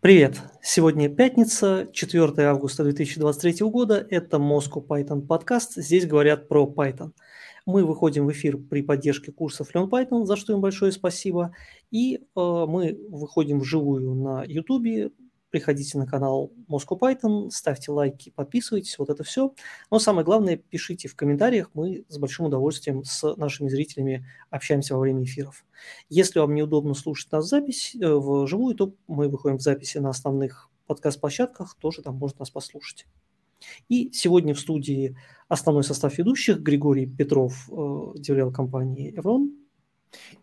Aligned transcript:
Привет! 0.00 0.40
Сегодня 0.62 1.10
пятница, 1.10 1.86
4 1.92 2.32
августа 2.46 2.84
2023 2.84 3.66
года. 3.68 4.06
Это 4.08 4.38
Moscow 4.38 4.82
Python 4.82 5.20
подкаст. 5.20 5.74
Здесь 5.74 6.06
говорят 6.06 6.48
про 6.48 6.64
Python. 6.64 7.10
Мы 7.66 7.84
выходим 7.84 8.26
в 8.26 8.32
эфир 8.32 8.56
при 8.56 8.80
поддержке 8.80 9.30
курсов 9.30 9.68
Learn 9.74 9.90
Python, 9.90 10.24
за 10.24 10.36
что 10.36 10.54
им 10.54 10.62
большое 10.62 10.92
спасибо. 10.92 11.54
И 11.90 12.16
э, 12.16 12.20
мы 12.34 12.98
выходим 13.10 13.60
вживую 13.60 14.14
на 14.14 14.42
YouTube, 14.42 15.12
приходите 15.50 15.98
на 15.98 16.06
канал 16.06 16.52
Moscow 16.68 16.98
Python, 16.98 17.50
ставьте 17.50 17.90
лайки, 17.90 18.30
подписывайтесь, 18.30 18.98
вот 18.98 19.10
это 19.10 19.24
все. 19.24 19.54
Но 19.90 19.98
самое 19.98 20.24
главное, 20.24 20.56
пишите 20.56 21.08
в 21.08 21.16
комментариях, 21.16 21.70
мы 21.74 22.04
с 22.08 22.18
большим 22.18 22.46
удовольствием 22.46 23.04
с 23.04 23.34
нашими 23.36 23.68
зрителями 23.68 24.26
общаемся 24.48 24.94
во 24.94 25.00
время 25.00 25.24
эфиров. 25.24 25.64
Если 26.08 26.38
вам 26.38 26.54
неудобно 26.54 26.94
слушать 26.94 27.32
нас 27.32 27.48
запись, 27.48 27.96
э, 28.00 28.06
в 28.06 28.46
живую, 28.46 28.74
то 28.74 28.94
мы 29.06 29.28
выходим 29.28 29.58
в 29.58 29.62
записи 29.62 29.98
на 29.98 30.10
основных 30.10 30.70
подкаст-площадках, 30.86 31.76
тоже 31.76 32.02
там 32.02 32.16
можно 32.16 32.40
нас 32.40 32.50
послушать. 32.50 33.06
И 33.88 34.10
сегодня 34.12 34.54
в 34.54 34.60
студии 34.60 35.16
основной 35.48 35.84
состав 35.84 36.16
ведущих 36.16 36.60
Григорий 36.60 37.06
Петров, 37.06 37.68
э, 37.70 38.18
деврел 38.18 38.52
компании 38.52 39.16
«Эврон». 39.16 39.56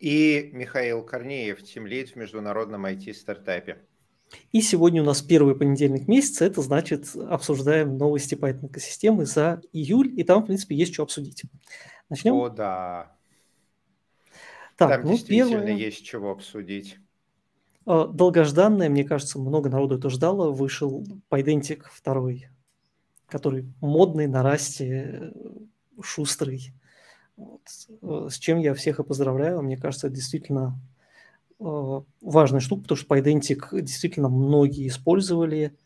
И 0.00 0.50
Михаил 0.52 1.04
Корнеев, 1.04 1.62
тимлид 1.62 2.10
в 2.10 2.16
международном 2.16 2.86
IT-стартапе. 2.86 3.78
И 4.52 4.60
сегодня 4.60 5.02
у 5.02 5.04
нас 5.04 5.22
первый 5.22 5.54
понедельник 5.54 6.08
месяца, 6.08 6.44
это 6.44 6.62
значит, 6.62 7.14
обсуждаем 7.16 7.96
новости 7.96 8.34
Python 8.34 8.68
экосистемы 8.68 9.26
за 9.26 9.60
июль, 9.72 10.18
и 10.18 10.24
там, 10.24 10.42
в 10.42 10.46
принципе, 10.46 10.76
есть 10.76 10.94
что 10.94 11.02
обсудить. 11.02 11.42
Начнем? 12.08 12.34
О, 12.34 12.48
да. 12.48 13.12
Так, 14.76 14.90
там 14.90 15.02
ну, 15.04 15.12
действительно 15.12 15.60
первое... 15.60 15.76
есть 15.76 16.04
чего 16.04 16.30
обсудить. 16.30 16.98
А, 17.84 18.06
долгожданное, 18.06 18.88
мне 18.88 19.04
кажется, 19.04 19.38
много 19.38 19.68
народу 19.68 19.96
это 19.96 20.08
ждало, 20.10 20.50
вышел 20.50 21.04
Pydentic 21.30 21.84
второй, 21.90 22.48
который 23.28 23.66
модный, 23.80 24.26
на 24.26 24.42
расте, 24.42 25.32
шустрый. 26.02 26.72
Вот. 27.36 27.62
Э, 28.02 28.28
с 28.30 28.38
чем 28.38 28.58
я 28.58 28.74
всех 28.74 28.98
и 29.00 29.04
поздравляю. 29.04 29.62
Мне 29.62 29.76
кажется, 29.76 30.08
это 30.08 30.16
действительно 30.16 30.78
важная 31.58 32.60
штука, 32.60 32.82
потому 32.82 32.96
что 32.96 33.14
Pydantic 33.14 33.80
действительно 33.80 34.28
многие 34.28 34.88
использовали, 34.88 35.76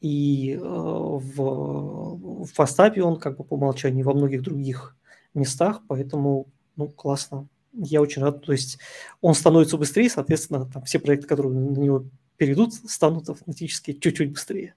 и 0.00 0.52
э, 0.52 0.58
в, 0.60 2.44
в 2.44 2.46
Фастапе 2.52 3.02
он 3.02 3.18
как 3.18 3.38
бы 3.38 3.44
по 3.44 3.54
умолчанию 3.54 4.04
во 4.04 4.12
многих 4.12 4.42
других 4.42 4.96
местах, 5.32 5.80
поэтому, 5.88 6.48
ну, 6.76 6.88
классно. 6.88 7.48
Я 7.72 8.02
очень 8.02 8.20
рад. 8.20 8.44
То 8.44 8.52
есть 8.52 8.78
он 9.22 9.34
становится 9.34 9.78
быстрее, 9.78 10.10
соответственно, 10.10 10.68
там 10.70 10.84
все 10.84 10.98
проекты, 10.98 11.26
которые 11.26 11.54
на 11.54 11.78
него 11.78 12.04
перейдут, 12.36 12.74
станут 12.74 13.30
автоматически 13.30 13.94
чуть-чуть 13.94 14.32
быстрее. 14.32 14.74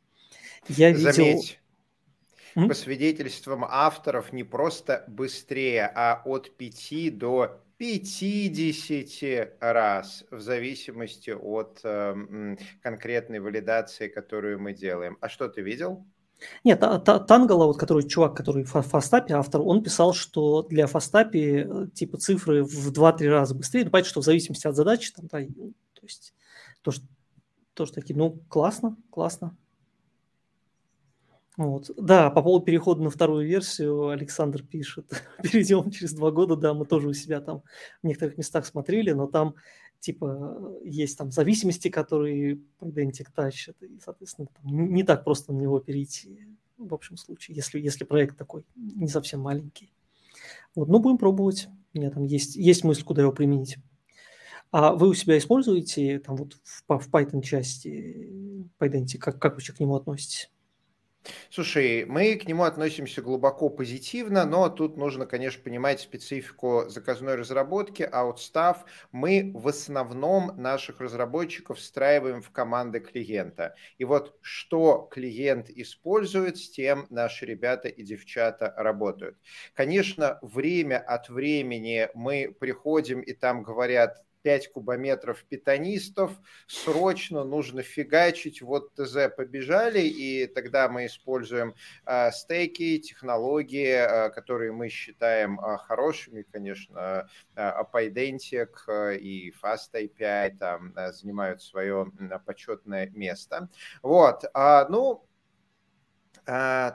Я 0.70 0.92
видел... 0.92 1.12
Заметь, 1.12 1.60
по 2.56 2.74
свидетельствам 2.74 3.66
авторов, 3.70 4.34
не 4.34 4.44
просто 4.44 5.04
быстрее, 5.08 5.92
а 5.94 6.22
от 6.26 6.56
5 6.56 7.18
до 7.18 7.62
50 7.78 9.58
раз, 9.60 10.26
в 10.32 10.40
зависимости 10.40 11.30
от 11.30 11.80
э, 11.84 12.56
конкретной 12.82 13.40
валидации, 13.40 14.08
которую 14.08 14.60
мы 14.60 14.74
делаем. 14.74 15.18
А 15.22 15.30
что 15.30 15.48
ты 15.48 15.62
видел? 15.62 16.06
Нет, 16.64 16.80
Тангала, 16.80 17.66
вот 17.66 17.78
который 17.78 18.08
чувак, 18.08 18.36
который 18.36 18.64
в 18.64 18.82
Фастапе 18.82 19.34
автор, 19.34 19.62
он 19.62 19.84
писал, 19.84 20.14
что 20.14 20.64
для 20.64 20.88
Фастапе 20.88 21.68
э, 21.68 21.88
типа 21.94 22.18
цифры 22.18 22.64
в 22.64 22.92
2-3 22.92 23.30
раза 23.30 23.56
быстрее. 23.56 23.86
Ну, 23.86 23.92
понятно, 23.92 24.10
что 24.10 24.22
в 24.22 24.26
зависимости 24.26 24.68
от 24.68 24.76
задачи, 24.76 25.12
там, 25.14 25.28
да, 25.28 25.40
то 25.40 26.02
есть 26.04 26.34
то, 26.82 26.92
что, 26.92 27.06
то, 27.74 27.86
что 27.86 27.96
такие, 27.96 28.16
ну, 28.16 28.40
классно, 28.50 28.98
классно. 29.12 29.56
Вот. 31.58 31.90
Да, 31.98 32.30
по 32.30 32.44
поводу 32.44 32.66
перехода 32.66 33.02
на 33.02 33.10
вторую 33.10 33.48
версию 33.48 34.10
Александр 34.10 34.64
пишет. 34.64 35.10
Перейдем 35.44 35.90
через 35.90 36.14
два 36.14 36.32
года, 36.32 36.56
да, 36.56 36.74
мы 36.74 36.86
тоже 36.86 37.10
у 37.10 37.14
себя 37.14 37.42
там 37.42 37.64
в 38.02 38.08
некоторых 38.08 38.38
местах 38.38 38.66
смотрели, 38.66 39.12
но 39.12 39.28
там 39.28 39.56
типа 40.00 40.80
есть 40.84 41.18
там 41.18 41.32
зависимости, 41.32 41.90
которые 41.90 42.60
Pydantic 42.80 43.28
тащит, 43.34 43.76
и, 43.82 44.00
соответственно, 44.00 44.48
там 44.56 44.94
не 44.94 45.04
так 45.04 45.24
просто 45.24 45.52
на 45.52 45.58
него 45.58 45.80
перейти 45.80 46.48
в 46.78 46.94
общем 46.94 47.18
случае, 47.18 47.56
если, 47.56 47.80
если 47.80 48.04
проект 48.04 48.38
такой 48.38 48.64
не 48.76 49.08
совсем 49.08 49.42
маленький. 49.42 49.92
Вот, 50.76 50.88
ну, 50.88 51.00
будем 51.00 51.18
пробовать. 51.18 51.68
У 51.94 51.98
меня 51.98 52.12
там 52.12 52.24
есть, 52.24 52.56
есть 52.56 52.84
мысль, 52.84 53.04
куда 53.04 53.24
его 53.24 53.32
применить. 53.32 53.78
А 54.70 54.94
вы 54.94 55.10
у 55.10 55.14
себя 55.14 55.38
используете 55.38 56.20
там 56.20 56.36
вот 56.36 56.54
в, 56.64 57.00
в 57.00 57.10
Python 57.10 57.42
части 57.42 58.70
Pydantic, 58.80 59.18
как, 59.18 59.40
как 59.40 59.56
вы 59.56 59.62
к 59.62 59.80
нему 59.80 59.96
относитесь? 59.96 60.52
Слушай, 61.50 62.06
мы 62.06 62.36
к 62.36 62.48
нему 62.48 62.64
относимся 62.64 63.22
глубоко 63.22 63.70
позитивно, 63.70 64.46
но 64.46 64.70
тут 64.70 64.98
нужно, 64.98 65.26
конечно, 65.26 65.64
понимать 65.64 66.00
специфику 66.00 66.86
заказной 66.88 67.36
разработки, 67.36 68.04
Outstaff. 68.04 68.78
Мы 69.12 69.52
в 69.54 69.68
основном 69.68 70.54
наших 70.62 71.00
разработчиков 71.02 71.80
встраиваем 71.80 72.42
в 72.42 72.52
команды 72.52 73.00
клиента. 73.00 73.76
И 73.98 74.06
вот 74.06 74.38
что 74.42 75.08
клиент 75.12 75.70
использует, 75.70 76.58
с 76.58 76.70
тем 76.70 77.08
наши 77.10 77.46
ребята 77.46 77.88
и 77.88 78.04
девчата 78.04 78.74
работают. 78.78 79.38
Конечно, 79.74 80.40
время 80.42 81.00
от 81.00 81.30
времени 81.30 82.10
мы 82.14 82.56
приходим 82.60 83.22
и 83.22 83.34
там 83.34 83.64
говорят, 83.64 84.24
5 84.42 84.72
кубометров 84.72 85.44
питонистов, 85.46 86.32
срочно 86.68 87.44
нужно 87.44 87.82
фигачить, 87.82 88.62
вот 88.62 88.94
ТЗ 88.96 89.30
побежали, 89.36 90.02
и 90.02 90.48
тогда 90.48 90.90
мы 90.90 91.06
используем 91.06 91.76
э, 92.06 92.32
стейки, 92.32 93.00
технологии, 93.00 93.88
э, 93.88 94.30
которые 94.30 94.72
мы 94.72 94.90
считаем 94.90 95.60
э, 95.60 95.78
хорошими, 95.78 96.44
конечно, 96.44 97.30
Apydentic 97.56 98.70
э, 98.88 99.18
и 99.18 99.54
Fast 99.62 99.94
API 99.94 100.58
там 100.58 100.94
занимают 101.12 101.62
свое 101.62 102.12
почетное 102.46 103.10
место. 103.14 103.70
Вот, 104.02 104.44
ну, 104.90 105.27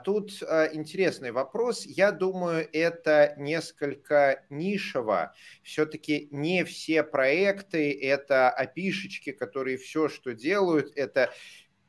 тут 0.03 0.41
а, 0.41 0.67
интересный 0.73 1.31
вопрос. 1.31 1.85
Я 1.85 2.11
думаю, 2.11 2.67
это 2.73 3.35
несколько 3.37 4.43
нишево. 4.49 5.33
Все-таки 5.61 6.27
не 6.31 6.63
все 6.63 7.03
проекты– 7.03 7.91
это 8.01 8.49
опишечки, 8.49 9.31
которые 9.31 9.77
все, 9.77 10.09
что 10.09 10.33
делают, 10.33 10.91
это 10.95 11.31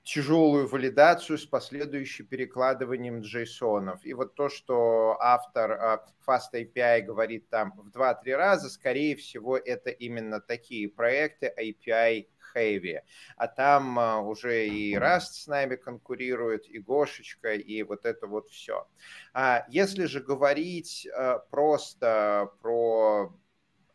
тяжелую 0.03 0.69
валидацию 0.69 1.39
с 1.39 1.47
последующим 1.47 2.27
перекладыванием 2.27 3.23
джейсонов. 3.23 4.05
И 4.05 4.13
вот 4.13 4.35
то, 4.35 4.51
что 4.51 5.17
автор 5.19 5.73
а, 5.73 6.07
Fast 6.29 6.53
API 6.53 7.01
говорит 7.01 7.49
там 7.49 7.73
в 7.77 7.89
2-3 7.89 8.37
раза, 8.37 8.69
скорее 8.69 9.17
всего, 9.17 9.57
это 9.57 9.89
именно 9.89 10.41
такие 10.41 10.91
проекты 10.91 11.51
API 11.59 12.27
Heavy, 12.55 13.01
а 13.37 13.49
там 13.49 13.99
а, 13.99 14.21
уже 14.21 14.67
и 14.67 14.95
Rust 14.95 15.33
с 15.33 15.47
нами 15.47 15.77
конкурирует, 15.77 16.69
и 16.69 16.79
Гошечка, 16.79 17.55
и 17.55 17.83
вот 17.83 18.05
это 18.07 18.27
вот 18.27 18.51
все. 18.51 18.87
А 19.33 19.65
если 19.69 20.05
же 20.05 20.21
говорить 20.21 21.09
а, 21.15 21.39
просто 21.51 22.51
про 22.61 23.35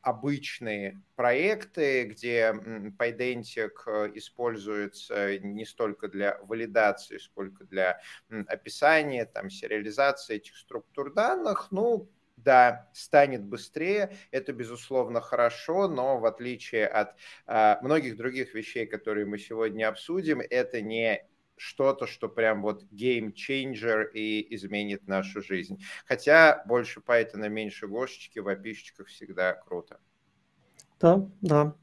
обычные 0.01 1.01
проекты, 1.15 2.05
где 2.05 2.53
Pydantic 2.97 3.71
э, 3.85 4.11
используется 4.15 5.37
не 5.39 5.65
столько 5.65 6.07
для 6.07 6.39
валидации, 6.43 7.17
сколько 7.17 7.65
для 7.65 7.99
описания, 8.47 9.25
там, 9.25 9.49
сериализации 9.49 10.37
этих 10.37 10.55
структур 10.55 11.13
данных, 11.13 11.67
ну, 11.71 12.09
да, 12.43 12.89
станет 12.93 13.43
быстрее, 13.43 14.15
это 14.31 14.53
безусловно 14.53 15.21
хорошо, 15.21 15.87
но 15.87 16.19
в 16.19 16.25
отличие 16.25 16.87
от 16.87 17.15
э, 17.47 17.77
многих 17.81 18.17
других 18.17 18.53
вещей, 18.53 18.85
которые 18.85 19.25
мы 19.25 19.37
сегодня 19.37 19.87
обсудим, 19.87 20.41
это 20.41 20.81
не 20.81 21.25
что-то, 21.59 22.07
что 22.07 22.29
прям 22.29 22.61
вот 22.61 22.83
changer 22.91 24.11
и 24.13 24.55
изменит 24.55 25.07
нашу 25.07 25.41
жизнь. 25.41 25.83
Хотя 26.05 26.63
больше 26.65 27.01
Python, 27.01 27.47
меньше 27.49 27.87
гошечки 27.87 28.39
в 28.39 28.47
опишечках 28.47 29.07
всегда 29.07 29.53
круто. 29.53 29.99
Да, 30.99 31.29
да. 31.41 31.75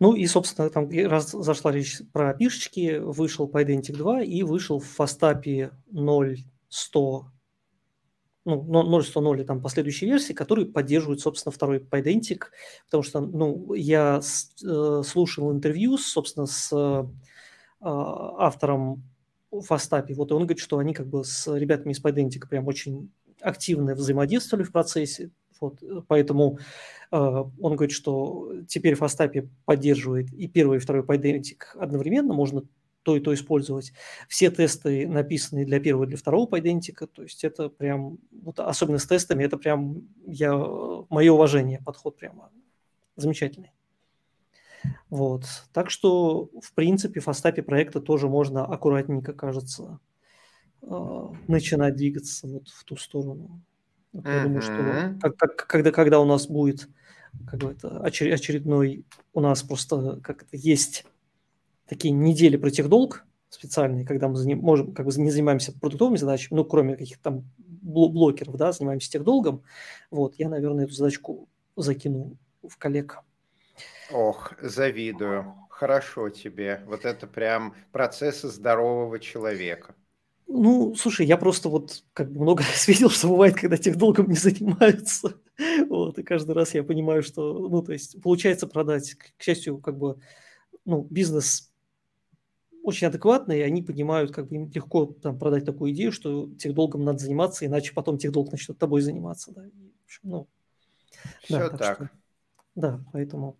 Ну 0.00 0.14
и, 0.14 0.26
собственно, 0.26 0.68
там 0.68 0.88
раз 0.90 1.30
зашла 1.30 1.70
речь 1.70 2.00
про 2.12 2.30
опишечки, 2.30 2.98
вышел 2.98 3.48
Pydantic 3.48 3.92
2 3.92 4.22
и 4.22 4.42
вышел 4.42 4.80
в 4.80 4.86
фастапе 4.86 5.70
0.100 5.92 7.24
ну, 8.44 9.00
0.100 9.00 9.40
и 9.40 9.44
там 9.44 9.62
последующие 9.62 10.10
версии, 10.10 10.32
которые 10.32 10.66
поддерживают, 10.66 11.20
собственно, 11.20 11.52
второй 11.52 11.78
Pydantic, 11.78 12.44
потому 12.86 13.02
что, 13.02 13.20
ну, 13.20 13.72
я 13.74 14.20
э, 14.20 15.02
слушал 15.04 15.52
интервью, 15.52 15.96
собственно, 15.98 16.46
с 16.46 16.70
э, 16.72 17.04
автором 17.80 19.02
Фастапи, 19.50 20.14
вот 20.14 20.30
и 20.30 20.34
он 20.34 20.42
говорит, 20.42 20.58
что 20.58 20.78
они 20.78 20.94
как 20.94 21.06
бы 21.06 21.24
с 21.24 21.46
ребятами 21.54 21.92
из 21.92 22.02
Pydantic 22.02 22.48
прям 22.48 22.66
очень 22.66 23.10
активно 23.40 23.94
взаимодействовали 23.94 24.64
в 24.64 24.72
процессе, 24.72 25.30
Вот, 25.60 25.82
поэтому 26.08 26.58
э, 27.10 27.16
он 27.16 27.76
говорит, 27.76 27.94
что 27.94 28.52
теперь 28.68 28.94
Фастапи 28.94 29.48
поддерживает 29.64 30.32
и 30.32 30.48
первый, 30.48 30.78
и 30.78 30.80
второй 30.80 31.02
PyDentic 31.02 31.76
одновременно, 31.78 32.34
можно 32.34 32.62
то 33.04 33.16
и 33.16 33.20
то 33.20 33.32
использовать. 33.32 33.92
Все 34.28 34.50
тесты 34.50 35.06
написаны 35.06 35.64
для 35.64 35.78
первого 35.78 36.04
и 36.04 36.08
для 36.08 36.16
второго 36.16 36.48
PyDentic, 36.48 37.06
то 37.06 37.22
есть 37.22 37.44
это 37.44 37.68
прям, 37.68 38.18
вот 38.42 38.58
особенно 38.58 38.98
с 38.98 39.06
тестами, 39.06 39.44
это 39.44 39.56
прям 39.58 40.08
я, 40.26 40.56
мое 40.56 41.32
уважение, 41.32 41.80
подход 41.84 42.16
прямо 42.16 42.50
замечательный. 43.14 43.72
Вот. 45.08 45.44
Так 45.72 45.90
что, 45.90 46.50
в 46.60 46.72
принципе, 46.74 47.20
в 47.20 47.24
Фастапе 47.24 47.62
проекта 47.62 48.00
тоже 48.00 48.28
можно 48.28 48.66
аккуратненько, 48.66 49.32
кажется, 49.32 50.00
э, 50.82 51.28
начинать 51.46 51.96
двигаться 51.96 52.46
вот 52.48 52.68
в 52.68 52.84
ту 52.84 52.96
сторону. 52.96 53.62
Вот 54.12 54.26
Я 54.26 54.42
думаю, 54.42 54.62
что 54.62 55.16
как, 55.20 55.36
как, 55.36 55.66
когда, 55.66 55.90
когда 55.90 56.20
у 56.20 56.24
нас 56.24 56.46
будет 56.46 56.88
как 57.46 57.60
бы 57.60 57.72
это 57.72 58.00
очередной, 58.00 59.04
у 59.32 59.40
нас 59.40 59.62
просто 59.62 60.20
как 60.22 60.42
это 60.42 60.56
есть 60.56 61.04
такие 61.86 62.12
недели 62.12 62.56
про 62.56 62.70
техдолг 62.70 63.24
специальные, 63.48 64.04
когда 64.04 64.28
мы 64.28 64.36
заним, 64.36 64.58
можем, 64.58 64.92
как 64.92 65.06
бы 65.06 65.12
не 65.16 65.30
занимаемся 65.30 65.72
продуктовыми 65.72 66.16
задачами, 66.16 66.56
ну, 66.56 66.64
кроме 66.64 66.96
каких-то 66.96 67.22
там 67.22 67.44
блокеров, 67.56 68.56
да, 68.56 68.72
занимаемся 68.72 69.10
техдолгом. 69.10 69.62
Вот, 70.10 70.34
я, 70.38 70.48
наверное, 70.48 70.84
эту 70.84 70.94
задачку 70.94 71.48
закину 71.76 72.36
в 72.62 72.76
коллег. 72.76 73.20
Ох, 74.10 74.52
завидую. 74.60 75.54
Хорошо 75.68 76.28
тебе. 76.30 76.82
Вот 76.86 77.04
это 77.04 77.26
прям 77.26 77.74
процессы 77.92 78.48
здорового 78.48 79.18
человека. 79.18 79.94
Ну, 80.46 80.94
слушай, 80.94 81.26
я 81.26 81.36
просто 81.36 81.68
вот 81.68 82.04
как 82.12 82.30
бы 82.30 82.40
много 82.40 82.62
раз 82.70 82.86
видел, 82.86 83.10
что 83.10 83.28
бывает, 83.28 83.56
когда 83.56 83.76
тех 83.76 83.96
долгом 83.96 84.28
не 84.28 84.36
занимаются. 84.36 85.34
Вот, 85.88 86.18
и 86.18 86.24
каждый 86.24 86.50
раз 86.50 86.74
я 86.74 86.82
понимаю, 86.82 87.22
что, 87.22 87.68
ну, 87.68 87.80
то 87.80 87.92
есть 87.92 88.20
получается 88.20 88.66
продать. 88.66 89.14
К 89.14 89.40
счастью, 89.40 89.78
как 89.78 89.96
бы, 89.96 90.18
ну, 90.84 91.06
бизнес 91.08 91.72
очень 92.84 93.06
адекватный, 93.06 93.60
и 93.60 93.62
они 93.62 93.82
понимают, 93.82 94.30
как 94.30 94.48
бы 94.48 94.56
им 94.56 94.70
легко 94.70 95.06
там 95.06 95.38
продать 95.38 95.64
такую 95.64 95.92
идею, 95.92 96.12
что 96.12 96.50
тех 96.58 96.74
долгом 96.74 97.02
надо 97.02 97.18
заниматься, 97.18 97.64
иначе 97.64 97.94
потом 97.94 98.18
тех 98.18 98.30
долг 98.30 98.52
начнет 98.52 98.78
тобой 98.78 99.00
заниматься. 99.00 99.52
Да. 99.52 99.66
И, 99.66 99.70
в 99.70 100.04
общем, 100.04 100.20
ну, 100.24 100.48
Все 101.42 101.58
да, 101.58 101.68
так. 101.70 101.78
так. 101.78 101.96
Что, 101.96 102.10
да, 102.74 103.04
поэтому... 103.12 103.56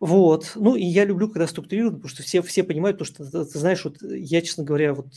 Вот. 0.00 0.52
Ну, 0.54 0.76
и 0.76 0.84
я 0.84 1.04
люблю, 1.04 1.28
когда 1.28 1.46
структурировано, 1.46 1.96
потому 1.96 2.08
что 2.08 2.22
все, 2.22 2.40
все 2.40 2.62
понимают, 2.62 2.98
потому 2.98 3.14
что, 3.14 3.44
ты, 3.44 3.50
ты 3.52 3.58
знаешь, 3.58 3.84
вот 3.84 4.00
я, 4.00 4.40
честно 4.40 4.64
говоря, 4.64 4.94
вот 4.94 5.12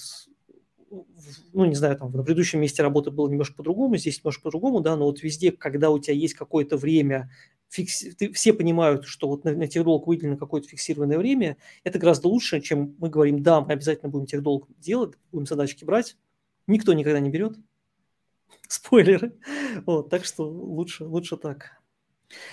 ну, 1.53 1.65
не 1.65 1.75
знаю, 1.75 1.97
там, 1.97 2.11
на 2.11 2.23
предыдущем 2.23 2.59
месте 2.59 2.81
работы 2.81 3.11
было 3.11 3.29
немножко 3.29 3.55
по-другому, 3.55 3.95
здесь 3.95 4.17
немножко 4.17 4.43
по-другому, 4.43 4.81
да, 4.81 4.97
но 4.97 5.05
вот 5.05 5.21
везде, 5.23 5.51
когда 5.51 5.89
у 5.89 5.99
тебя 5.99 6.15
есть 6.15 6.33
какое-то 6.33 6.77
время, 6.77 7.29
фикс... 7.71 8.05
ты, 8.17 8.31
все 8.33 8.53
понимают, 8.53 9.05
что 9.05 9.27
вот 9.27 9.43
на, 9.43 9.53
на 9.53 9.67
техдолг 9.67 10.05
выделено 10.05 10.37
какое-то 10.37 10.67
фиксированное 10.67 11.17
время, 11.17 11.57
это 11.83 11.97
гораздо 11.97 12.27
лучше, 12.27 12.61
чем 12.61 12.95
мы 12.99 13.09
говорим, 13.09 13.41
да, 13.41 13.61
мы 13.61 13.73
обязательно 13.73 14.09
будем 14.09 14.27
техдолг 14.27 14.67
делать, 14.77 15.13
будем 15.31 15.47
задачки 15.47 15.85
брать, 15.85 16.17
никто 16.67 16.93
никогда 16.93 17.19
не 17.19 17.29
берет, 17.29 17.57
спойлеры, 18.67 19.33
вот, 19.85 20.09
так 20.09 20.25
что 20.25 20.47
лучше, 20.47 21.05
лучше 21.05 21.37
так. 21.37 21.80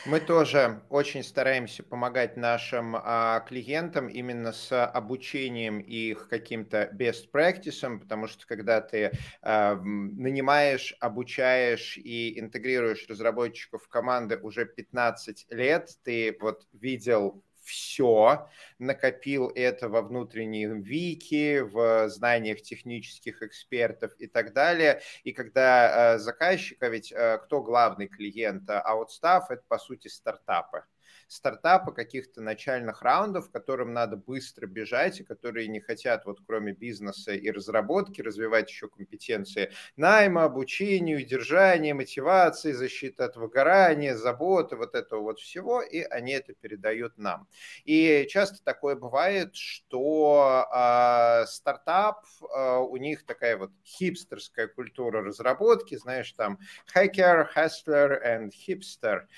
Мы 0.07 0.21
тоже 0.21 0.83
очень 0.89 1.23
стараемся 1.23 1.83
помогать 1.83 2.37
нашим 2.37 2.97
а, 2.97 3.41
клиентам 3.41 4.09
именно 4.09 4.53
с 4.53 4.87
обучением 4.87 5.81
их 5.81 6.29
каким-то 6.29 6.91
best 6.99 7.31
practices, 7.33 7.99
потому 7.99 8.27
что 8.27 8.47
когда 8.47 8.81
ты 8.81 9.13
а, 9.43 9.77
нанимаешь, 9.77 10.95
обучаешь 11.01 11.97
и 11.97 12.39
интегрируешь 12.39 13.07
разработчиков 13.09 13.85
в 13.85 13.89
команды 13.89 14.39
уже 14.39 14.65
15 14.65 15.47
лет, 15.51 15.91
ты 16.03 16.37
вот 16.41 16.67
видел 16.73 17.43
все, 17.69 18.49
накопил 18.79 19.53
это 19.55 19.88
во 19.88 20.03
внутреннем 20.03 20.81
вики, 20.81 21.61
в 21.61 22.09
знаниях 22.09 22.62
технических 22.62 23.43
экспертов 23.43 24.12
и 24.19 24.26
так 24.26 24.55
далее. 24.55 25.03
И 25.23 25.32
когда 25.32 26.15
э, 26.15 26.19
заказчика, 26.19 26.88
ведь 26.88 27.12
э, 27.12 27.38
кто 27.44 27.62
главный 27.62 28.09
клиент? 28.09 28.69
Outstaff– 28.69 29.44
это, 29.50 29.62
по 29.69 29.79
сути, 29.79 30.09
стартапы 30.09 30.85
стартапа, 31.29 31.93
каких-то 31.93 32.41
начальных 32.41 33.03
раундов, 33.03 33.51
которым 33.51 33.93
надо 33.93 34.17
быстро 34.17 34.67
бежать, 34.67 35.21
и 35.21 35.25
которые 35.25 35.69
не 35.69 35.81
хотят, 35.81 36.25
вот 36.25 36.41
кроме 36.47 36.73
бизнеса 36.73 37.33
и 37.33 37.51
разработки, 37.51 38.23
развивать 38.23 38.71
еще 38.71 38.89
компетенции 38.89 39.71
найма, 39.97 40.45
обучения, 40.45 41.17
удержания, 41.17 41.95
мотивации, 41.95 42.73
защиты 42.73 43.23
от 43.23 43.37
выгорания, 43.37 44.17
заботы, 44.17 44.77
вот 44.77 44.95
этого 44.95 45.21
вот 45.21 45.39
всего, 45.39 45.83
и 45.83 46.01
они 46.01 46.33
это 46.33 46.55
передают 46.55 47.19
нам. 47.19 47.47
И 47.85 48.27
часто 48.31 48.65
такое 48.65 48.97
бывает, 48.97 49.55
что 49.55 50.67
э, 50.75 51.47
стартап, 51.47 52.25
э, 52.43 52.77
у 52.79 52.97
них 52.97 53.27
такая 53.27 53.59
вот 53.59 53.71
хипстерская 53.85 54.67
культура 54.67 55.23
разработки, 55.23 55.97
знаешь, 55.97 56.33
там 56.33 56.59
hacker, 56.95 57.47
hustler 57.55 58.19
and 58.25 58.51
hipster– 58.67 59.27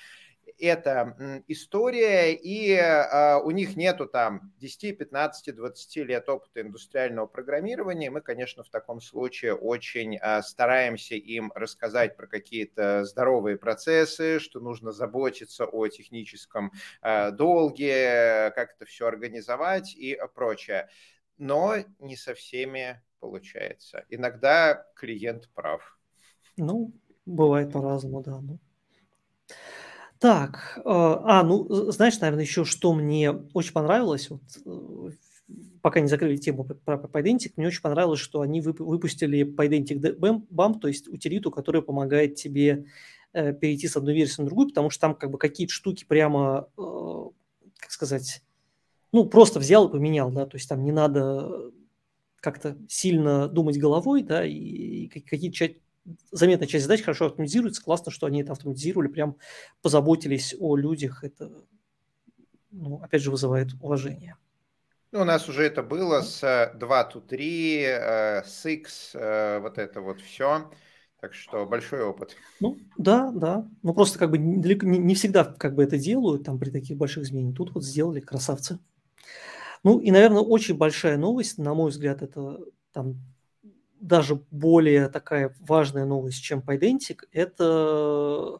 эта 0.61 1.43
история, 1.47 2.33
и 2.33 2.75
а, 2.77 3.39
у 3.43 3.51
них 3.51 3.75
нету 3.75 4.05
там 4.05 4.53
10, 4.59 4.97
15, 4.97 5.55
20 5.55 5.95
лет 5.97 6.29
опыта 6.29 6.61
индустриального 6.61 7.25
программирования. 7.25 8.11
Мы, 8.11 8.21
конечно, 8.21 8.63
в 8.63 8.69
таком 8.69 9.01
случае 9.01 9.55
очень 9.55 10.17
а, 10.17 10.43
стараемся 10.43 11.15
им 11.15 11.51
рассказать 11.55 12.15
про 12.15 12.27
какие-то 12.27 13.03
здоровые 13.05 13.57
процессы, 13.57 14.39
что 14.39 14.59
нужно 14.59 14.91
заботиться 14.91 15.65
о 15.65 15.87
техническом 15.87 16.71
а, 17.01 17.31
долге, 17.31 18.51
как 18.55 18.75
это 18.75 18.85
все 18.85 19.07
организовать 19.07 19.95
и 19.95 20.17
прочее. 20.35 20.89
Но 21.37 21.75
не 21.99 22.15
со 22.15 22.35
всеми 22.35 23.01
получается. 23.19 24.05
Иногда 24.09 24.85
клиент 24.95 25.49
прав. 25.55 25.97
Ну, 26.57 26.91
бывает 27.25 27.71
по-разному, 27.73 28.21
да. 28.21 28.39
Ну. 28.41 28.59
Так, 30.21 30.73
э, 30.77 30.81
а, 30.85 31.41
ну, 31.41 31.65
знаешь, 31.91 32.19
наверное, 32.19 32.43
еще 32.43 32.63
что 32.63 32.93
мне 32.93 33.31
очень 33.31 33.73
понравилось, 33.73 34.29
вот, 34.29 34.43
э, 34.67 35.09
пока 35.81 35.99
не 35.99 36.07
закрыли 36.07 36.37
тему 36.37 36.63
про 36.63 36.97
PyDentic, 36.97 37.53
мне 37.55 37.65
очень 37.65 37.81
понравилось, 37.81 38.19
что 38.19 38.41
они 38.41 38.61
выпустили 38.61 39.43
PyDentic 39.43 40.19
BAM, 40.19 40.79
то 40.79 40.87
есть 40.87 41.07
утилиту, 41.07 41.49
которая 41.49 41.81
помогает 41.81 42.35
тебе 42.35 42.85
э, 43.33 43.51
перейти 43.51 43.87
с 43.87 43.97
одной 43.97 44.13
версии 44.13 44.41
на 44.41 44.45
другую, 44.45 44.67
потому 44.67 44.91
что 44.91 45.01
там 45.01 45.15
как 45.15 45.31
бы 45.31 45.39
какие-то 45.39 45.73
штуки 45.73 46.05
прямо, 46.07 46.67
как 46.75 47.89
сказать, 47.89 48.43
ну, 49.11 49.25
просто 49.25 49.59
взял 49.59 49.87
и 49.87 49.91
поменял, 49.91 50.29
да, 50.31 50.45
то 50.45 50.55
есть 50.55 50.69
там 50.69 50.83
не 50.83 50.91
надо 50.91 51.71
как-то 52.41 52.77
сильно 52.87 53.47
думать 53.47 53.79
головой, 53.79 54.21
да, 54.21 54.45
и 54.45 55.07
какие-то 55.07 55.75
заметная 56.31 56.67
часть 56.67 56.85
задач 56.85 57.01
хорошо 57.01 57.27
автоматизируется. 57.27 57.83
Классно, 57.83 58.11
что 58.11 58.27
они 58.27 58.41
это 58.41 58.53
автоматизировали, 58.53 59.07
прям 59.07 59.37
позаботились 59.81 60.55
о 60.59 60.75
людях. 60.75 61.23
Это, 61.23 61.51
ну, 62.71 63.01
опять 63.01 63.21
же, 63.21 63.31
вызывает 63.31 63.73
уважение. 63.81 64.35
Ну, 65.11 65.21
у 65.21 65.25
нас 65.25 65.49
уже 65.49 65.63
это 65.63 65.83
было 65.83 66.21
с 66.21 66.71
2 66.75 67.09
to 67.13 67.21
3, 67.21 67.83
э, 67.83 68.43
6, 68.45 69.11
э, 69.13 69.59
вот 69.59 69.77
это 69.77 69.99
вот 70.01 70.21
все. 70.21 70.71
Так 71.19 71.35
что 71.35 71.65
большой 71.67 72.01
опыт. 72.01 72.35
Ну, 72.59 72.79
да, 72.97 73.31
да. 73.31 73.67
Ну, 73.83 73.93
просто 73.93 74.17
как 74.17 74.31
бы 74.31 74.37
не, 74.39 74.73
не 74.73 75.13
всегда 75.15 75.43
как 75.43 75.75
бы 75.75 75.83
это 75.83 75.97
делают 75.97 76.45
там 76.45 76.57
при 76.57 76.71
таких 76.71 76.97
больших 76.97 77.23
изменениях. 77.23 77.57
Тут 77.57 77.75
вот 77.75 77.83
сделали 77.83 78.21
красавцы. 78.21 78.79
Ну, 79.83 79.99
и, 79.99 80.11
наверное, 80.11 80.41
очень 80.41 80.77
большая 80.77 81.17
новость, 81.17 81.57
на 81.57 81.73
мой 81.73 81.91
взгляд, 81.91 82.21
это 82.21 82.59
там 82.91 83.19
даже 84.01 84.43
более 84.51 85.07
такая 85.07 85.55
важная 85.59 86.05
новость, 86.05 86.41
чем 86.41 86.59
Pydantic, 86.59 87.19
это 87.31 88.59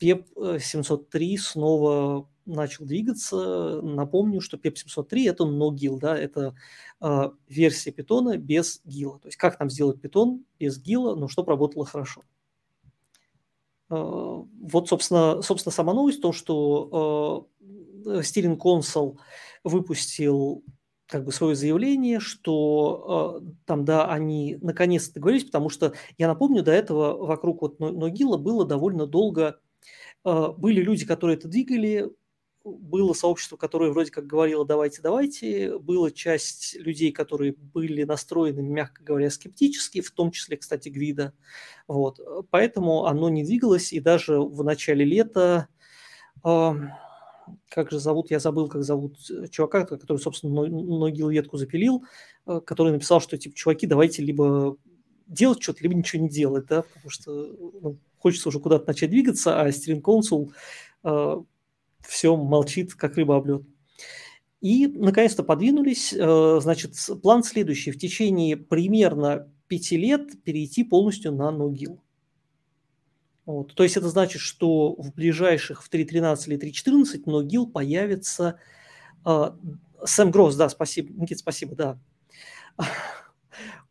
PEP 0.00 0.60
703 0.60 1.36
снова 1.38 2.28
начал 2.46 2.84
двигаться. 2.84 3.80
Напомню, 3.82 4.40
что 4.40 4.56
PEP 4.56 4.76
703 4.76 5.26
это 5.26 5.44
NoGIL, 5.44 5.98
да, 5.98 6.16
это 6.16 6.54
э, 7.00 7.30
версия 7.48 7.90
питона 7.90 8.38
без 8.38 8.80
гила. 8.84 9.18
То 9.18 9.28
есть 9.28 9.36
как 9.36 9.58
нам 9.58 9.68
сделать 9.68 10.00
питон 10.00 10.44
без 10.58 10.80
гила, 10.80 11.16
но 11.16 11.28
чтобы 11.28 11.50
работало 11.50 11.84
хорошо. 11.84 12.22
Э, 13.90 13.94
вот, 13.96 14.88
собственно, 14.88 15.42
собственно, 15.42 15.72
сама 15.72 15.92
новость 15.92 16.18
в 16.18 16.22
том, 16.22 16.32
что 16.32 17.48
э, 18.06 18.20
Steering 18.20 18.56
Console 18.56 19.18
выпустил 19.64 20.62
как 21.06 21.24
бы 21.24 21.32
свое 21.32 21.54
заявление, 21.54 22.20
что 22.20 23.40
э, 23.42 23.50
там, 23.64 23.84
да, 23.84 24.06
они 24.06 24.58
наконец-то 24.60 25.14
договорились, 25.14 25.44
потому 25.44 25.68
что, 25.68 25.92
я 26.18 26.26
напомню, 26.28 26.62
до 26.62 26.72
этого 26.72 27.16
вокруг 27.26 27.62
вот 27.62 27.78
Ногила 27.78 28.36
было 28.36 28.66
довольно 28.66 29.06
долго, 29.06 29.60
э, 30.24 30.48
были 30.56 30.80
люди, 30.80 31.06
которые 31.06 31.36
это 31.36 31.48
двигали, 31.48 32.10
было 32.64 33.12
сообщество, 33.12 33.56
которое 33.56 33.92
вроде 33.92 34.10
как 34.10 34.26
говорило 34.26 34.66
«давайте, 34.66 35.00
давайте», 35.00 35.78
была 35.78 36.10
часть 36.10 36.74
людей, 36.74 37.12
которые 37.12 37.52
были 37.52 38.02
настроены, 38.02 38.60
мягко 38.60 39.04
говоря, 39.04 39.30
скептически, 39.30 40.00
в 40.00 40.10
том 40.10 40.32
числе, 40.32 40.56
кстати, 40.56 40.88
Гвида. 40.88 41.32
Вот. 41.86 42.18
Поэтому 42.50 43.06
оно 43.06 43.28
не 43.28 43.44
двигалось, 43.44 43.92
и 43.92 44.00
даже 44.00 44.40
в 44.40 44.64
начале 44.64 45.04
лета 45.04 45.68
э, 46.44 46.72
как 47.68 47.90
же 47.90 47.98
зовут, 47.98 48.30
я 48.30 48.38
забыл, 48.38 48.68
как 48.68 48.82
зовут 48.82 49.18
чувака, 49.50 49.84
который, 49.84 50.18
собственно, 50.18 50.66
ноги 50.66 51.22
ветку 51.22 51.56
запилил, 51.56 52.04
э, 52.46 52.60
который 52.64 52.92
написал, 52.92 53.20
что, 53.20 53.38
типа, 53.38 53.54
чуваки, 53.54 53.86
давайте 53.86 54.22
либо 54.22 54.76
делать 55.26 55.62
что-то, 55.62 55.82
либо 55.82 55.94
ничего 55.94 56.22
не 56.22 56.28
делать, 56.28 56.66
да, 56.66 56.82
потому 56.82 57.10
что 57.10 57.30
ну, 57.30 57.98
хочется 58.18 58.48
уже 58.48 58.60
куда-то 58.60 58.86
начать 58.86 59.10
двигаться, 59.10 59.60
а 59.60 59.68
Steering 59.68 60.02
Council 60.02 60.50
э, 61.04 61.36
все 62.06 62.36
молчит, 62.36 62.94
как 62.94 63.16
рыба 63.16 63.36
об 63.36 63.46
лед. 63.46 63.62
И, 64.60 64.86
наконец-то, 64.86 65.42
подвинулись. 65.42 66.12
Э, 66.12 66.58
значит, 66.60 66.94
план 67.22 67.44
следующий. 67.44 67.92
В 67.92 67.98
течение 67.98 68.56
примерно 68.56 69.50
пяти 69.68 69.96
лет 69.96 70.42
перейти 70.42 70.84
полностью 70.84 71.32
на 71.32 71.50
НоГИЛ. 71.50 72.00
Вот. 73.46 73.74
То 73.74 73.84
есть 73.84 73.96
это 73.96 74.08
значит, 74.08 74.42
что 74.42 74.94
в 74.96 75.14
ближайших 75.14 75.82
в 75.82 75.90
3.13 75.90 76.48
или 76.48 76.70
3.14 76.70 77.22
НоГИЛ 77.26 77.68
появится... 77.68 78.58
Э, 79.24 79.52
Сэм 80.04 80.30
Гросс, 80.30 80.56
да, 80.56 80.68
спасибо. 80.68 81.12
Никит, 81.14 81.38
спасибо, 81.38 81.74
да. 81.74 81.98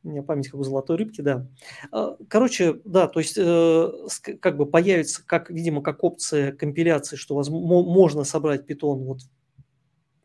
У 0.03 0.09
меня 0.09 0.21
память 0.21 0.49
как 0.49 0.59
у 0.59 0.63
золотой 0.63 0.97
рыбки, 0.97 1.21
да. 1.21 1.47
А, 1.91 2.15
короче, 2.27 2.79
да, 2.85 3.07
то 3.07 3.19
есть 3.19 3.37
э, 3.37 3.91
как 4.39 4.55
бы 4.55 4.67
появится, 4.67 5.25
как, 5.25 5.49
видимо, 5.49 5.81
как 5.81 6.03
опция 6.03 6.51
компиляции, 6.51 7.15
что 7.15 7.41
можно 7.49 8.23
собрать 8.23 8.67
питон 8.67 8.99
вот 9.03 9.21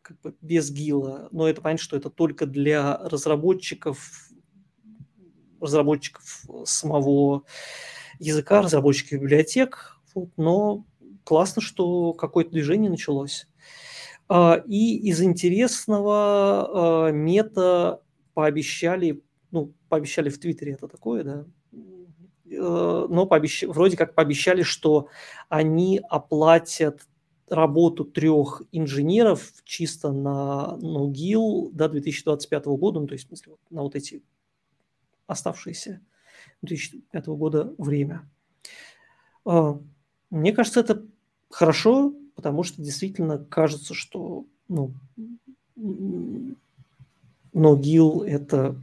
как 0.03 0.21
бы 0.21 0.35
без 0.41 0.69
гила, 0.69 1.29
но 1.31 1.47
это 1.47 1.61
понятно, 1.61 1.83
что 1.83 1.97
это 1.97 2.11
только 2.11 2.45
для 2.45 2.97
разработчиков, 2.97 4.29
разработчиков 5.59 6.45
самого 6.65 7.43
языка, 8.21 8.61
разработчиков 8.61 9.19
библиотек, 9.19 9.97
вот, 10.13 10.29
но 10.37 10.85
классно, 11.23 11.61
что 11.61 12.13
какое-то 12.13 12.51
движение 12.51 12.89
началось. 12.89 13.47
А, 14.29 14.61
и 14.65 14.97
из 15.09 15.21
интересного 15.21 17.07
а, 17.07 17.11
мета 17.11 18.01
пообещали 18.33 19.21
ну, 19.51 19.73
пообещали 19.89 20.29
в 20.29 20.39
Твиттере 20.39 20.73
это 20.73 20.87
такое, 20.87 21.23
да, 21.23 21.45
э, 21.73 23.07
но 23.09 23.25
пообещ... 23.25 23.63
вроде 23.63 23.97
как 23.97 24.15
пообещали, 24.15 24.63
что 24.63 25.09
они 25.49 26.01
оплатят 26.09 27.01
работу 27.49 28.05
трех 28.05 28.61
инженеров 28.71 29.51
чисто 29.65 30.13
на 30.13 30.77
НОГИЛ 30.77 31.71
до 31.73 31.89
2025 31.89 32.65
года, 32.67 33.01
ну, 33.01 33.07
то 33.07 33.13
есть, 33.13 33.25
в 33.25 33.27
смысле, 33.27 33.55
на 33.69 33.81
вот 33.81 33.95
эти 33.95 34.23
оставшиеся 35.27 36.01
2005 36.61 37.25
года 37.27 37.73
время. 37.77 38.29
Э, 39.45 39.75
мне 40.29 40.53
кажется, 40.53 40.79
это 40.79 41.05
хорошо, 41.49 42.13
потому 42.35 42.63
что 42.63 42.81
действительно 42.81 43.37
кажется, 43.37 43.93
что 43.93 44.45
ну, 44.67 44.93
НОГИЛ– 47.53 48.23
это 48.27 48.81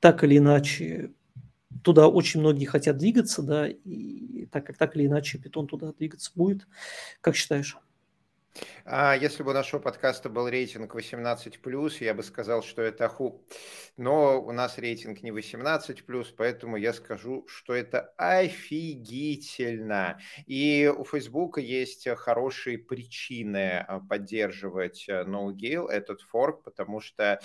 так 0.00 0.24
или 0.24 0.38
иначе 0.38 1.12
туда 1.82 2.08
очень 2.08 2.40
многие 2.40 2.64
хотят 2.64 2.98
двигаться, 2.98 3.42
да, 3.42 3.68
и 3.68 4.46
так 4.46 4.66
как 4.66 4.76
так 4.76 4.96
или 4.96 5.06
иначе 5.06 5.38
питон 5.38 5.66
туда 5.66 5.92
двигаться 5.92 6.32
будет. 6.34 6.66
Как 7.20 7.36
считаешь? 7.36 7.76
А 8.84 9.14
если 9.14 9.42
бы 9.42 9.50
у 9.50 9.54
нашего 9.54 9.80
подкаста 9.80 10.28
был 10.28 10.48
рейтинг 10.48 10.94
18+, 10.94 12.04
я 12.04 12.14
бы 12.14 12.22
сказал, 12.22 12.62
что 12.62 12.82
это 12.82 13.08
ху. 13.08 13.44
Но 13.96 14.42
у 14.42 14.52
нас 14.52 14.78
рейтинг 14.78 15.22
не 15.22 15.30
18+, 15.30 16.26
поэтому 16.36 16.76
я 16.76 16.92
скажу, 16.92 17.46
что 17.48 17.74
это 17.74 18.12
офигительно. 18.16 20.18
И 20.46 20.92
у 20.94 21.04
Фейсбука 21.04 21.60
есть 21.60 22.08
хорошие 22.16 22.78
причины 22.78 23.84
а, 23.86 24.00
поддерживать 24.00 25.06
NoGale, 25.08 25.88
этот 25.88 26.22
форк, 26.22 26.64
потому 26.64 27.00
что 27.00 27.40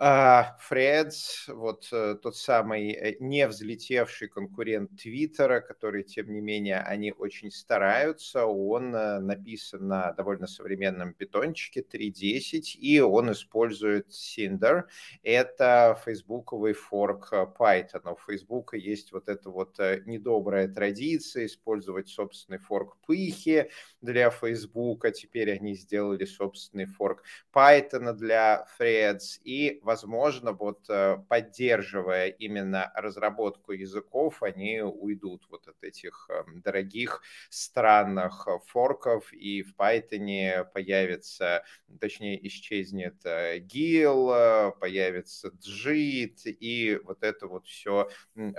Фредс, 0.00 1.46
вот 1.48 1.86
э, 1.92 2.16
тот 2.22 2.34
самый 2.34 2.90
э, 2.92 3.16
не 3.20 3.46
взлетевший 3.46 4.28
конкурент 4.28 4.98
Твиттера, 4.98 5.60
который, 5.60 6.04
тем 6.04 6.32
не 6.32 6.40
менее, 6.40 6.78
они 6.78 7.12
очень 7.12 7.50
стараются, 7.50 8.46
он 8.46 8.94
э, 8.94 9.18
написан 9.18 9.88
на 9.88 10.12
довольно 10.12 10.46
современном 10.46 11.12
питончике 11.12 11.82
3.10, 11.82 12.78
и 12.78 13.00
он 13.00 13.32
использует 13.32 14.08
Cinder. 14.08 14.84
Это 15.22 16.00
фейсбуковый 16.02 16.72
форк 16.72 17.30
Python. 17.58 18.14
У 18.14 18.16
Фейсбука 18.26 18.78
есть 18.78 19.12
вот 19.12 19.28
эта 19.28 19.50
вот 19.50 19.78
недобрая 20.06 20.66
традиция 20.68 21.44
использовать 21.44 22.08
собственный 22.08 22.58
форк 22.58 22.96
пыхи 23.06 23.68
для 24.00 24.30
Фейсбука. 24.30 25.10
Теперь 25.10 25.52
они 25.52 25.74
сделали 25.74 26.24
собственный 26.24 26.86
форк 26.86 27.22
Python 27.52 28.14
для 28.14 28.66
Threads. 28.78 29.40
И 29.44 29.80
возможно, 29.90 30.52
вот 30.52 30.88
э, 30.88 31.16
поддерживая 31.28 32.28
именно 32.28 32.92
разработку 32.94 33.72
языков, 33.72 34.40
они 34.40 34.82
уйдут 34.82 35.46
вот 35.50 35.66
от 35.66 35.82
этих 35.82 36.28
эм, 36.30 36.60
дорогих, 36.60 37.22
странных 37.48 38.46
э, 38.46 38.58
форков, 38.66 39.32
и 39.32 39.62
в 39.62 39.74
Python 39.76 40.64
появится, 40.72 41.64
точнее, 42.00 42.46
исчезнет 42.46 43.16
GIL, 43.24 44.30
э, 44.32 44.72
появится 44.78 45.48
JIT, 45.48 46.42
и 46.44 47.00
вот 47.02 47.24
это 47.24 47.48
вот 47.48 47.66
все 47.66 48.08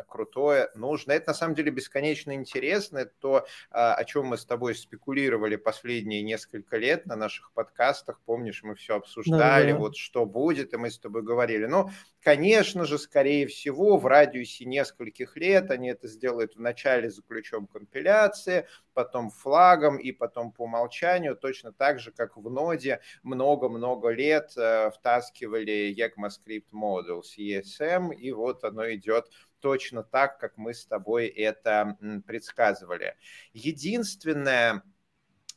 крутое 0.07 0.69
нужно. 0.75 1.13
Это 1.13 1.29
на 1.29 1.33
самом 1.33 1.55
деле 1.55 1.71
бесконечно 1.71 2.33
интересно, 2.33 2.97
это 2.99 3.13
то, 3.19 3.47
о 3.69 4.03
чем 4.03 4.25
мы 4.25 4.37
с 4.37 4.45
тобой 4.45 4.75
спекулировали 4.75 5.55
последние 5.55 6.23
несколько 6.23 6.75
лет 6.77 7.05
на 7.05 7.15
наших 7.15 7.53
подкастах, 7.53 8.19
помнишь, 8.25 8.63
мы 8.63 8.75
все 8.75 8.97
обсуждали, 8.97 9.71
да, 9.71 9.77
да. 9.77 9.79
вот 9.79 9.95
что 9.95 10.25
будет, 10.25 10.73
и 10.73 10.77
мы 10.77 10.89
с 10.89 10.99
тобой 10.99 11.10
вы 11.11 11.21
говорили. 11.21 11.65
Но, 11.65 11.89
конечно 12.21 12.85
же, 12.85 12.97
скорее 12.97 13.47
всего, 13.47 13.97
в 13.97 14.05
радиусе 14.05 14.65
нескольких 14.65 15.37
лет 15.37 15.71
они 15.71 15.89
это 15.89 16.07
сделают 16.07 16.55
вначале 16.55 17.09
за 17.09 17.21
ключом 17.21 17.67
компиляции, 17.67 18.67
потом 18.93 19.29
флагом 19.29 19.97
и 19.97 20.11
потом 20.11 20.51
по 20.51 20.63
умолчанию, 20.63 21.35
точно 21.35 21.71
так 21.71 21.99
же, 21.99 22.11
как 22.11 22.37
в 22.37 22.49
ноде 22.49 22.99
много-много 23.23 24.09
лет 24.09 24.51
э, 24.57 24.91
втаскивали 24.91 25.95
ECMAScript 25.97 26.71
Modules, 26.73 27.37
ESM, 27.37 28.13
и 28.13 28.31
вот 28.31 28.63
оно 28.63 28.91
идет 28.91 29.29
точно 29.61 30.03
так, 30.03 30.39
как 30.39 30.57
мы 30.57 30.73
с 30.73 30.85
тобой 30.85 31.27
это 31.27 31.97
предсказывали. 32.25 33.15
Единственное, 33.53 34.83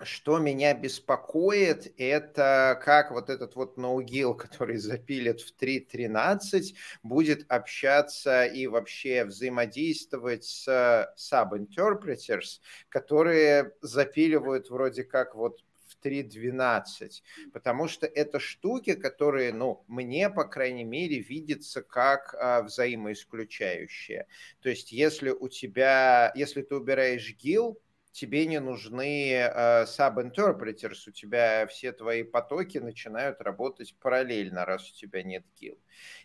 что 0.02 0.38
меня 0.38 0.74
беспокоит, 0.74 1.92
это 1.98 2.80
как 2.84 3.10
вот 3.10 3.30
этот 3.30 3.54
вот 3.54 3.76
ноугил, 3.76 4.34
который 4.34 4.76
запилит 4.76 5.40
в 5.40 5.54
3.13, 5.56 6.74
будет 7.02 7.44
общаться 7.48 8.44
и 8.44 8.66
вообще 8.66 9.24
взаимодействовать 9.24 10.44
с 10.44 11.14
sub-interpreters, 11.16 12.60
которые 12.88 13.72
запиливают 13.80 14.70
вроде 14.70 15.04
как 15.04 15.34
вот 15.34 15.60
в 15.86 16.04
3.12, 16.04 17.22
потому 17.52 17.88
что 17.88 18.06
это 18.06 18.38
штуки, 18.38 18.94
которые, 18.94 19.52
ну, 19.52 19.84
мне, 19.86 20.28
по 20.30 20.44
крайней 20.44 20.84
мере, 20.84 21.20
видятся 21.20 21.82
как 21.82 22.34
а, 22.34 22.62
взаимоисключающие. 22.62 24.26
То 24.60 24.70
есть, 24.70 24.92
если 24.92 25.30
у 25.30 25.48
тебя, 25.48 26.32
если 26.34 26.62
ты 26.62 26.74
убираешь 26.74 27.34
гил, 27.36 27.78
тебе 28.14 28.46
не 28.46 28.60
нужны 28.60 29.32
э, 29.32 29.84
sub-interpreters, 29.86 31.08
у 31.08 31.10
тебя 31.10 31.66
все 31.66 31.90
твои 31.90 32.22
потоки 32.22 32.78
начинают 32.78 33.40
работать 33.40 33.96
параллельно, 34.00 34.64
раз 34.64 34.88
у 34.88 34.94
тебя 34.94 35.24
нет 35.24 35.44
гил. 35.60 35.76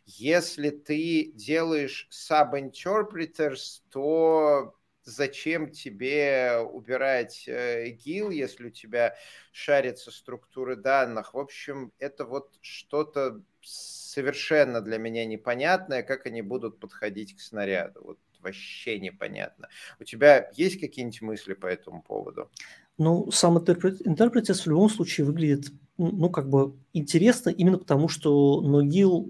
Если 0.05 0.69
ты 0.69 1.31
делаешь 1.33 2.07
sub-interpreters, 2.11 3.81
то 3.89 4.75
зачем 5.03 5.71
тебе 5.71 6.59
убирать 6.59 7.45
э, 7.47 7.89
гил, 7.89 8.29
если 8.29 8.67
у 8.67 8.71
тебя 8.71 9.15
шарятся 9.51 10.11
структуры 10.11 10.75
данных. 10.75 11.33
В 11.33 11.39
общем, 11.39 11.91
это 11.97 12.23
вот 12.23 12.53
что-то 12.61 13.41
совершенно 13.63 14.81
для 14.81 14.99
меня 14.99 15.25
непонятное, 15.25 16.03
как 16.03 16.27
они 16.27 16.43
будут 16.43 16.79
подходить 16.79 17.35
к 17.35 17.39
снаряду. 17.39 18.01
Вот 18.03 18.19
вообще 18.39 18.99
непонятно. 18.99 19.69
У 19.99 20.03
тебя 20.03 20.49
есть 20.55 20.79
какие-нибудь 20.79 21.21
мысли 21.21 21.53
по 21.53 21.67
этому 21.67 22.01
поводу? 22.01 22.49
Ну, 22.97 23.31
сам 23.31 23.57
интерпретес 23.57 24.65
в 24.65 24.67
любом 24.67 24.89
случае 24.89 25.25
выглядит, 25.25 25.71
ну, 25.97 26.29
как 26.29 26.49
бы 26.49 26.75
интересно, 26.91 27.49
именно 27.49 27.77
потому 27.77 28.09
что 28.09 28.59
Ногил, 28.59 29.29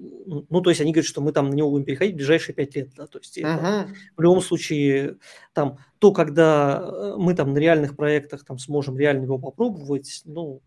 ну, 0.50 0.62
то 0.62 0.72
есть 0.72 0.82
они 0.82 0.92
говорят, 0.92 1.08
что 1.08 1.22
мы 1.22 1.32
там 1.32 1.52
на 1.52 1.54
него 1.54 1.70
будем 1.70 1.86
переходить 1.86 2.16
в 2.16 2.18
ближайшие 2.18 2.56
пять 2.56 2.76
лет, 2.76 2.90
да, 2.96 3.06
то 3.06 3.20
есть 3.20 3.38
uh-huh. 3.38 3.44
это, 3.44 3.90
в 4.18 4.22
любом 4.22 4.42
случае, 4.42 5.18
там, 5.54 5.78
то, 6.00 6.12
когда 6.12 6.82
э, 6.82 7.16
мы 7.18 7.36
там 7.36 7.54
на 7.54 7.60
реальных 7.60 7.96
проектах 7.96 8.44
там 8.44 8.58
сможем 8.58 8.98
реально 8.98 9.26
его 9.26 9.38
попробовать, 9.38 10.24
ну, 10.26 10.62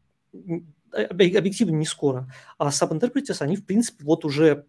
объективно 0.92 1.76
не 1.76 1.86
скоро. 1.86 2.32
А 2.58 2.68
subinterpreters, 2.68 3.38
они, 3.40 3.56
в 3.56 3.64
принципе, 3.64 4.04
вот 4.04 4.24
уже 4.24 4.66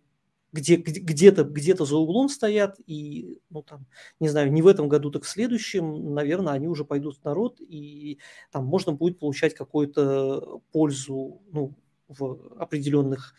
где, 0.53 0.75
где-то, 0.75 1.43
где-то 1.43 1.83
за 1.83 1.97
углом 1.97 2.29
стоят, 2.29 2.79
и, 2.85 3.39
ну, 3.49 3.63
там, 3.63 3.85
не 4.19 4.29
знаю, 4.29 4.51
не 4.51 4.61
в 4.61 4.67
этом 4.67 4.87
году, 4.87 5.09
так 5.09 5.23
в 5.23 5.27
следующем, 5.27 6.13
наверное, 6.13 6.53
они 6.53 6.67
уже 6.67 6.85
пойдут 6.85 7.17
в 7.17 7.25
народ, 7.25 7.57
и 7.59 8.19
там 8.51 8.65
можно 8.65 8.93
будет 8.93 9.19
получать 9.19 9.55
какую-то 9.55 10.61
пользу, 10.71 11.41
ну, 11.51 11.73
в 12.07 12.53
определенных 12.59 13.33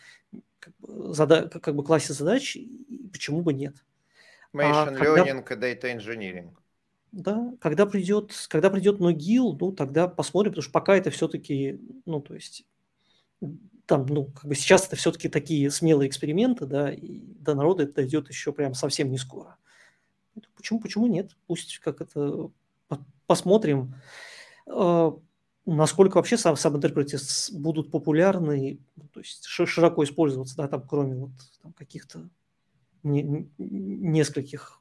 как 0.59 0.75
бы, 0.81 1.15
зада- 1.15 1.49
как 1.49 1.77
бы 1.77 1.85
классе 1.85 2.13
задач, 2.13 2.59
почему 3.13 3.43
бы 3.43 3.55
нет. 3.55 3.77
Machine 4.53 4.97
а 4.99 5.05
learning 5.05 5.43
когда... 5.43 5.69
и 5.69 5.75
data 5.75 5.97
engineering. 5.97 6.51
Да, 7.13 7.53
когда 7.61 7.87
придет, 7.87 8.33
когда 8.49 8.71
придет 8.71 8.99
Ногил, 8.99 9.57
ну, 9.61 9.71
тогда 9.71 10.09
посмотрим, 10.09 10.51
потому 10.51 10.65
что 10.65 10.73
пока 10.73 10.97
это 10.97 11.11
все-таки, 11.11 11.81
ну, 12.07 12.21
то 12.21 12.35
есть, 12.35 12.67
там, 13.87 14.07
ну, 14.07 14.27
как 14.27 14.47
бы 14.47 14.55
сейчас 14.55 14.87
это 14.87 14.97
все-таки 14.97 15.29
такие 15.29 15.71
смелые 15.71 16.09
эксперименты, 16.09 16.67
да, 16.67 16.93
и 16.93 17.21
до 17.41 17.55
народа 17.55 17.85
это 17.85 17.95
дойдет 17.95 18.29
еще 18.29 18.53
прям 18.53 18.75
совсем 18.75 19.11
не 19.11 19.19
скоро. 19.19 19.57
Почему, 20.57 20.81
почему 20.81 21.07
нет? 21.07 21.37
Пусть 21.47 21.79
как 21.79 22.01
это 22.01 22.51
посмотрим, 23.27 23.95
э, 24.67 25.13
насколько 25.67 26.17
вообще 26.17 26.37
сам 26.37 26.57
сам 26.57 26.81
будут 26.81 27.91
популярны, 27.91 28.79
ну, 28.97 29.09
то 29.13 29.21
есть 29.21 29.45
широко 29.45 30.05
использоваться, 30.05 30.57
да, 30.57 30.69
там, 30.69 30.87
кроме 30.87 31.15
вот 31.17 31.33
там, 31.63 31.73
каких-то 31.73 32.29
не, 33.03 33.49
нескольких 33.59 34.81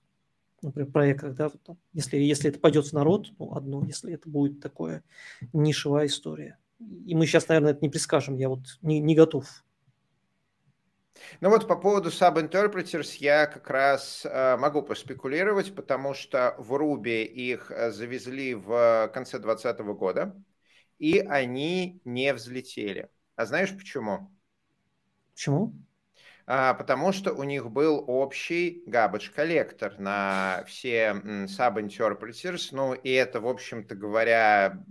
например, 0.62 0.91
проектах, 0.91 1.36
да, 1.36 1.50
вот 1.50 1.62
там, 1.63 1.77
если, 1.93 2.17
если 2.17 2.50
это 2.50 2.60
пойдет 2.60 2.88
в 2.88 2.93
народ, 2.93 3.31
ну, 3.38 3.53
одно, 3.53 3.83
если 3.86 4.13
это 4.13 4.29
будет 4.29 4.62
такое 4.62 5.03
нишевая 5.51 6.07
история. 6.07 6.57
И 6.80 7.15
мы 7.15 7.25
сейчас, 7.25 7.48
наверное, 7.48 7.72
это 7.72 7.82
не 7.82 7.89
предскажем, 7.89 8.36
я 8.36 8.50
вот 8.50 8.62
не, 8.82 9.00
не 9.00 9.15
готов. 9.15 9.46
Ну 11.42 11.50
вот 11.50 11.68
по 11.68 11.75
поводу 11.75 12.10
Subinterpreters 12.10 13.18
я 13.20 13.46
как 13.46 13.70
раз 13.70 14.25
э, 14.25 14.58
могу 14.58 14.82
поспекулировать, 14.82 15.75
потому 15.75 16.13
что 16.13 16.56
в 16.58 16.74
Ruby 16.74 17.24
их 17.24 17.72
э, 17.72 17.92
завезли 17.92 18.56
в 18.56 19.10
конце 19.13 19.39
2020 19.39 19.80
года, 19.98 20.36
и 21.00 21.20
они 21.20 22.01
не 22.03 22.34
взлетели. 22.34 23.10
А 23.36 23.46
знаешь 23.46 23.75
почему? 23.75 24.32
Почему? 25.34 25.74
А, 26.46 26.74
потому 26.74 27.13
что 27.13 27.34
у 27.34 27.44
них 27.44 27.72
был 27.72 28.03
общий 28.06 28.84
garbage 28.88 29.32
коллектор 29.34 29.98
на 29.98 30.63
все 30.68 31.13
sub-interpreters, 31.48 32.70
ну 32.72 32.94
и 32.94 33.12
это, 33.12 33.39
в 33.39 33.48
общем-то 33.48 33.96
говоря, 33.96 34.84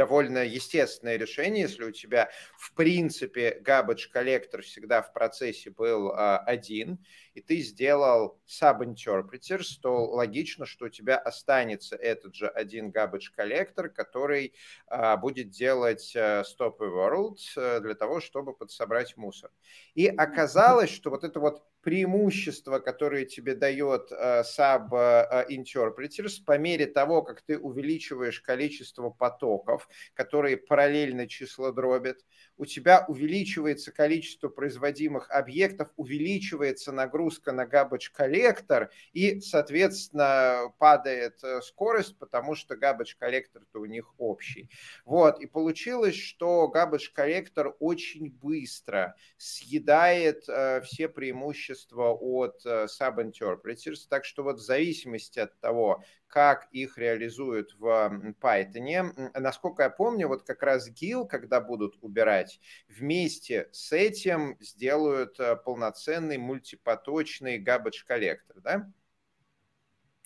довольно 0.00 0.38
естественное 0.38 1.18
решение, 1.18 1.64
если 1.64 1.84
у 1.84 1.90
тебя 1.90 2.30
в 2.56 2.72
принципе 2.72 3.60
garbage 3.62 4.08
коллектор 4.10 4.62
всегда 4.62 5.02
в 5.02 5.12
процессе 5.12 5.68
был 5.68 6.12
а, 6.12 6.38
один, 6.38 7.04
и 7.34 7.42
ты 7.42 7.58
сделал 7.58 8.40
sub-interpreters, 8.48 9.78
то 9.82 10.06
логично, 10.06 10.64
что 10.64 10.86
у 10.86 10.88
тебя 10.88 11.18
останется 11.18 11.96
этот 11.96 12.34
же 12.34 12.48
один 12.48 12.90
garbage 12.90 13.28
коллектор, 13.36 13.90
который 13.90 14.54
а, 14.86 15.18
будет 15.18 15.50
делать 15.50 16.16
а, 16.16 16.44
stop 16.44 16.78
world 16.78 17.36
а, 17.58 17.80
для 17.80 17.94
того, 17.94 18.20
чтобы 18.20 18.54
подсобрать 18.54 19.18
мусор. 19.18 19.50
И 19.94 20.06
оказалось, 20.06 20.88
что 20.88 21.10
вот 21.10 21.24
это 21.24 21.40
вот 21.40 21.62
преимущество, 21.82 22.78
которое 22.78 23.24
тебе 23.24 23.54
дает 23.54 24.10
Sub 24.12 24.90
uh, 24.90 25.46
Interpreters, 25.48 26.42
по 26.44 26.58
мере 26.58 26.86
того, 26.86 27.22
как 27.22 27.42
ты 27.42 27.58
увеличиваешь 27.58 28.40
количество 28.40 29.10
потоков, 29.10 29.88
которые 30.14 30.56
параллельно 30.56 31.26
число 31.26 31.72
дробят, 31.72 32.18
у 32.60 32.66
тебя 32.66 33.06
увеличивается 33.08 33.90
количество 33.90 34.50
производимых 34.50 35.30
объектов, 35.30 35.88
увеличивается 35.96 36.92
нагрузка 36.92 37.52
на 37.52 37.64
garbage 37.64 38.10
коллектор 38.12 38.90
и, 39.14 39.40
соответственно, 39.40 40.70
падает 40.76 41.42
э, 41.42 41.62
скорость, 41.62 42.18
потому 42.18 42.54
что 42.54 42.74
garbage 42.74 43.16
коллектор-то 43.18 43.80
у 43.80 43.86
них 43.86 44.12
общий. 44.18 44.68
Вот, 45.06 45.40
и 45.40 45.46
получилось, 45.46 46.16
что 46.16 46.70
garbage 46.72 47.10
коллектор 47.14 47.74
очень 47.80 48.30
быстро 48.30 49.16
съедает 49.38 50.46
э, 50.46 50.82
все 50.82 51.08
преимущества 51.08 52.10
от 52.10 52.60
э, 52.66 52.88
sub-interpreters, 52.88 54.06
так 54.06 54.26
что 54.26 54.42
вот 54.42 54.58
в 54.58 54.62
зависимости 54.62 55.38
от 55.38 55.58
того, 55.60 56.04
как 56.30 56.68
их 56.70 56.96
реализуют 56.96 57.74
в 57.78 58.34
Python. 58.40 59.30
Насколько 59.34 59.84
я 59.84 59.90
помню, 59.90 60.28
вот 60.28 60.44
как 60.44 60.62
раз 60.62 60.88
GIL, 60.88 61.26
когда 61.26 61.60
будут 61.60 61.98
убирать, 62.00 62.49
вместе 62.88 63.68
с 63.72 63.92
этим 63.92 64.56
сделают 64.60 65.38
э, 65.38 65.56
полноценный 65.56 66.38
мультипоточный 66.38 67.62
garbage 67.62 68.04
коллектор, 68.06 68.60
да? 68.60 68.90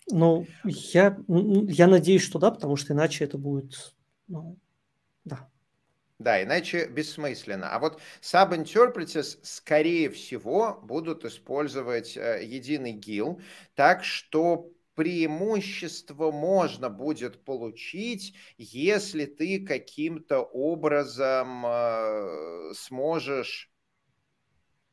Ну, 0.07 0.45
я, 0.63 1.17
я 1.27 1.87
надеюсь, 1.87 2.21
что 2.21 2.39
да, 2.39 2.51
потому 2.51 2.75
что 2.75 2.93
иначе 2.93 3.25
это 3.25 3.37
будет, 3.37 3.95
ну, 4.27 4.57
да. 5.23 5.49
Да, 6.17 6.41
иначе 6.41 6.87
бессмысленно. 6.87 7.71
А 7.71 7.79
вот 7.79 7.99
sub-interpreters, 8.21 9.39
скорее 9.43 10.09
всего, 10.09 10.79
будут 10.81 11.25
использовать 11.25 12.15
э, 12.15 12.41
единый 12.43 12.93
GIL, 12.93 13.41
так 13.73 14.03
что 14.05 14.71
преимущество 14.95 16.31
можно 16.31 16.89
будет 16.89 17.43
получить, 17.45 18.35
если 18.57 19.25
ты 19.25 19.65
каким-то 19.65 20.39
образом 20.39 21.65
э, 21.65 22.73
сможешь 22.73 23.74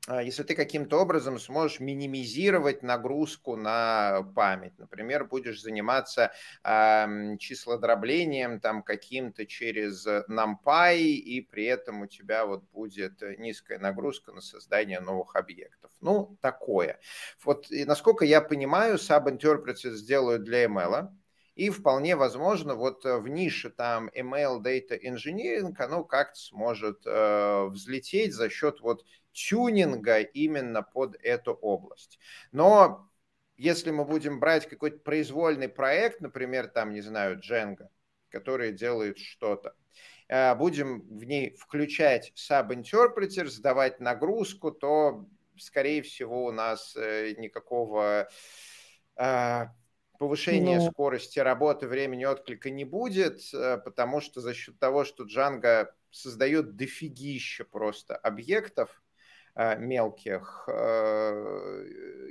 если 0.08 0.42
ты 0.42 0.56
каким-то 0.56 1.00
образом 1.00 1.38
сможешь 1.38 1.78
минимизировать 1.78 2.82
нагрузку 2.82 3.54
на 3.56 4.22
память. 4.34 4.76
Например, 4.78 5.24
будешь 5.24 5.62
заниматься 5.62 6.32
э, 6.64 7.36
числодроблением 7.38 8.58
там 8.58 8.82
каким-то 8.82 9.46
через 9.46 10.06
NumPy, 10.06 10.98
и 10.98 11.40
при 11.40 11.66
этом 11.66 12.02
у 12.02 12.06
тебя 12.06 12.46
вот 12.46 12.64
будет 12.72 13.22
низкая 13.38 13.78
нагрузка 13.78 14.32
на 14.32 14.40
создание 14.40 14.98
новых 14.98 15.36
объектов. 15.36 15.92
Ну, 16.00 16.36
такое. 16.40 16.98
Вот, 17.44 17.70
и 17.70 17.84
насколько 17.84 18.24
я 18.24 18.40
понимаю, 18.40 18.96
Subinterpreters 18.96 19.92
сделают 19.92 20.42
для 20.42 20.64
ML, 20.64 21.10
и 21.54 21.70
вполне 21.70 22.16
возможно, 22.16 22.74
вот 22.74 23.04
в 23.04 23.28
нише 23.28 23.70
там 23.70 24.08
ML 24.08 24.62
Data 24.62 24.98
Engineering 24.98 25.74
оно 25.78 26.04
как-то 26.04 26.38
сможет 26.38 27.02
э, 27.04 27.66
взлететь 27.66 28.34
за 28.34 28.48
счет 28.48 28.80
вот 28.80 29.04
тюнинга 29.32 30.20
именно 30.20 30.82
под 30.82 31.16
эту 31.22 31.52
область. 31.52 32.18
Но 32.52 33.10
если 33.56 33.90
мы 33.90 34.04
будем 34.04 34.40
брать 34.40 34.68
какой-то 34.68 34.98
произвольный 34.98 35.68
проект, 35.68 36.20
например, 36.20 36.68
там, 36.68 36.92
не 36.92 37.00
знаю, 37.00 37.38
Django, 37.38 37.88
который 38.30 38.72
делает 38.72 39.18
что-то, 39.18 39.74
э, 40.28 40.54
будем 40.54 41.02
в 41.02 41.24
ней 41.24 41.54
включать 41.56 42.32
sub-interpreter, 42.34 43.46
сдавать 43.46 44.00
нагрузку, 44.00 44.72
то, 44.72 45.26
скорее 45.58 46.02
всего, 46.02 46.46
у 46.46 46.50
нас 46.52 46.96
э, 46.96 47.34
никакого 47.36 48.28
э, 49.16 49.66
повышения 50.22 50.78
Но... 50.78 50.90
скорости 50.90 51.38
работы, 51.38 51.86
времени 51.86 52.24
отклика 52.24 52.70
не 52.70 52.84
будет, 52.84 53.42
потому 53.84 54.20
что 54.20 54.40
за 54.40 54.54
счет 54.54 54.78
того, 54.78 55.04
что 55.04 55.24
Django 55.24 55.88
создает 56.10 56.76
дофигища 56.76 57.64
просто 57.64 58.16
объектов, 58.16 59.02
Э, 59.54 59.76
мелких, 59.76 60.64
э, 60.66 61.84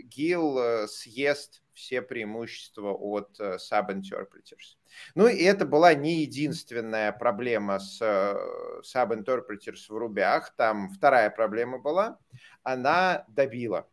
ГИЛ 0.06 0.58
э, 0.58 0.88
съест 0.88 1.62
все 1.74 2.02
преимущества 2.02 2.94
от 2.94 3.40
sub-interpreters. 3.40 4.78
Ну 5.14 5.28
и 5.28 5.44
это 5.44 5.66
была 5.66 5.94
не 5.94 6.22
единственная 6.22 7.12
проблема 7.12 7.80
с 7.80 8.02
sub-interpreters 8.84 9.86
в 9.88 9.96
рубях. 9.96 10.56
Там 10.56 10.90
вторая 10.90 11.30
проблема 11.30 11.78
была. 11.78 12.18
Она 12.64 13.24
добила 13.28 13.88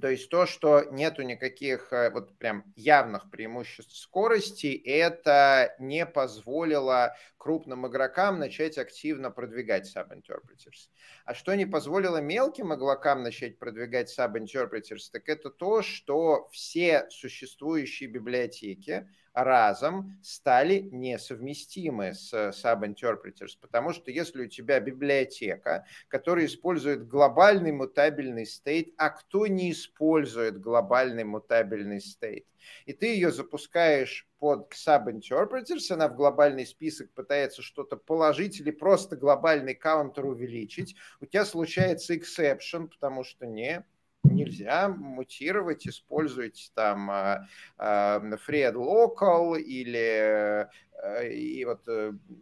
то 0.00 0.08
есть 0.08 0.30
то, 0.30 0.46
что 0.46 0.84
нету 0.90 1.22
никаких 1.22 1.92
э, 1.92 2.10
вот 2.10 2.36
прям 2.38 2.64
явных 2.76 3.30
преимуществ 3.30 3.96
скорости, 3.96 4.80
это 4.86 5.74
не 5.78 6.06
позволило 6.06 7.16
крупным 7.42 7.88
игрокам 7.88 8.38
начать 8.38 8.78
активно 8.78 9.32
продвигать 9.32 9.92
sub-interpreters. 9.92 10.90
А 11.24 11.34
что 11.34 11.56
не 11.56 11.66
позволило 11.66 12.18
мелким 12.18 12.72
игрокам 12.72 13.24
начать 13.24 13.58
продвигать 13.58 14.16
sub-interpreters, 14.16 15.10
так 15.10 15.28
это 15.28 15.50
то, 15.50 15.82
что 15.82 16.48
все 16.52 17.10
существующие 17.10 18.08
библиотеки, 18.08 19.08
разом 19.34 20.16
стали 20.22 20.88
несовместимы 20.92 22.14
с 22.14 22.32
sub-interpreters, 22.32 23.58
потому 23.60 23.92
что 23.92 24.12
если 24.12 24.44
у 24.44 24.48
тебя 24.48 24.78
библиотека, 24.78 25.84
которая 26.06 26.46
использует 26.46 27.08
глобальный 27.08 27.72
мутабельный 27.72 28.46
стейт, 28.46 28.94
а 28.98 29.10
кто 29.10 29.48
не 29.48 29.72
использует 29.72 30.60
глобальный 30.60 31.24
мутабельный 31.24 32.00
стейт, 32.00 32.46
и 32.86 32.92
ты 32.92 33.06
ее 33.06 33.32
запускаешь 33.32 34.28
под 34.42 34.72
sub-interpreters, 34.72 35.92
она 35.92 36.08
в 36.08 36.16
глобальный 36.16 36.66
список 36.66 37.12
пытается 37.12 37.62
что-то 37.62 37.96
положить 37.96 38.58
или 38.58 38.72
просто 38.72 39.14
глобальный 39.14 39.76
каунтер 39.76 40.26
увеличить, 40.26 40.96
у 41.20 41.26
тебя 41.26 41.44
случается 41.44 42.12
exception, 42.16 42.88
потому 42.88 43.22
что 43.22 43.46
не, 43.46 43.84
нельзя 44.24 44.88
мутировать, 44.88 45.86
используйте 45.86 46.72
там 46.74 47.08
uh, 47.08 47.38
uh, 47.78 48.38
Fred 48.44 48.74
Local 48.74 49.60
или 49.60 50.66
uh, 50.66 51.28
и 51.28 51.64
вот, 51.64 51.86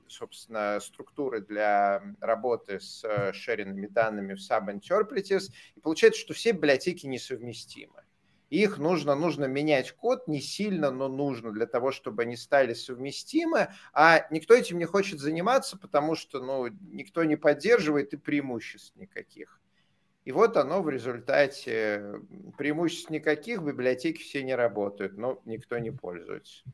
собственно, 0.08 0.80
структуры 0.80 1.42
для 1.42 2.02
работы 2.22 2.80
с 2.80 3.04
шеренными 3.34 3.88
данными 3.88 4.36
в 4.36 4.38
subinterpreters, 4.38 5.52
и 5.76 5.80
получается, 5.80 6.20
что 6.20 6.32
все 6.32 6.52
библиотеки 6.52 7.04
несовместимы. 7.04 8.04
Их 8.50 8.78
нужно, 8.78 9.14
нужно 9.14 9.44
менять 9.44 9.92
код 9.92 10.26
не 10.26 10.40
сильно, 10.40 10.90
но 10.90 11.08
нужно 11.08 11.52
для 11.52 11.66
того, 11.66 11.92
чтобы 11.92 12.22
они 12.22 12.36
стали 12.36 12.74
совместимы, 12.74 13.68
а 13.92 14.26
никто 14.30 14.54
этим 14.54 14.78
не 14.78 14.86
хочет 14.86 15.20
заниматься, 15.20 15.78
потому 15.78 16.16
что 16.16 16.40
ну, 16.40 16.66
никто 16.90 17.22
не 17.22 17.36
поддерживает 17.36 18.12
и 18.12 18.16
преимуществ 18.16 18.96
никаких. 18.96 19.60
И 20.24 20.32
вот 20.32 20.56
оно 20.56 20.82
в 20.82 20.90
результате 20.90 22.20
преимуществ 22.58 23.10
никаких, 23.10 23.62
библиотеки 23.62 24.20
все 24.20 24.42
не 24.42 24.56
работают, 24.56 25.16
но 25.16 25.40
никто 25.44 25.78
не 25.78 25.92
пользуется. 25.92 26.64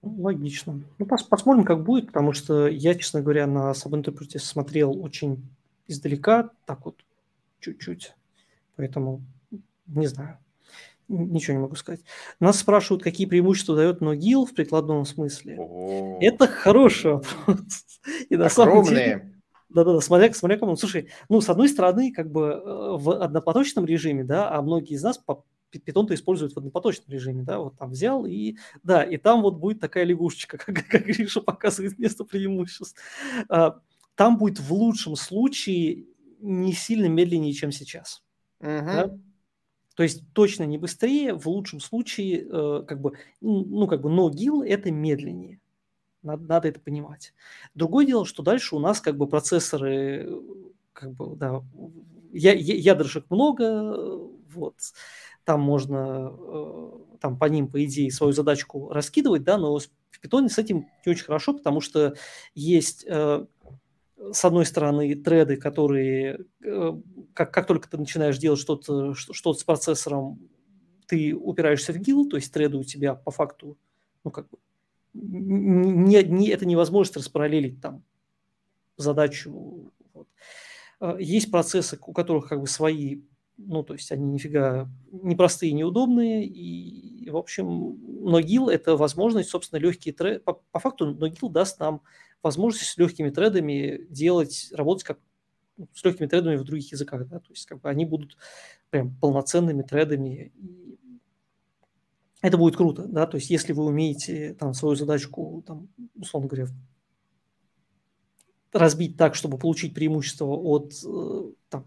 Логично. 0.00 0.82
Ну, 0.98 1.06
пос 1.06 1.22
посмотрим, 1.22 1.64
как 1.64 1.84
будет, 1.84 2.06
потому 2.06 2.32
что 2.32 2.66
я, 2.66 2.94
честно 2.94 3.20
говоря, 3.20 3.46
на 3.46 3.70
Subinterpreter 3.72 4.38
смотрел 4.38 4.98
очень 5.00 5.46
издалека, 5.86 6.50
так 6.64 6.86
вот, 6.86 7.04
чуть-чуть. 7.60 8.14
Поэтому 8.76 9.22
не 9.94 10.06
знаю. 10.06 10.38
Ничего 11.08 11.56
не 11.56 11.62
могу 11.62 11.74
сказать. 11.74 12.00
Нас 12.40 12.58
спрашивают, 12.58 13.02
какие 13.02 13.26
преимущества 13.26 13.76
дает 13.76 14.00
Ногил 14.00 14.46
в 14.46 14.54
прикладном 14.54 15.04
смысле. 15.04 15.56
О-о-о. 15.58 16.18
Это 16.20 16.46
хороший 16.46 17.12
вопрос. 17.12 17.84
И 18.30 18.36
на 18.36 18.48
самом 18.48 18.84
деле, 18.84 19.32
да-да-да, 19.68 20.00
смотря, 20.00 20.32
смотря 20.32 20.58
кому. 20.58 20.76
Слушай, 20.76 21.08
ну, 21.28 21.40
с 21.40 21.48
одной 21.48 21.68
стороны, 21.68 22.12
как 22.12 22.30
бы 22.30 22.42
э, 22.42 22.96
в 22.96 23.22
однопоточном 23.22 23.84
режиме, 23.84 24.24
да, 24.24 24.50
а 24.50 24.62
многие 24.62 24.94
из 24.94 25.02
нас 25.02 25.18
по 25.18 25.44
питон-то 25.70 26.14
используют 26.14 26.52
в 26.54 26.58
однопоточном 26.58 27.08
режиме, 27.08 27.42
да, 27.42 27.58
вот 27.58 27.78
там 27.78 27.90
взял 27.90 28.26
и, 28.26 28.56
да, 28.82 29.02
и 29.02 29.16
там 29.16 29.42
вот 29.42 29.56
будет 29.56 29.80
такая 29.80 30.04
лягушечка, 30.04 30.58
как, 30.58 30.86
как 30.86 31.04
Гриша 31.04 31.40
показывает 31.40 31.98
место 31.98 32.24
преимуществ. 32.24 32.94
А, 33.48 33.80
там 34.14 34.36
будет 34.36 34.60
в 34.60 34.72
лучшем 34.72 35.16
случае 35.16 36.06
не 36.40 36.72
сильно 36.72 37.06
медленнее, 37.06 37.52
чем 37.52 37.72
сейчас. 37.72 38.22
Uh-huh. 38.60 38.84
Да? 38.84 39.18
То 39.94 40.02
есть 40.02 40.22
точно 40.32 40.64
не 40.64 40.78
быстрее, 40.78 41.34
в 41.34 41.46
лучшем 41.46 41.80
случае, 41.80 42.46
э, 42.48 42.84
как 42.86 43.00
бы, 43.00 43.12
ну, 43.40 43.86
как 43.86 44.00
бы, 44.00 44.10
но 44.10 44.30
гил 44.30 44.62
это 44.62 44.90
медленнее. 44.90 45.60
Надо, 46.22 46.44
надо 46.44 46.68
это 46.68 46.80
понимать. 46.80 47.34
Другое 47.74 48.06
дело, 48.06 48.24
что 48.24 48.42
дальше 48.42 48.76
у 48.76 48.78
нас 48.78 49.00
как 49.00 49.16
бы 49.16 49.26
процессоры, 49.26 50.30
как 50.92 51.12
бы, 51.12 51.36
да, 51.36 51.62
я, 52.32 52.52
ядрышек 52.52 53.26
много, 53.28 53.96
вот, 54.54 54.76
там 55.44 55.60
можно, 55.60 56.32
э, 56.32 56.90
там 57.20 57.38
по 57.38 57.46
ним, 57.46 57.68
по 57.68 57.84
идее, 57.84 58.10
свою 58.10 58.32
задачку 58.32 58.88
раскидывать, 58.90 59.42
да, 59.42 59.58
но 59.58 59.78
в 59.78 60.20
питоне 60.20 60.48
с 60.48 60.58
этим 60.58 60.86
не 61.04 61.12
очень 61.12 61.24
хорошо, 61.24 61.54
потому 61.54 61.80
что 61.80 62.14
есть 62.54 63.04
э, 63.08 63.46
с 64.30 64.44
одной 64.44 64.66
стороны, 64.66 65.14
треды, 65.14 65.56
которые, 65.56 66.40
э, 66.64 66.92
как, 67.34 67.52
как 67.52 67.66
только 67.66 67.88
ты 67.88 67.98
начинаешь 67.98 68.38
делать 68.38 68.60
что-то 68.60 69.14
что 69.14 69.54
с 69.54 69.64
процессором, 69.64 70.38
ты 71.06 71.34
упираешься 71.34 71.92
в 71.92 71.98
гил, 71.98 72.28
то 72.28 72.36
есть 72.36 72.52
треды 72.52 72.76
у 72.76 72.84
тебя 72.84 73.14
по 73.14 73.30
факту, 73.30 73.76
ну, 74.24 74.30
как 74.30 74.48
бы, 74.48 74.58
не, 75.14 76.22
не, 76.22 76.48
это 76.48 76.64
невозможно 76.64 77.18
распараллелить 77.18 77.80
там 77.80 78.02
задачу. 78.96 79.90
Вот. 80.14 80.28
А, 81.00 81.16
есть 81.18 81.50
процессы, 81.50 81.98
у 82.06 82.12
которых 82.12 82.48
как 82.48 82.60
бы 82.60 82.66
свои, 82.66 83.22
ну, 83.58 83.82
то 83.82 83.94
есть 83.94 84.10
они 84.12 84.24
нифига 84.24 84.88
непростые, 85.10 85.72
неудобные, 85.72 86.46
и, 86.46 87.28
в 87.28 87.36
общем, 87.36 87.94
Nogil– 88.24 88.70
это 88.72 88.96
возможность, 88.96 89.50
собственно, 89.50 89.80
легкие 89.80 90.14
треды. 90.14 90.40
По, 90.40 90.54
по 90.54 90.78
факту 90.78 91.12
Nogil 91.14 91.50
даст 91.50 91.78
нам 91.80 92.02
возможность 92.42 92.90
с 92.90 92.96
легкими 92.96 93.30
тредами 93.30 94.06
делать, 94.08 94.68
работать 94.72 95.04
как 95.04 95.18
ну, 95.76 95.88
с 95.94 96.04
легкими 96.04 96.26
тредами 96.26 96.56
в 96.56 96.64
других 96.64 96.92
языках, 96.92 97.26
да, 97.28 97.38
то 97.38 97.50
есть 97.50 97.66
как 97.66 97.80
бы 97.80 97.88
они 97.88 98.04
будут 98.04 98.36
прям 98.90 99.14
полноценными 99.16 99.82
тредами. 99.82 100.52
И 100.56 100.98
это 102.40 102.58
будет 102.58 102.76
круто, 102.76 103.04
да, 103.04 103.26
то 103.26 103.36
есть 103.36 103.50
если 103.50 103.72
вы 103.72 103.84
умеете 103.84 104.54
там 104.54 104.74
свою 104.74 104.96
задачку, 104.96 105.62
там, 105.66 105.88
условно 106.14 106.48
говоря, 106.48 106.68
разбить 108.72 109.16
так, 109.16 109.34
чтобы 109.34 109.58
получить 109.58 109.94
преимущество 109.94 110.46
от 110.46 110.92
э, 111.06 111.52
там, 111.68 111.86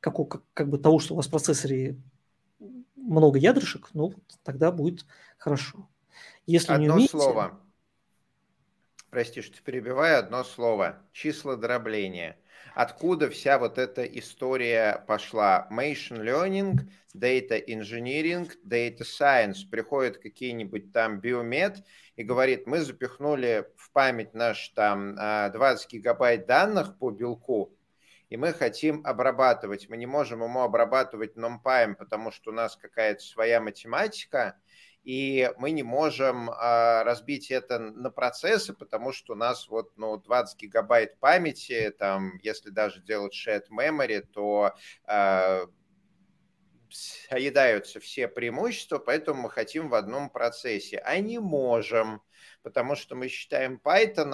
как, 0.00 0.16
как, 0.28 0.42
как 0.54 0.68
бы 0.68 0.78
того, 0.78 0.98
что 0.98 1.14
у 1.14 1.16
вас 1.16 1.26
в 1.26 1.30
процессоре 1.30 2.00
много 2.94 3.38
ядрышек, 3.38 3.88
ну, 3.94 4.12
тогда 4.42 4.70
будет 4.70 5.06
хорошо. 5.38 5.88
Если 6.46 6.72
Одно 6.72 6.84
не 6.84 6.90
умеете, 6.90 7.10
слово 7.12 7.60
прости, 9.10 9.42
что 9.42 9.62
перебиваю, 9.62 10.18
одно 10.18 10.44
слово. 10.44 11.02
Числа 11.12 11.56
дробления. 11.56 12.36
Откуда 12.74 13.28
вся 13.28 13.58
вот 13.58 13.78
эта 13.78 14.04
история 14.04 15.04
пошла? 15.06 15.66
Machine 15.70 16.22
Learning, 16.22 16.78
Data 17.14 17.58
Engineering, 17.66 18.50
Data 18.64 19.00
Science. 19.00 19.68
Приходят 19.70 20.18
какие-нибудь 20.18 20.92
там 20.92 21.20
биомед 21.20 21.84
и 22.16 22.22
говорит, 22.22 22.66
мы 22.66 22.80
запихнули 22.80 23.66
в 23.76 23.90
память 23.92 24.34
наш 24.34 24.68
там 24.70 25.14
20 25.14 25.18
а, 25.18 25.88
гигабайт 25.90 26.46
данных 26.46 26.98
по 26.98 27.10
белку, 27.10 27.74
и 28.28 28.36
мы 28.36 28.52
хотим 28.52 29.00
обрабатывать. 29.04 29.88
Мы 29.88 29.96
не 29.96 30.06
можем 30.06 30.42
ему 30.42 30.62
обрабатывать 30.62 31.36
NumPy, 31.36 31.94
потому 31.94 32.30
что 32.30 32.50
у 32.50 32.54
нас 32.54 32.76
какая-то 32.76 33.22
своя 33.22 33.60
математика, 33.60 34.56
и 35.08 35.50
мы 35.56 35.70
не 35.70 35.82
можем 35.82 36.50
а, 36.50 37.02
разбить 37.02 37.50
это 37.50 37.78
на 37.78 38.10
процессы, 38.10 38.74
потому 38.74 39.10
что 39.10 39.32
у 39.32 39.36
нас 39.36 39.66
вот 39.70 39.96
ну, 39.96 40.18
20 40.18 40.60
гигабайт 40.60 41.18
памяти, 41.18 41.94
там, 41.98 42.36
если 42.42 42.68
даже 42.68 43.00
делать 43.00 43.32
shared 43.34 43.64
memory, 43.70 44.20
то 44.20 44.74
а, 45.06 45.62
соедаются 46.90 48.00
все 48.00 48.28
преимущества, 48.28 48.98
поэтому 48.98 49.44
мы 49.44 49.50
хотим 49.50 49.88
в 49.88 49.94
одном 49.94 50.28
процессе, 50.28 50.98
а 50.98 51.18
не 51.20 51.38
можем 51.38 52.20
потому 52.68 52.96
что 52.96 53.14
мы 53.14 53.28
считаем 53.28 53.80
Python, 53.82 54.30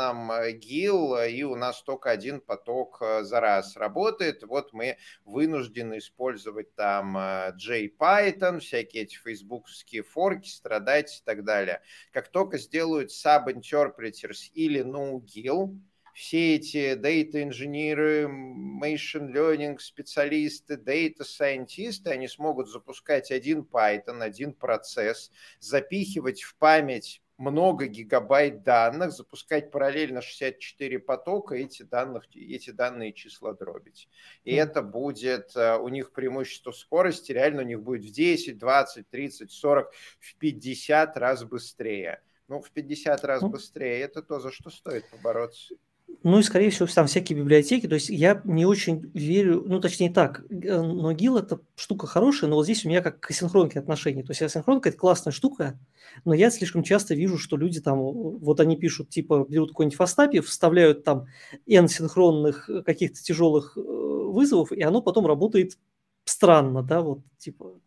GIL, 0.58 1.18
э, 1.18 1.30
и 1.30 1.44
у 1.44 1.54
нас 1.54 1.84
только 1.84 2.10
один 2.10 2.40
поток 2.40 2.98
э, 3.00 3.22
за 3.22 3.38
раз 3.38 3.76
работает. 3.76 4.42
Вот 4.42 4.72
мы 4.72 4.96
вынуждены 5.24 5.98
использовать 5.98 6.74
там 6.74 7.16
э, 7.16 7.52
JPython, 7.56 8.58
всякие 8.58 9.04
эти 9.04 9.14
фейсбуковские 9.14 10.02
форки, 10.02 10.48
страдать 10.48 11.20
и 11.20 11.24
так 11.24 11.44
далее. 11.44 11.80
Как 12.10 12.26
только 12.26 12.58
сделают 12.58 13.12
sub-interpreters 13.12 14.50
или 14.52 14.82
no-GIL, 14.82 15.78
все 16.12 16.56
эти 16.56 16.94
data 16.96 17.40
инженеры, 17.40 18.24
machine 18.26 19.32
learning 19.32 19.78
специалисты, 19.78 20.74
data 20.74 21.22
scientists, 21.22 22.08
они 22.08 22.26
смогут 22.26 22.68
запускать 22.68 23.30
один 23.30 23.60
Python, 23.60 24.22
один 24.22 24.54
процесс, 24.54 25.30
запихивать 25.60 26.42
в 26.42 26.56
память 26.56 27.20
много 27.36 27.86
гигабайт 27.86 28.62
данных, 28.62 29.12
запускать 29.12 29.70
параллельно 29.70 30.22
64 30.22 30.98
потока, 31.00 31.54
эти, 31.54 31.82
данных, 31.82 32.24
эти 32.34 32.70
данные 32.70 33.12
числа 33.12 33.54
дробить. 33.54 34.08
И 34.44 34.54
mm. 34.54 34.62
это 34.62 34.82
будет 34.82 35.56
э, 35.56 35.76
у 35.76 35.88
них 35.88 36.12
преимущество 36.12 36.72
скорости, 36.72 37.32
реально 37.32 37.62
у 37.62 37.66
них 37.66 37.82
будет 37.82 38.04
в 38.04 38.12
10, 38.12 38.58
20, 38.58 39.08
30, 39.08 39.50
40, 39.50 39.92
в 40.20 40.36
50 40.36 41.16
раз 41.16 41.44
быстрее. 41.44 42.22
Ну, 42.46 42.60
в 42.60 42.70
50 42.70 43.24
раз 43.24 43.42
mm. 43.42 43.48
быстрее, 43.48 44.00
это 44.00 44.22
то, 44.22 44.38
за 44.38 44.52
что 44.52 44.70
стоит 44.70 45.08
побороться. 45.10 45.74
Ну 46.24 46.38
и, 46.38 46.42
скорее 46.42 46.70
всего, 46.70 46.86
там 46.86 47.06
всякие 47.06 47.38
библиотеки. 47.38 47.86
То 47.86 47.96
есть 47.96 48.08
я 48.08 48.40
не 48.44 48.64
очень 48.64 49.10
верю, 49.12 49.62
ну, 49.66 49.78
точнее 49.78 50.10
так, 50.10 50.42
э, 50.50 50.80
но 50.80 51.12
ГИЛ– 51.12 51.36
это 51.38 51.60
штука 51.76 52.06
хорошая, 52.06 52.48
но 52.48 52.56
вот 52.56 52.64
здесь 52.64 52.84
у 52.84 52.88
меня 52.88 53.02
как 53.02 53.20
к 53.20 53.30
асинхронке 53.30 53.78
отношения. 53.78 54.22
То 54.22 54.30
есть 54.30 54.40
асинхронка– 54.40 54.88
это 54.90 54.96
классная 54.96 55.32
штука, 55.32 55.78
но 56.24 56.32
я 56.32 56.50
слишком 56.50 56.82
часто 56.82 57.14
вижу, 57.14 57.36
что 57.36 57.58
люди 57.58 57.82
там, 57.82 57.98
вот 58.00 58.58
они 58.60 58.78
пишут, 58.78 59.10
типа, 59.10 59.44
берут 59.46 59.70
какой-нибудь 59.70 59.98
фастапи, 59.98 60.40
вставляют 60.40 61.04
там 61.04 61.26
n 61.66 61.88
синхронных 61.88 62.70
э, 62.70 62.82
каких-то 62.82 63.22
тяжелых 63.22 63.76
э, 63.76 63.80
вызовов, 63.82 64.72
и 64.72 64.82
оно 64.82 65.02
потом 65.02 65.26
работает 65.26 65.78
странно, 66.24 66.82
да, 66.82 67.02
вот, 67.02 67.20
типа, 67.36 67.78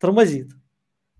тормозит. 0.00 0.50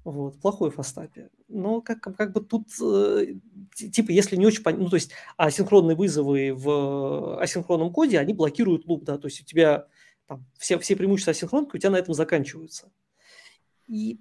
Вот, 0.05 0.41
плохой 0.41 0.71
фастапе. 0.71 1.31
Но 1.49 1.81
как, 1.81 2.01
как 2.01 2.33
бы 2.33 2.41
тут, 2.41 2.67
э, 2.83 3.35
типа, 3.75 4.11
если 4.11 4.35
не 4.35 4.47
очень 4.47 4.63
понятно, 4.63 4.85
ну, 4.85 4.91
то 4.91 4.97
есть 4.97 5.13
асинхронные 5.37 5.97
вызовы 5.97 6.53
в 6.55 7.41
асинхронном 7.41 7.93
коде, 7.93 8.19
они 8.19 8.35
блокируют 8.35 8.87
луп, 8.87 9.05
да, 9.05 9.17
то 9.17 9.29
есть 9.29 9.41
у 9.43 9.45
тебя 9.45 9.87
там 10.27 10.45
все, 10.59 10.79
все 10.79 10.97
преимущества 10.97 11.31
асинхронки 11.31 11.77
у 11.77 11.79
тебя 11.79 11.91
на 11.91 11.99
этом 11.99 12.15
заканчиваются. 12.15 12.91
И 13.87 14.19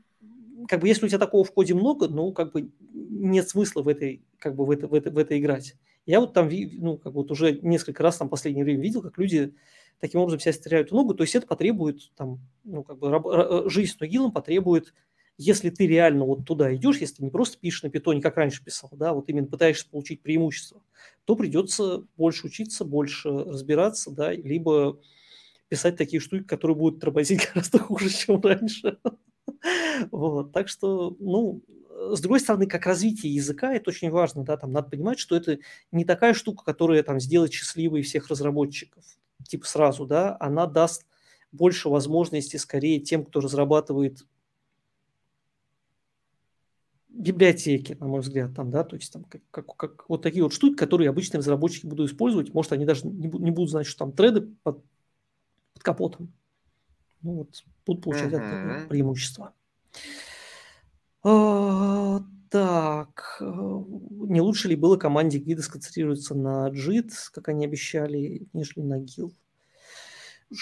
как 0.68 0.82
бы 0.82 0.88
если 0.88 1.06
у 1.06 1.10
тебя 1.10 1.18
такого 1.18 1.44
в 1.44 1.52
коде 1.52 1.74
много, 1.74 2.08
ну, 2.08 2.32
как 2.32 2.52
бы 2.52 2.72
нет 2.94 3.50
смысла 3.50 3.82
в 3.82 3.88
этой 3.88 4.24
как 4.38 4.56
бы 4.56 4.66
в 4.66 4.72
это, 4.72 4.88
в 4.88 4.94
это, 4.94 5.10
в 5.10 5.18
это 5.18 5.40
играть. 5.40 5.76
Я 6.06 6.20
вот 6.20 6.34
там, 6.34 6.50
ну, 6.52 6.98
как 6.98 7.14
вот 7.14 7.32
уже 7.32 7.60
несколько 7.62 8.04
раз 8.04 8.18
там 8.18 8.28
в 8.28 8.32
последнее 8.32 8.66
время 8.66 8.82
видел, 8.82 9.02
как 9.02 9.18
люди 9.18 9.54
таким 10.00 10.20
образом 10.20 10.40
себя 10.40 10.54
стреляют 10.54 10.92
в 10.92 10.96
ногу, 10.96 11.14
то 11.14 11.24
есть 11.24 11.36
это 11.36 11.48
потребует, 11.48 12.12
там, 12.16 12.40
ну, 12.64 12.84
как 12.84 12.98
бы, 12.98 13.70
жизнь 13.70 13.94
с 13.94 14.00
Ногилом 14.00 14.32
потребует, 14.32 14.94
если 15.38 15.70
ты 15.70 15.88
реально 15.88 16.26
вот 16.26 16.46
туда 16.46 16.74
идешь, 16.76 16.98
если 16.98 17.16
ты 17.16 17.24
не 17.24 17.32
просто 17.32 17.58
пишешь 17.58 17.84
на 17.84 17.90
питоне, 17.90 18.22
как 18.22 18.38
раньше 18.38 18.64
писал, 18.64 18.90
да, 18.94 19.14
вот 19.14 19.30
именно 19.30 19.48
пытаешься 19.48 19.90
получить 19.90 20.22
преимущество, 20.22 20.84
то 21.26 21.36
придется 21.36 22.04
больше 22.18 22.48
учиться, 22.48 22.86
больше 22.86 23.30
разбираться, 23.30 24.12
да, 24.12 24.34
либо 24.34 25.00
писать 25.68 25.96
такие 25.96 26.20
штуки, 26.20 26.44
которые 26.44 26.76
будут 26.76 27.00
тормозить 27.00 27.48
гораздо 27.54 27.80
хуже, 27.80 28.10
чем 28.10 28.42
раньше. 28.42 28.98
Вот, 30.12 30.52
так 30.52 30.68
что, 30.68 31.16
ну, 31.20 31.64
с 31.90 32.20
другой 32.20 32.40
стороны, 32.40 32.68
как 32.68 32.86
развитие 32.86 33.34
языка, 33.34 33.74
это 33.74 33.90
очень 33.90 34.10
важно, 34.10 34.44
да, 34.44 34.58
там 34.58 34.72
надо 34.72 34.90
понимать, 34.90 35.20
что 35.20 35.36
это 35.36 35.60
не 35.92 36.04
такая 36.04 36.34
штука, 36.34 36.64
которая 36.64 37.04
там 37.04 37.20
сделает 37.20 37.54
счастливой 37.54 38.02
всех 38.02 38.30
разработчиков, 38.30 39.04
типа 39.48 39.66
сразу, 39.66 40.06
да, 40.06 40.36
она 40.40 40.66
даст 40.66 41.06
больше 41.52 41.90
возможностей 41.90 42.58
скорее 42.58 43.00
тем, 43.00 43.26
кто 43.26 43.40
разрабатывает 43.40 44.26
библиотеки, 47.14 47.98
на 48.00 48.08
мой 48.08 48.22
взгляд, 48.22 48.56
там, 48.56 48.72
да, 48.72 48.84
то 48.84 48.96
есть 48.96 49.12
там 49.12 49.24
как, 49.26 49.42
как, 49.52 49.76
как 49.76 50.10
вот 50.10 50.22
такие 50.22 50.44
вот 50.44 50.54
штуки, 50.54 50.76
которые 50.76 51.10
обычные 51.10 51.40
разработчики 51.40 51.86
будут 51.86 52.10
использовать, 52.10 52.54
может, 52.54 52.72
они 52.72 52.86
даже 52.86 53.08
не, 53.08 53.28
не 53.28 53.52
будут 53.52 53.70
знать, 53.70 53.86
что 53.86 54.00
там 54.00 54.14
треды 54.14 54.42
под, 54.64 54.84
под 55.74 55.84
капотом. 55.84 56.34
Ну 57.22 57.34
вот, 57.34 57.64
будут 57.86 58.04
получать 58.04 58.34
uh-huh. 58.34 58.88
преимущество. 58.88 59.54
А, 61.24 62.22
так, 62.50 63.38
э, 63.40 63.46
не 63.46 64.42
лучше 64.42 64.70
ли 64.70 64.76
было 64.76 64.98
команде 64.98 65.38
гида 65.38 65.62
сконцентрироваться 65.62 66.34
на 66.34 66.70
JIT, 66.70 67.12
как 67.32 67.50
они 67.50 67.66
обещали, 67.66 68.48
нежели 68.54 68.82
на 68.82 69.00
GIL? 69.00 69.32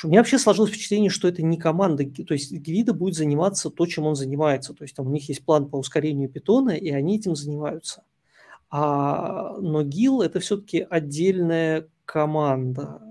У 0.04 0.08
меня 0.08 0.20
вообще 0.20 0.38
сложилось 0.38 0.72
впечатление, 0.72 1.10
что 1.10 1.28
это 1.28 1.42
не 1.42 1.58
команда, 1.58 2.04
то 2.06 2.34
есть 2.34 2.54
Гвида 2.54 2.94
будет 2.94 3.16
заниматься 3.16 3.72
то, 3.72 3.86
чем 3.88 4.06
он 4.06 4.16
занимается. 4.16 4.74
То 4.74 4.84
есть 4.84 4.96
там 4.96 5.08
у 5.08 5.12
них 5.12 5.28
есть 5.30 5.44
план 5.44 5.68
по 5.68 5.78
ускорению 5.78 6.30
питона, 6.30 6.72
и 6.72 6.92
они 6.92 7.18
этим 7.18 7.36
занимаются. 7.36 8.04
А, 8.70 9.58
но 9.58 9.84
ГИЛ– 9.84 10.22
это 10.24 10.40
все-таки 10.40 10.86
отдельная 10.88 11.90
команда, 12.06 13.02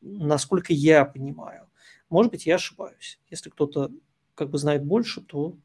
насколько 0.00 0.72
я 0.72 1.04
понимаю. 1.04 1.68
Может 2.08 2.32
быть, 2.32 2.46
я 2.46 2.54
ошибаюсь. 2.54 3.20
Если 3.28 3.50
кто-то 3.50 3.90
как 4.34 4.50
бы 4.50 4.58
знает 4.58 4.84
больше, 4.84 5.20
то 5.20 5.58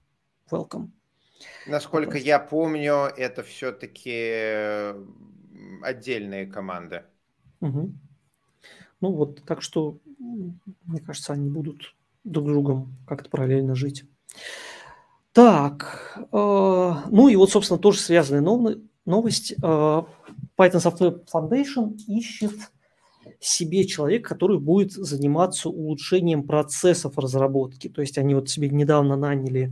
welcome. 0.49 0.89
Насколько 1.65 2.17
я 2.17 2.39
помню, 2.39 3.05
это 3.15 3.43
все-таки 3.43 4.93
отдельные 5.81 6.45
команды. 6.45 7.03
Угу. 7.61 7.93
Ну 9.01 9.11
вот, 9.11 9.43
так 9.43 9.61
что, 9.61 9.97
мне 10.19 10.99
кажется, 10.99 11.33
они 11.33 11.49
будут 11.49 11.95
друг 12.23 12.47
другом 12.47 12.95
как-то 13.07 13.29
параллельно 13.29 13.75
жить. 13.75 14.05
Так, 15.33 16.17
э, 16.17 16.25
ну 16.31 17.27
и 17.27 17.35
вот, 17.35 17.49
собственно, 17.49 17.79
тоже 17.79 17.99
связанная 17.99 18.41
нов- 18.41 18.77
новость. 19.05 19.53
Э, 19.53 20.03
Python 20.57 20.79
Software 20.79 21.25
Foundation 21.33 21.95
ищет 22.07 22.53
себе 23.39 23.85
человек, 23.85 24.27
который 24.27 24.59
будет 24.59 24.91
заниматься 24.91 25.69
улучшением 25.69 26.43
процессов 26.43 27.17
разработки. 27.17 27.89
То 27.89 28.01
есть 28.01 28.17
они 28.17 28.35
вот 28.35 28.49
себе 28.49 28.69
недавно 28.69 29.15
наняли 29.15 29.71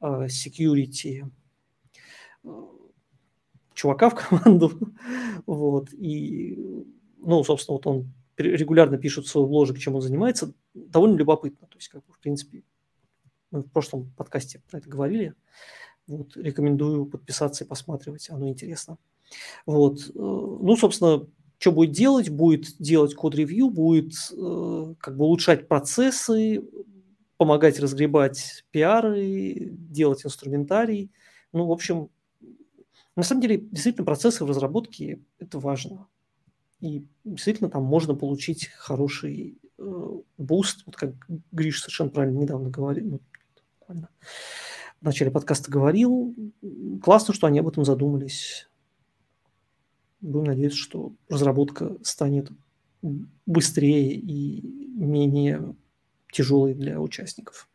э, 0.00 0.26
security 0.26 1.24
э, 2.44 2.48
чувака 3.74 4.10
в 4.10 4.14
команду, 4.14 4.72
вот, 5.46 5.92
и, 5.94 6.84
ну, 7.18 7.42
собственно, 7.44 7.76
вот 7.76 7.86
он 7.86 8.12
регулярно 8.38 8.98
пишет 8.98 9.26
в 9.26 9.28
свой 9.28 9.46
бложек, 9.46 9.78
чем 9.78 9.94
он 9.94 10.02
занимается, 10.02 10.52
довольно 10.74 11.16
любопытно. 11.16 11.66
То 11.68 11.76
есть, 11.76 11.88
как 11.88 12.04
бы, 12.06 12.12
в 12.12 12.18
принципе, 12.18 12.62
мы 13.50 13.62
в 13.62 13.70
прошлом 13.70 14.10
подкасте 14.16 14.62
про 14.70 14.78
это 14.78 14.88
говорили. 14.88 15.34
Вот, 16.06 16.36
рекомендую 16.36 17.06
подписаться 17.06 17.64
и 17.64 17.66
посматривать, 17.66 18.30
оно 18.30 18.48
интересно. 18.48 18.96
Вот. 19.66 20.08
Э, 20.08 20.12
ну, 20.14 20.76
собственно, 20.76 21.26
что 21.58 21.72
будет 21.72 21.92
делать? 21.92 22.30
Будет 22.30 22.76
делать 22.78 23.14
код-ревью, 23.14 23.68
будет 23.68 24.14
э, 24.32 24.94
как 24.98 25.16
бы 25.16 25.24
улучшать 25.24 25.68
процессы, 25.68 26.62
помогать 27.36 27.78
разгребать 27.78 28.64
пиары, 28.70 29.68
делать 29.70 30.24
инструментарий. 30.24 31.10
Ну, 31.52 31.66
в 31.66 31.72
общем, 31.72 32.10
на 33.16 33.22
самом 33.22 33.42
деле, 33.42 33.58
действительно, 33.58 34.04
процессы 34.04 34.44
в 34.44 34.48
разработке– 34.48 35.20
это 35.38 35.58
важно. 35.58 36.06
И 36.80 37.06
действительно 37.24 37.70
там 37.70 37.82
можно 37.82 38.14
получить 38.14 38.68
хороший 38.68 39.58
э, 39.78 40.08
буст, 40.36 40.82
вот 40.86 40.96
как 40.96 41.14
Гриша 41.50 41.80
совершенно 41.80 42.10
правильно 42.10 42.38
недавно 42.38 42.70
говорил, 42.70 43.20
ну, 43.88 44.06
в 45.00 45.04
начале 45.04 45.30
подкаста 45.30 45.70
говорил. 45.70 46.34
Классно, 47.02 47.34
что 47.34 47.46
они 47.46 47.58
об 47.60 47.68
этом 47.68 47.84
задумались. 47.84 48.68
Будем 50.20 50.46
надеяться, 50.46 50.78
что 50.78 51.12
разработка 51.28 51.96
станет 52.02 52.50
быстрее 53.46 54.14
и 54.14 54.60
менее 54.96 55.76
тяжелой 56.32 56.74
для 56.74 57.00
участников. 57.00 57.68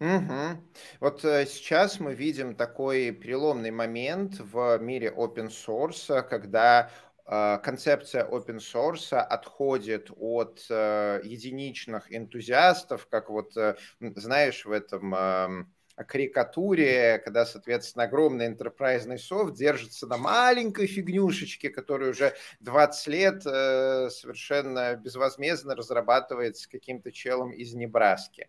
Угу. 0.00 0.62
Вот 1.00 1.24
э, 1.24 1.46
сейчас 1.46 1.98
мы 1.98 2.14
видим 2.14 2.54
такой 2.54 3.10
переломный 3.10 3.72
момент 3.72 4.38
в 4.38 4.78
мире 4.78 5.12
open 5.16 5.48
source, 5.48 6.22
когда 6.22 6.90
концепция 7.28 8.24
open 8.24 8.58
source 8.58 9.14
отходит 9.16 10.10
от 10.16 10.64
э, 10.70 11.20
единичных 11.24 12.10
энтузиастов, 12.14 13.06
как 13.06 13.28
вот, 13.28 13.56
э, 13.56 13.76
знаешь, 14.00 14.64
в 14.64 14.72
этом 14.72 15.14
э, 15.14 15.64
карикатуре, 16.04 17.18
когда, 17.24 17.46
соответственно, 17.46 18.04
огромный 18.04 18.48
enterprise 18.48 19.18
софт 19.18 19.54
держится 19.54 20.06
на 20.06 20.16
маленькой 20.16 20.86
фигнюшечке, 20.86 21.70
которая 21.70 22.10
уже 22.10 22.34
20 22.60 23.06
лет 23.08 23.42
э, 23.46 24.08
совершенно 24.10 24.96
безвозмездно 24.96 25.74
разрабатывается 25.74 26.68
каким-то 26.70 27.12
челом 27.12 27.50
из 27.50 27.74
Небраски. 27.74 28.48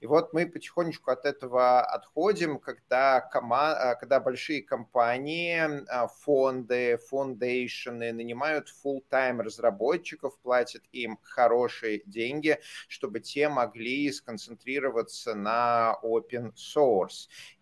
И 0.00 0.06
вот 0.06 0.32
мы 0.32 0.46
потихонечку 0.46 1.10
от 1.10 1.26
этого 1.26 1.82
отходим, 1.82 2.58
когда, 2.58 3.20
кома... 3.20 3.72
А, 3.72 3.94
когда 3.94 4.18
большие 4.18 4.62
компании, 4.62 5.84
а, 5.88 6.08
фонды, 6.08 6.98
фондейшены 7.08 8.12
нанимают 8.12 8.68
full-time 8.82 9.42
разработчиков, 9.42 10.38
платят 10.38 10.82
им 10.92 11.18
хорошие 11.22 12.02
деньги, 12.06 12.58
чтобы 12.88 13.20
те 13.20 13.48
могли 13.48 14.10
сконцентрироваться 14.10 15.34
на 15.34 15.98
open 16.02 16.54
source. 16.54 16.89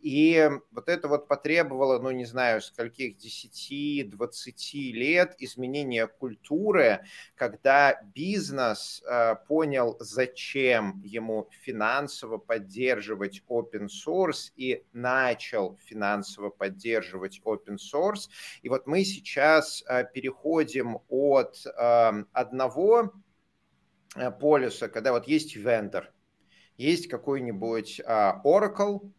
И 0.01 0.49
вот 0.71 0.88
это 0.88 1.09
вот 1.09 1.27
потребовало, 1.29 1.99
ну 2.01 2.11
не 2.12 2.25
знаю, 2.25 2.61
скольких 2.61 3.17
10-20 3.17 4.93
лет 4.93 5.35
изменения 5.38 6.07
культуры, 6.07 7.05
когда 7.35 8.01
бизнес 8.14 9.03
э, 9.05 9.35
понял, 9.49 9.97
зачем 9.99 11.03
ему 11.05 11.49
финансово 11.62 12.38
поддерживать 12.38 13.43
open 13.49 13.88
source 13.88 14.53
и 14.57 14.85
начал 14.93 15.79
финансово 15.85 16.51
поддерживать 16.51 17.41
open 17.45 17.77
source. 17.77 18.29
И 18.62 18.69
вот 18.69 18.87
мы 18.87 19.05
сейчас 19.05 19.85
э, 19.88 20.05
переходим 20.12 20.99
от 21.09 21.64
э, 21.67 22.25
одного 22.33 23.12
э, 24.17 24.31
полюса, 24.31 24.88
когда 24.88 25.12
вот 25.12 25.27
есть 25.27 25.57
вендор, 25.57 26.12
есть 26.77 27.09
какой-нибудь 27.09 28.01
Oracle, 28.07 29.11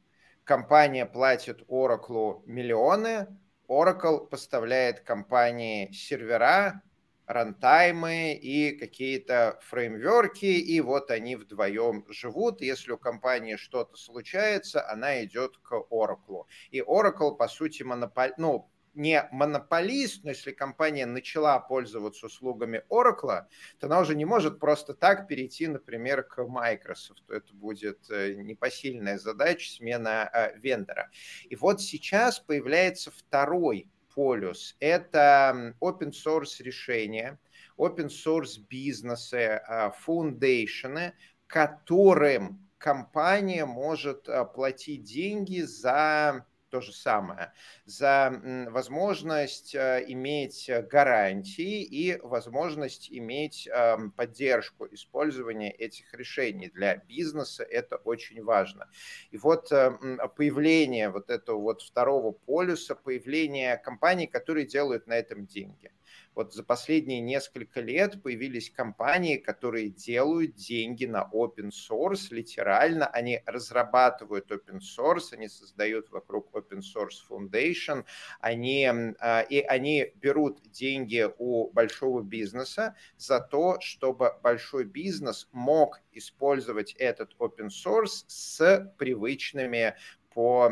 компания 0.49 1.05
платит 1.05 1.61
Oracle 1.69 2.41
миллионы, 2.47 3.27
Oracle 3.67 4.27
поставляет 4.27 5.01
компании 5.01 5.91
сервера, 5.91 6.81
рантаймы 7.27 8.33
и 8.33 8.71
какие-то 8.71 9.59
фреймверки, 9.61 10.47
и 10.47 10.81
вот 10.81 11.11
они 11.11 11.35
вдвоем 11.35 12.03
живут. 12.09 12.61
Если 12.61 12.91
у 12.91 12.97
компании 12.97 13.57
что-то 13.57 13.95
случается, 13.95 14.89
она 14.89 15.23
идет 15.23 15.55
к 15.59 15.71
Oracle. 15.91 16.45
И 16.71 16.81
Oracle, 16.81 17.37
по 17.37 17.47
сути, 17.47 17.83
монополь... 17.83 18.33
ну, 18.37 18.68
не 18.93 19.27
монополист, 19.31 20.23
но 20.23 20.31
если 20.31 20.51
компания 20.51 21.05
начала 21.05 21.59
пользоваться 21.59 22.27
услугами 22.27 22.83
Oracle, 22.89 23.45
то 23.79 23.87
она 23.87 23.99
уже 23.99 24.15
не 24.15 24.25
может 24.25 24.59
просто 24.59 24.93
так 24.93 25.27
перейти, 25.27 25.67
например, 25.67 26.23
к 26.23 26.43
Microsoft. 26.43 27.29
Это 27.29 27.53
будет 27.53 28.09
э, 28.09 28.33
непосильная 28.33 29.17
задача, 29.17 29.71
смена 29.71 30.29
э, 30.33 30.57
вендора. 30.57 31.09
И 31.49 31.55
вот 31.55 31.81
сейчас 31.81 32.39
появляется 32.39 33.11
второй 33.11 33.89
полюс. 34.13 34.75
Это 34.79 35.75
open 35.81 36.11
source 36.11 36.61
решения, 36.61 37.39
open 37.77 38.07
source 38.07 38.59
бизнесы, 38.69 39.61
фундейшены, 39.99 41.13
которым 41.47 42.67
компания 42.77 43.65
может 43.65 44.27
платить 44.53 45.03
деньги 45.03 45.61
за 45.61 46.45
то 46.69 46.81
же 46.81 46.93
самое, 46.93 47.53
за 47.85 48.67
возможность 48.69 49.75
э, 49.75 50.03
иметь 50.07 50.69
гарантии 50.91 51.83
и 51.83 52.19
возможность 52.21 53.11
иметь 53.11 53.67
эм, 53.67 54.11
поддержку 54.11 54.87
использования 54.91 55.71
этих 55.71 56.13
решений. 56.13 56.69
Для 56.69 56.97
бизнеса 56.97 57.63
это 57.63 57.97
очень 57.97 58.43
важно. 58.43 58.89
И 59.31 59.37
вот 59.37 59.71
э, 59.71 59.91
появление 60.35 61.09
вот 61.09 61.29
этого 61.29 61.59
вот 61.59 61.81
второго 61.81 62.31
полюса, 62.31 62.95
появление 62.95 63.77
компаний, 63.77 64.27
которые 64.27 64.65
делают 64.65 65.07
на 65.07 65.13
этом 65.13 65.45
деньги– 65.45 65.91
вот 66.39 66.53
за 66.53 66.63
последние 66.63 67.19
несколько 67.19 67.81
лет 67.81 68.23
появились 68.23 68.69
компании, 68.69 69.35
которые 69.35 69.89
делают 69.89 70.55
деньги 70.55 71.03
на 71.03 71.29
open 71.33 71.69
source, 71.69 72.27
литерально, 72.29 73.07
они 73.07 73.41
разрабатывают 73.45 74.49
open 74.49 74.79
source, 74.79 75.33
они 75.33 75.49
создают 75.49 76.09
вокруг 76.11 76.49
open 76.53 76.79
source 76.79 77.19
foundation, 77.29 78.05
они, 78.39 78.89
а, 79.19 79.41
и 79.41 79.59
они 79.59 80.13
берут 80.15 80.61
деньги 80.71 81.27
у 81.39 81.69
большого 81.71 82.21
бизнеса 82.21 82.95
за 83.17 83.41
то, 83.41 83.77
чтобы 83.81 84.33
большой 84.41 84.85
бизнес 84.85 85.49
мог 85.51 85.99
использовать 86.13 86.93
этот 86.93 87.35
open 87.37 87.67
source 87.67 88.23
с 88.27 88.93
привычными 88.97 89.93
по 90.33 90.71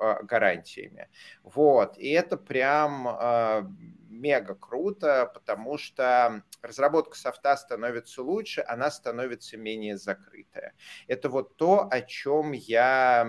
а, 0.00 0.22
гарантиями. 0.22 1.08
Вот. 1.42 1.98
И 1.98 2.10
это 2.10 2.36
прям 2.36 3.08
а, 3.08 3.70
мега 4.14 4.54
круто, 4.54 5.30
потому 5.32 5.78
что 5.78 6.42
разработка 6.62 7.16
софта 7.16 7.56
становится 7.56 8.22
лучше, 8.22 8.64
она 8.66 8.90
становится 8.90 9.56
менее 9.56 9.96
закрытая. 9.96 10.74
Это 11.06 11.28
вот 11.28 11.56
то, 11.56 11.88
о 11.90 12.00
чем 12.00 12.52
я 12.52 13.26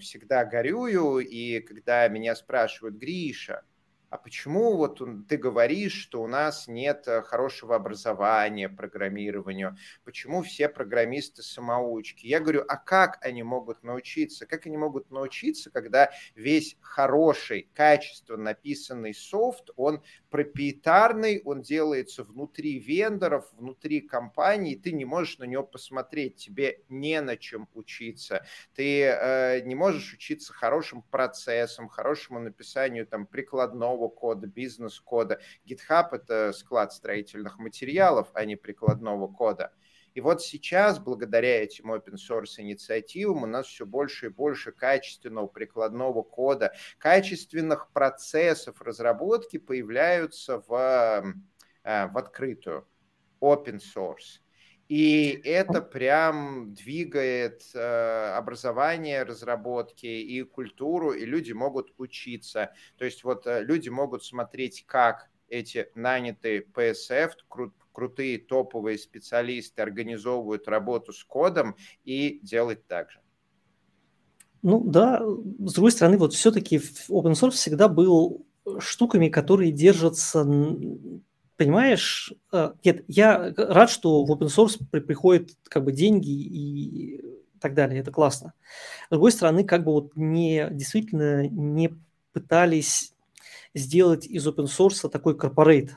всегда 0.00 0.44
горюю, 0.44 1.18
и 1.18 1.60
когда 1.60 2.08
меня 2.08 2.34
спрашивают, 2.34 2.96
Гриша, 2.96 3.64
а 4.10 4.16
почему 4.16 4.76
вот 4.76 5.02
ты 5.28 5.36
говоришь, 5.36 5.92
что 5.92 6.22
у 6.22 6.26
нас 6.26 6.66
нет 6.66 7.06
э, 7.06 7.20
хорошего 7.20 7.76
образования 7.76 8.70
программированию, 8.70 9.76
почему 10.04 10.42
все 10.42 10.70
программисты 10.70 11.42
самоучки? 11.42 12.26
Я 12.26 12.40
говорю, 12.40 12.64
а 12.66 12.78
как 12.78 13.18
они 13.20 13.42
могут 13.42 13.82
научиться? 13.82 14.46
Как 14.46 14.64
они 14.66 14.78
могут 14.78 15.10
научиться, 15.10 15.70
когда 15.70 16.10
весь 16.34 16.76
хороший, 16.80 17.70
качественно 17.74 18.44
написанный 18.44 19.12
софт, 19.12 19.70
он 19.76 20.02
проприетарный, 20.30 21.42
он 21.44 21.62
делается 21.62 22.22
внутри 22.24 22.78
вендоров, 22.78 23.50
внутри 23.52 24.00
компаний, 24.00 24.76
ты 24.76 24.92
не 24.92 25.04
можешь 25.04 25.38
на 25.38 25.44
него 25.44 25.62
посмотреть, 25.62 26.36
тебе 26.36 26.82
не 26.88 27.20
на 27.20 27.36
чем 27.36 27.68
учиться, 27.74 28.44
ты 28.74 29.04
э, 29.04 29.60
не 29.62 29.74
можешь 29.74 30.12
учиться 30.12 30.52
хорошим 30.52 31.02
процессом, 31.02 31.88
хорошему 31.88 32.40
написанию 32.40 33.06
там 33.06 33.26
прикладного 33.26 34.08
кода, 34.08 34.46
бизнес-кода. 34.46 35.40
GitHub— 35.66 36.08
это 36.12 36.52
склад 36.52 36.92
строительных 36.92 37.58
материалов, 37.58 38.28
а 38.34 38.44
не 38.44 38.56
прикладного 38.56 39.28
кода. 39.28 39.72
И 40.14 40.20
вот 40.20 40.42
сейчас, 40.42 40.98
благодаря 40.98 41.62
этим 41.62 41.92
open 41.92 42.16
source 42.16 42.58
инициативам, 42.58 43.44
у 43.44 43.46
нас 43.46 43.66
все 43.66 43.86
больше 43.86 44.26
и 44.26 44.30
больше 44.30 44.72
качественного 44.72 45.46
прикладного 45.46 46.22
кода, 46.22 46.72
качественных 46.98 47.90
процессов 47.92 48.80
разработки 48.82 49.58
появляются 49.58 50.62
в, 50.66 51.34
э, 51.84 52.06
в 52.08 52.18
открытую, 52.18 52.86
open 53.40 53.80
source. 53.80 54.40
И 54.88 55.38
это 55.44 55.82
прям 55.82 56.72
двигает 56.72 57.62
э, 57.74 58.32
образование, 58.34 59.22
разработки 59.22 60.06
и 60.06 60.42
культуру, 60.42 61.12
и 61.12 61.26
люди 61.26 61.52
могут 61.52 61.92
учиться. 61.98 62.72
То 62.96 63.04
есть 63.04 63.22
вот 63.22 63.46
э, 63.46 63.62
люди 63.62 63.90
могут 63.90 64.24
смотреть, 64.24 64.86
как 64.86 65.28
эти 65.48 65.88
нанятые 65.94 66.62
PSF, 66.62 67.32
кру- 67.50 67.72
крутые 67.92 68.38
топовые 68.38 68.98
специалисты 68.98 69.82
организовывают 69.82 70.68
работу 70.68 71.12
с 71.12 71.24
кодом 71.24 71.76
и 72.04 72.40
делать 72.42 72.86
так 72.86 73.10
же. 73.10 73.20
Ну 74.62 74.82
да, 74.84 75.20
с 75.20 75.74
другой 75.74 75.92
стороны, 75.92 76.18
вот 76.18 76.34
все-таки 76.34 76.76
open 76.76 77.32
source 77.32 77.50
всегда 77.50 77.88
был 77.88 78.46
штуками, 78.80 79.28
которые 79.28 79.72
держатся 79.72 80.44
понимаешь, 81.58 82.32
э, 82.52 82.72
нет, 82.84 83.04
я 83.08 83.52
рад, 83.56 83.90
что 83.90 84.24
в 84.24 84.30
open 84.30 84.46
source 84.46 84.78
приходят 85.00 85.50
как 85.64 85.84
бы 85.84 85.92
деньги 85.92 86.30
и 86.30 87.20
так 87.60 87.74
далее, 87.74 88.00
это 88.00 88.12
классно. 88.12 88.54
С 89.06 89.10
другой 89.10 89.32
стороны, 89.32 89.64
как 89.64 89.84
бы 89.84 89.92
вот 89.92 90.16
не, 90.16 90.68
действительно 90.70 91.48
не 91.48 91.98
пытались 92.32 93.12
сделать 93.74 94.26
из 94.26 94.46
open 94.46 94.66
source 94.66 95.08
такой 95.08 95.36
корпорейт, 95.36 95.96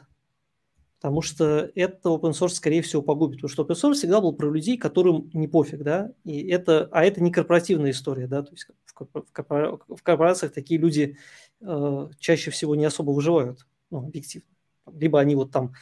потому 0.99 1.21
что 1.21 1.71
это 1.75 2.09
open 2.09 2.31
source, 2.31 2.49
скорее 2.49 2.81
всего, 2.81 3.01
погубит, 3.01 3.41
потому 3.41 3.49
что 3.49 3.63
open 3.63 3.75
source 3.75 3.93
всегда 3.95 4.21
был 4.21 4.33
про 4.33 4.51
людей, 4.51 4.77
которым 4.77 5.29
не 5.33 5.47
пофиг, 5.47 5.83
да, 5.83 6.11
и 6.23 6.47
это, 6.47 6.87
а 6.91 7.03
это 7.03 7.21
не 7.21 7.31
корпоративная 7.31 7.91
история, 7.91 8.27
да, 8.27 8.43
то 8.43 8.51
есть 8.51 8.67
в, 8.93 10.03
корпорациях 10.03 10.53
такие 10.53 10.79
люди 10.79 11.17
э, 11.61 12.09
чаще 12.19 12.51
всего 12.51 12.75
не 12.75 12.85
особо 12.85 13.11
выживают, 13.11 13.65
ну, 13.89 13.99
объективно. 13.99 14.47
Либо 14.93 15.19
они 15.19 15.35
вот 15.35 15.51
там 15.51 15.73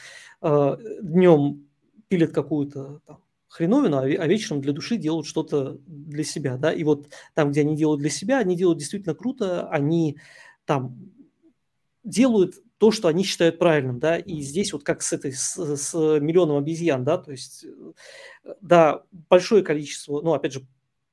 э, 0.42 0.78
днем 1.02 1.68
пилят 2.08 2.32
какую-то 2.32 3.02
там, 3.06 3.20
хреновину, 3.50 3.98
а, 3.98 4.04
а 4.04 4.28
вечером 4.28 4.62
для 4.62 4.74
души 4.74 4.98
делают 4.98 5.26
что-то 5.26 5.80
для 5.86 6.24
себя, 6.24 6.58
да, 6.58 6.72
и 6.72 6.84
вот 6.84 7.10
там, 7.34 7.52
где 7.52 7.62
они 7.62 7.76
делают 7.76 8.00
для 8.00 8.10
себя, 8.10 8.38
они 8.38 8.56
делают 8.56 8.80
действительно 8.80 9.16
круто, 9.16 9.68
они 9.70 10.18
там 10.66 11.12
делают 12.10 12.56
то, 12.78 12.92
что 12.92 13.08
они 13.08 13.24
считают 13.24 13.60
правильным, 13.60 14.00
да, 14.00 14.18
и 14.18 14.40
здесь 14.42 14.74
вот 14.74 14.84
как 14.84 15.02
с 15.02 15.14
этой, 15.14 15.34
с, 15.34 15.56
с 15.56 15.94
миллионом 15.94 16.58
обезьян, 16.58 17.04
да, 17.04 17.18
то 17.18 17.32
есть, 17.32 17.66
э, 17.66 18.54
да, 18.62 19.04
большое 19.12 19.64
количество, 19.64 20.22
ну, 20.22 20.34
опять 20.34 20.54
же, 20.54 20.66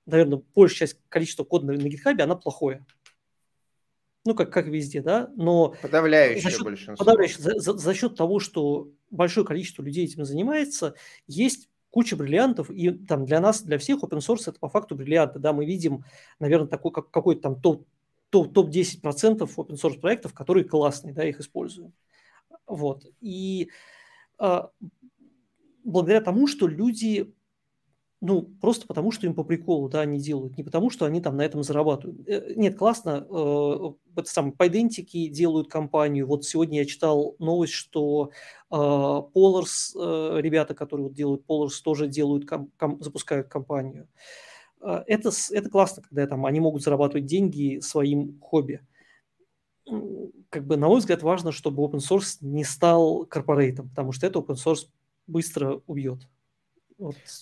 наверное, 0.07 0.43
большая 0.55 0.89
часть 0.89 0.99
количества 1.09 1.45
кода 1.45 1.67
на, 1.67 1.73
на 1.73 1.87
GitHub, 1.87 2.21
она 2.21 2.37
плохое, 2.37 2.87
ну, 4.25 4.35
как, 4.35 4.53
как 4.53 4.67
везде, 4.67 5.03
да, 5.03 5.31
но... 5.37 5.75
Подавляющее 5.83 6.43
за 6.43 6.51
счет, 6.51 6.65
большинство. 6.65 7.05
Подавляющее, 7.05 7.41
за, 7.41 7.59
за, 7.59 7.77
за 7.77 7.95
счет 7.95 8.17
того, 8.17 8.39
что 8.39 8.91
большое 9.11 9.47
количество 9.47 9.83
людей 9.83 10.05
этим 10.05 10.25
занимается, 10.25 10.95
есть 11.27 11.69
куча 11.91 12.15
бриллиантов, 12.15 12.71
и 12.71 12.91
там 12.91 13.25
для 13.25 13.41
нас, 13.41 13.63
для 13.63 13.79
всех 13.79 14.05
open 14.05 14.19
source 14.19 14.43
это 14.47 14.59
по 14.61 14.69
факту 14.69 14.95
бриллианты, 14.95 15.39
да, 15.39 15.53
мы 15.53 15.65
видим, 15.65 16.05
наверное, 16.39 16.69
такой, 16.69 16.93
как, 16.93 17.11
какой-то 17.11 17.43
там 17.43 17.61
топ, 17.61 17.87
топ, 17.87 17.87
топ-10% 18.31 19.39
open 19.39 19.75
source 19.75 20.01
проектов, 20.01 20.35
которые 20.35 20.65
классные, 20.65 21.15
да, 21.15 21.25
их 21.25 21.41
используем. 21.41 21.93
Вот, 22.67 23.07
и 23.21 23.71
а, 24.39 24.71
благодаря 25.85 26.21
тому, 26.21 26.47
что 26.47 26.67
люди 26.67 27.33
ну, 28.23 28.43
просто 28.43 28.87
потому, 28.87 29.12
что 29.12 29.27
им 29.27 29.35
по 29.35 29.45
приколу, 29.45 29.89
да, 29.89 30.01
они 30.01 30.19
делают, 30.19 30.57
не 30.57 30.65
потому, 30.65 30.89
что 30.89 31.05
они 31.05 31.21
там 31.21 31.37
на 31.37 31.43
этом 31.43 31.62
зарабатывают. 31.62 32.27
Э, 32.27 32.55
нет, 32.57 32.77
классно, 32.77 33.27
э, 33.29 33.93
это 34.17 34.29
самое, 34.31 34.55
по 34.55 34.67
идентике 34.69 35.29
делают 35.29 35.69
компанию. 35.69 36.27
Вот 36.27 36.45
сегодня 36.45 36.79
я 36.79 36.87
читал 36.87 37.37
новость, 37.39 37.75
что 37.75 38.31
э, 38.71 38.75
Polars, 38.75 39.93
э, 39.95 40.41
ребята, 40.41 40.75
которые 40.75 41.09
вот 41.09 41.15
делают 41.15 41.45
Polars, 41.47 41.83
тоже 41.85 42.09
делают, 42.09 42.49
ком, 42.49 42.71
ком, 42.79 43.03
запускают 43.03 43.49
компанию. 43.49 44.05
Э, 44.05 44.56
это, 44.81 45.31
это 45.51 45.71
классно, 45.71 46.03
когда 46.03 46.27
там 46.27 46.47
они 46.47 46.61
могут 46.61 46.83
зарабатывать 46.83 47.27
деньги 47.27 47.81
своим 47.81 48.39
хобби. 48.41 48.81
Как 50.51 50.67
бы, 50.67 50.77
на 50.77 50.89
мой 50.89 50.99
взгляд, 50.99 51.23
важно, 51.23 51.53
чтобы 51.53 51.83
open 51.83 51.99
source 51.99 52.39
не 52.41 52.65
стал 52.65 53.25
корпорейтом, 53.27 53.89
потому 53.89 54.12
что 54.12 54.27
это 54.27 54.41
open 54.41 54.57
source 54.57 54.89
быстро 55.27 55.81
убьет. 55.87 56.29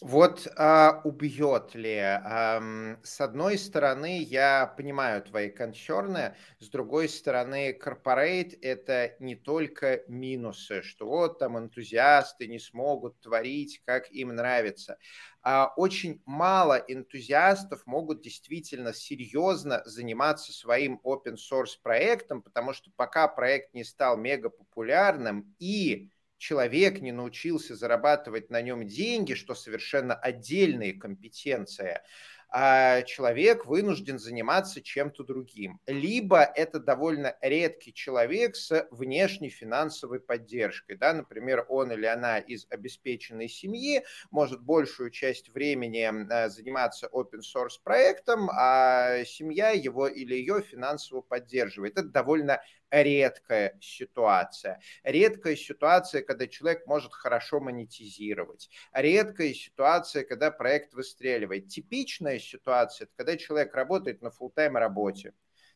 Вот, 0.00 0.48
а, 0.56 1.00
убьет 1.04 1.76
ли? 1.76 1.96
А, 1.98 2.60
с 3.04 3.20
одной 3.20 3.56
стороны, 3.56 4.20
я 4.20 4.66
понимаю 4.66 5.22
твои 5.22 5.48
консерны, 5.48 6.34
с 6.58 6.68
другой 6.68 7.08
стороны, 7.08 7.72
корпорейт– 7.72 8.58
это 8.62 9.14
не 9.20 9.36
только 9.36 10.02
минусы, 10.08 10.82
что 10.82 11.06
вот 11.06 11.38
там 11.38 11.56
энтузиасты 11.56 12.48
не 12.48 12.58
смогут 12.58 13.20
творить, 13.20 13.80
как 13.84 14.10
им 14.10 14.34
нравится. 14.34 14.98
А 15.40 15.72
очень 15.76 16.20
мало 16.26 16.82
энтузиастов 16.88 17.86
могут 17.86 18.22
действительно 18.22 18.92
серьезно 18.92 19.82
заниматься 19.84 20.52
своим 20.52 21.00
open 21.04 21.36
source 21.36 21.78
проектом, 21.80 22.42
потому 22.42 22.72
что 22.72 22.90
пока 22.96 23.28
проект 23.28 23.72
не 23.72 23.84
стал 23.84 24.16
мега 24.16 24.50
популярным 24.50 25.54
и 25.60 26.10
человек 26.44 27.00
не 27.00 27.10
научился 27.10 27.74
зарабатывать 27.74 28.50
на 28.50 28.60
нем 28.60 28.86
деньги, 28.86 29.32
что 29.32 29.54
совершенно 29.54 30.14
отдельная 30.14 30.92
компетенция, 30.92 32.04
а 32.50 33.00
человек 33.02 33.64
вынужден 33.64 34.18
заниматься 34.18 34.82
чем-то 34.82 35.24
другим. 35.24 35.80
Либо 35.86 36.42
это 36.42 36.80
довольно 36.80 37.34
редкий 37.40 37.94
человек 37.94 38.56
с 38.56 38.86
внешней 38.90 39.48
финансовой 39.48 40.20
поддержкой. 40.20 40.96
Да? 40.98 41.14
Например, 41.14 41.64
он 41.68 41.92
или 41.92 42.04
она 42.04 42.38
из 42.38 42.66
обеспеченной 42.68 43.48
семьи 43.48 44.04
может 44.30 44.60
большую 44.60 45.10
часть 45.10 45.48
времени 45.48 46.02
э, 46.04 46.50
заниматься 46.50 47.08
open 47.10 47.40
source 47.40 47.80
проектом, 47.82 48.50
а 48.50 49.24
семья 49.24 49.70
его 49.70 50.06
или 50.06 50.34
ее 50.34 50.60
финансово 50.60 51.22
поддерживает. 51.22 51.98
Это 51.98 52.08
довольно 52.08 52.60
редкая 53.02 53.76
ситуация. 53.80 54.80
Редкая 55.02 55.56
ситуация, 55.56 56.22
когда 56.22 56.46
человек 56.46 56.86
может 56.86 57.12
хорошо 57.12 57.60
монетизировать. 57.60 58.70
Редкая 58.92 59.52
ситуация, 59.52 60.24
когда 60.24 60.50
проект 60.50 60.94
выстреливает. 60.94 61.68
Типичная 61.68 62.38
ситуация, 62.38 63.06
это 63.06 63.14
когда 63.16 63.36
человек 63.36 63.74
работает 63.74 64.22
на 64.22 64.28
full-time 64.28 64.78
работе 64.78 65.32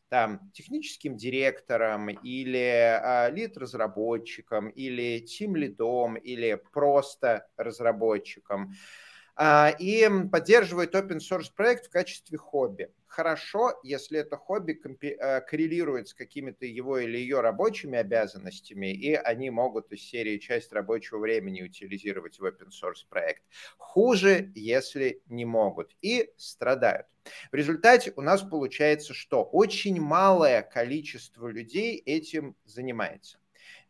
там, 0.09 0.51
техническим 0.53 1.15
директором 1.15 2.09
или 2.09 2.99
а, 3.01 3.29
лид-разработчиком 3.29 4.69
или 4.69 5.19
тим-лидом 5.19 6.15
или 6.15 6.59
просто 6.73 7.47
разработчиком 7.57 8.73
и 9.79 10.09
поддерживает 10.31 10.95
open 10.95 11.19
source 11.19 11.51
проект 11.55 11.87
в 11.87 11.89
качестве 11.89 12.37
хобби 12.37 12.89
хорошо, 13.09 13.77
если 13.83 14.19
это 14.19 14.37
хобби 14.37 14.79
э, 15.01 15.41
коррелирует 15.41 16.07
с 16.07 16.13
какими-то 16.13 16.65
его 16.65 16.99
или 16.99 17.17
ее 17.17 17.41
рабочими 17.41 17.97
обязанностями, 17.97 18.93
и 18.93 19.13
они 19.13 19.49
могут 19.49 19.91
из 19.91 20.01
серии 20.01 20.37
часть 20.37 20.71
рабочего 20.71 21.19
времени 21.19 21.63
утилизировать 21.63 22.39
в 22.39 22.45
open 22.45 22.69
source 22.69 23.05
проект. 23.09 23.43
Хуже, 23.77 24.51
если 24.55 25.21
не 25.27 25.45
могут 25.45 25.95
и 26.01 26.31
страдают. 26.37 27.07
В 27.51 27.55
результате 27.55 28.13
у 28.15 28.21
нас 28.21 28.41
получается, 28.41 29.13
что 29.13 29.43
очень 29.43 29.99
малое 29.99 30.61
количество 30.61 31.47
людей 31.47 31.97
этим 31.97 32.55
занимается. 32.65 33.38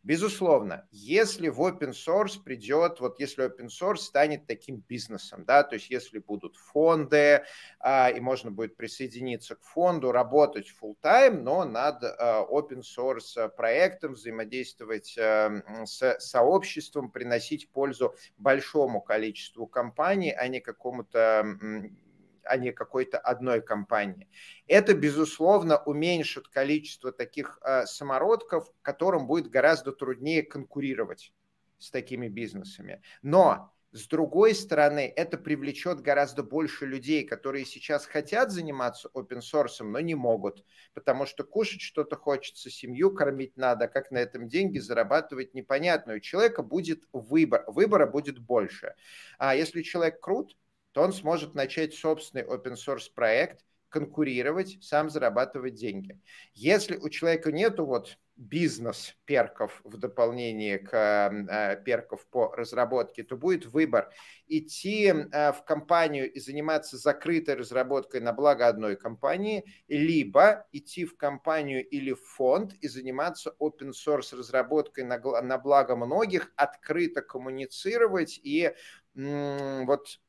Безусловно, 0.02 0.88
если 0.90 1.48
в 1.48 1.60
open 1.60 1.90
source 1.90 2.42
придет, 2.42 3.00
вот 3.00 3.20
если 3.20 3.44
open 3.44 3.68
source 3.68 3.98
станет 3.98 4.46
таким 4.46 4.78
бизнесом, 4.88 5.44
да, 5.44 5.62
то 5.62 5.74
есть 5.74 5.90
если 5.90 6.20
будут 6.20 6.56
фонды, 6.56 7.44
а, 7.80 8.08
и 8.08 8.18
можно 8.18 8.50
будет 8.50 8.76
присоединиться 8.76 9.56
к 9.56 9.62
фонду, 9.62 10.10
работать 10.10 10.72
full 10.82 10.94
time, 11.02 11.42
но 11.42 11.66
над 11.66 12.02
а, 12.02 12.46
open 12.50 12.80
source 12.80 13.50
проектом, 13.50 14.14
взаимодействовать 14.14 15.18
а, 15.18 15.62
с 15.84 16.18
сообществом, 16.18 17.10
приносить 17.10 17.68
пользу 17.68 18.14
большому 18.38 19.02
количеству 19.02 19.66
компаний, 19.66 20.32
а 20.32 20.48
не 20.48 20.60
какому-то 20.60 21.58
а 22.50 22.56
не 22.56 22.72
какой-то 22.72 23.18
одной 23.18 23.62
компании. 23.62 24.28
Это, 24.66 24.92
безусловно, 24.92 25.78
уменьшит 25.78 26.48
количество 26.48 27.12
таких 27.12 27.60
э, 27.62 27.86
самородков, 27.86 28.68
которым 28.82 29.28
будет 29.28 29.48
гораздо 29.48 29.92
труднее 29.92 30.42
конкурировать 30.42 31.32
с 31.78 31.90
такими 31.92 32.26
бизнесами. 32.26 33.02
Но 33.22 33.72
с 33.92 34.06
другой 34.08 34.54
стороны, 34.54 35.12
это 35.16 35.38
привлечет 35.38 36.00
гораздо 36.00 36.42
больше 36.42 36.86
людей, 36.86 37.24
которые 37.24 37.64
сейчас 37.64 38.04
хотят 38.06 38.50
заниматься 38.50 39.10
open 39.14 39.40
source, 39.40 39.82
но 39.84 40.00
не 40.00 40.14
могут, 40.14 40.64
потому 40.92 41.26
что 41.26 41.44
кушать 41.44 41.80
что-то 41.80 42.16
хочется, 42.16 42.68
семью 42.68 43.12
кормить 43.12 43.56
надо, 43.56 43.86
как 43.86 44.10
на 44.10 44.18
этом 44.18 44.48
деньги 44.48 44.78
зарабатывать 44.78 45.54
непонятно. 45.54 46.14
У 46.14 46.20
человека 46.20 46.62
будет 46.62 47.04
выбор, 47.12 47.64
выбора 47.68 48.06
будет 48.06 48.38
больше. 48.38 48.94
А 49.38 49.54
если 49.54 49.82
человек 49.82 50.20
крут, 50.20 50.56
то 50.92 51.02
он 51.02 51.12
сможет 51.12 51.54
начать 51.54 51.94
собственный 51.94 52.44
open 52.44 52.74
source 52.74 53.10
проект, 53.14 53.64
конкурировать, 53.90 54.78
сам 54.80 55.10
зарабатывать 55.10 55.74
деньги. 55.74 56.18
Если 56.54 56.96
у 56.96 57.08
человека 57.08 57.52
нету 57.52 57.84
вот 57.84 58.18
бизнес 58.36 59.16
перков 59.26 59.82
в 59.84 59.98
дополнение 59.98 60.78
к 60.78 60.96
э, 60.96 61.82
перков 61.84 62.26
по 62.28 62.54
разработке, 62.56 63.22
то 63.22 63.36
будет 63.36 63.66
выбор 63.66 64.10
идти 64.46 65.08
э, 65.08 65.52
в 65.52 65.62
компанию 65.64 66.32
и 66.32 66.40
заниматься 66.40 66.96
закрытой 66.96 67.56
разработкой 67.56 68.20
на 68.20 68.32
благо 68.32 68.66
одной 68.66 68.96
компании, 68.96 69.64
либо 69.88 70.66
идти 70.72 71.04
в 71.04 71.18
компанию 71.18 71.86
или 71.86 72.12
в 72.12 72.22
фонд 72.22 72.72
и 72.80 72.88
заниматься 72.88 73.54
open 73.60 73.90
source 73.90 74.34
разработкой 74.34 75.04
на, 75.04 75.18
на 75.18 75.58
благо 75.58 75.94
многих, 75.96 76.50
открыто 76.56 77.20
коммуницировать 77.20 78.40
и 78.42 78.72
вот 79.14 80.20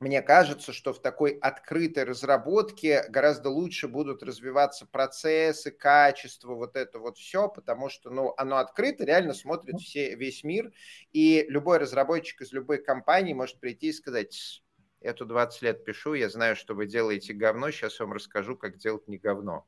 мне 0.00 0.22
кажется, 0.22 0.72
что 0.72 0.92
в 0.92 1.00
такой 1.00 1.32
открытой 1.32 2.04
разработке 2.04 3.04
гораздо 3.08 3.48
лучше 3.48 3.88
будут 3.88 4.22
развиваться 4.22 4.86
процессы, 4.86 5.70
качество, 5.70 6.54
вот 6.54 6.76
это 6.76 6.98
вот 6.98 7.16
все, 7.16 7.48
потому 7.48 7.88
что 7.88 8.10
ну, 8.10 8.34
оно 8.36 8.56
открыто, 8.56 9.04
реально 9.04 9.34
смотрит 9.34 9.80
все, 9.80 10.14
весь 10.14 10.44
мир, 10.44 10.72
и 11.12 11.46
любой 11.48 11.78
разработчик 11.78 12.42
из 12.42 12.52
любой 12.52 12.82
компании 12.82 13.32
может 13.32 13.60
прийти 13.60 13.88
и 13.88 13.92
сказать, 13.92 14.62
эту 15.00 15.26
20 15.26 15.62
лет 15.62 15.84
пишу, 15.84 16.14
я 16.14 16.28
знаю, 16.28 16.56
что 16.56 16.74
вы 16.74 16.86
делаете 16.86 17.32
говно, 17.32 17.70
сейчас 17.70 18.00
я 18.00 18.06
вам 18.06 18.14
расскажу, 18.14 18.56
как 18.56 18.78
делать 18.78 19.06
не 19.06 19.18
говно. 19.18 19.66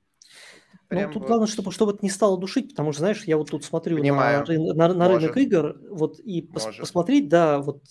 Ну, 0.88 1.00
тут 1.06 1.14
вот... 1.16 1.26
главное, 1.26 1.48
чтобы, 1.48 1.72
чтобы 1.72 1.92
это 1.92 2.00
не 2.02 2.10
стало 2.10 2.38
душить, 2.38 2.70
потому 2.70 2.92
что, 2.92 3.00
знаешь, 3.00 3.24
я 3.24 3.36
вот 3.36 3.50
тут 3.50 3.64
смотрю 3.64 3.98
на, 3.98 4.44
на, 4.46 4.94
на 4.94 5.08
рынок 5.08 5.36
игр, 5.36 5.76
вот 5.90 6.20
и 6.20 6.42
пос, 6.42 6.68
посмотреть, 6.78 7.28
да, 7.28 7.58
вот 7.58 7.82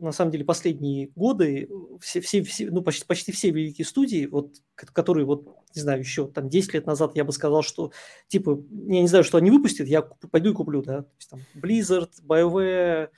на 0.00 0.12
самом 0.12 0.30
деле 0.30 0.44
последние 0.44 1.10
годы 1.16 1.68
все, 2.00 2.20
все, 2.20 2.44
все 2.44 2.70
ну, 2.70 2.82
почти, 2.82 3.04
почти 3.04 3.32
все 3.32 3.50
великие 3.50 3.84
студии, 3.84 4.26
вот, 4.26 4.54
которые 4.74 5.26
вот, 5.26 5.56
не 5.74 5.82
знаю, 5.82 5.98
еще 5.98 6.28
там 6.28 6.48
10 6.48 6.74
лет 6.74 6.86
назад 6.86 7.16
я 7.16 7.24
бы 7.24 7.32
сказал, 7.32 7.62
что, 7.62 7.90
типа, 8.28 8.62
я 8.70 9.00
не 9.00 9.08
знаю, 9.08 9.24
что 9.24 9.38
они 9.38 9.50
выпустят, 9.50 9.88
я 9.88 10.02
пойду 10.02 10.50
и 10.50 10.54
куплю, 10.54 10.82
да, 10.82 11.02
то 11.02 11.10
есть 11.18 11.30
там 11.30 11.40
Blizzard, 11.56 12.10
BioWare, 12.24 13.08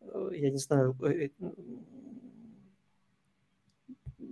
э, 0.00 0.30
я 0.32 0.50
не 0.50 0.58
знаю, 0.58 0.96
э, 1.02 1.28
э, 1.28 1.50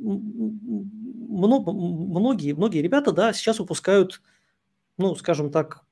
много, 0.00 1.72
многие, 1.72 2.52
многие 2.52 2.82
ребята, 2.82 3.12
да, 3.12 3.32
сейчас 3.32 3.58
выпускают, 3.58 4.22
ну, 4.96 5.14
скажем 5.14 5.50
так, 5.50 5.84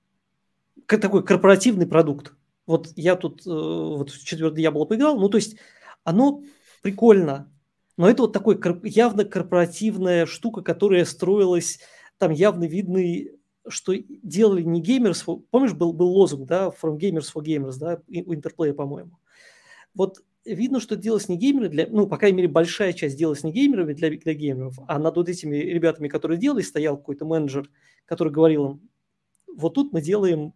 такой 0.87 1.25
корпоративный 1.25 1.87
продукт. 1.87 2.33
Вот 2.67 2.93
я 2.97 3.17
тут 3.17 3.47
э, 3.47 3.51
вот 3.51 4.11
в 4.11 4.25
четвертый 4.25 4.61
яблоко 4.63 4.91
поиграл, 4.91 5.19
ну, 5.19 5.29
то 5.29 5.37
есть 5.37 5.57
оно 6.05 6.43
прикольно, 6.83 7.51
но 7.97 8.09
это 8.09 8.23
вот 8.23 8.33
такой 8.33 8.61
явно 8.85 9.25
корпоративная 9.25 10.27
штука, 10.27 10.63
которая 10.63 11.05
строилась, 11.05 11.81
там 12.19 12.31
явно 12.31 12.65
видно, 12.65 13.01
что 13.69 13.95
делали 14.23 14.63
не 14.63 14.81
геймерс, 14.81 15.25
помнишь, 15.51 15.75
был, 15.75 15.93
был 15.93 16.09
лозунг, 16.09 16.47
да, 16.47 16.69
from 16.69 16.99
gamers 16.99 17.27
for 17.35 17.43
gamers, 17.43 17.79
да, 17.79 18.01
у 18.09 18.35
Интерплея, 18.35 18.75
по-моему. 18.75 19.19
Вот 19.95 20.23
видно, 20.55 20.81
что 20.81 20.97
делалось 20.97 21.29
не 21.29 21.37
геймеры, 21.37 21.69
для, 21.69 21.87
ну, 21.89 22.07
по 22.07 22.17
крайней 22.17 22.39
мере, 22.39 22.49
большая 22.49 22.93
часть 22.93 23.17
делалась 23.17 23.45
не 23.45 23.53
геймерами 23.53 23.93
для, 23.93 24.11
для 24.11 24.35
геймеров, 24.35 24.79
а 24.87 24.99
над 24.99 25.17
вот 25.17 25.29
этими 25.29 25.57
ребятами, 25.57 26.09
которые 26.09 26.39
делали, 26.39 26.63
стоял 26.63 26.97
какой-то 26.97 27.25
менеджер, 27.25 27.71
который 28.07 28.33
говорил 28.33 28.67
им, 28.67 28.91
вот 29.57 29.75
тут 29.75 29.93
мы 29.93 30.01
делаем, 30.01 30.55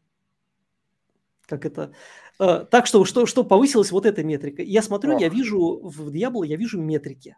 как 1.47 1.67
это, 1.67 1.93
э, 2.39 2.67
так, 2.71 2.87
что, 2.87 3.05
что, 3.05 3.27
что 3.27 3.45
повысилась 3.45 3.91
вот 3.91 4.07
эта 4.07 4.23
метрика. 4.23 4.63
Я 4.63 4.83
смотрю, 4.83 5.15
Ох. 5.15 5.21
я 5.21 5.29
вижу 5.29 5.81
в 5.83 6.09
Diablo, 6.09 6.47
я 6.47 6.57
вижу 6.57 6.81
метрики. 6.81 7.37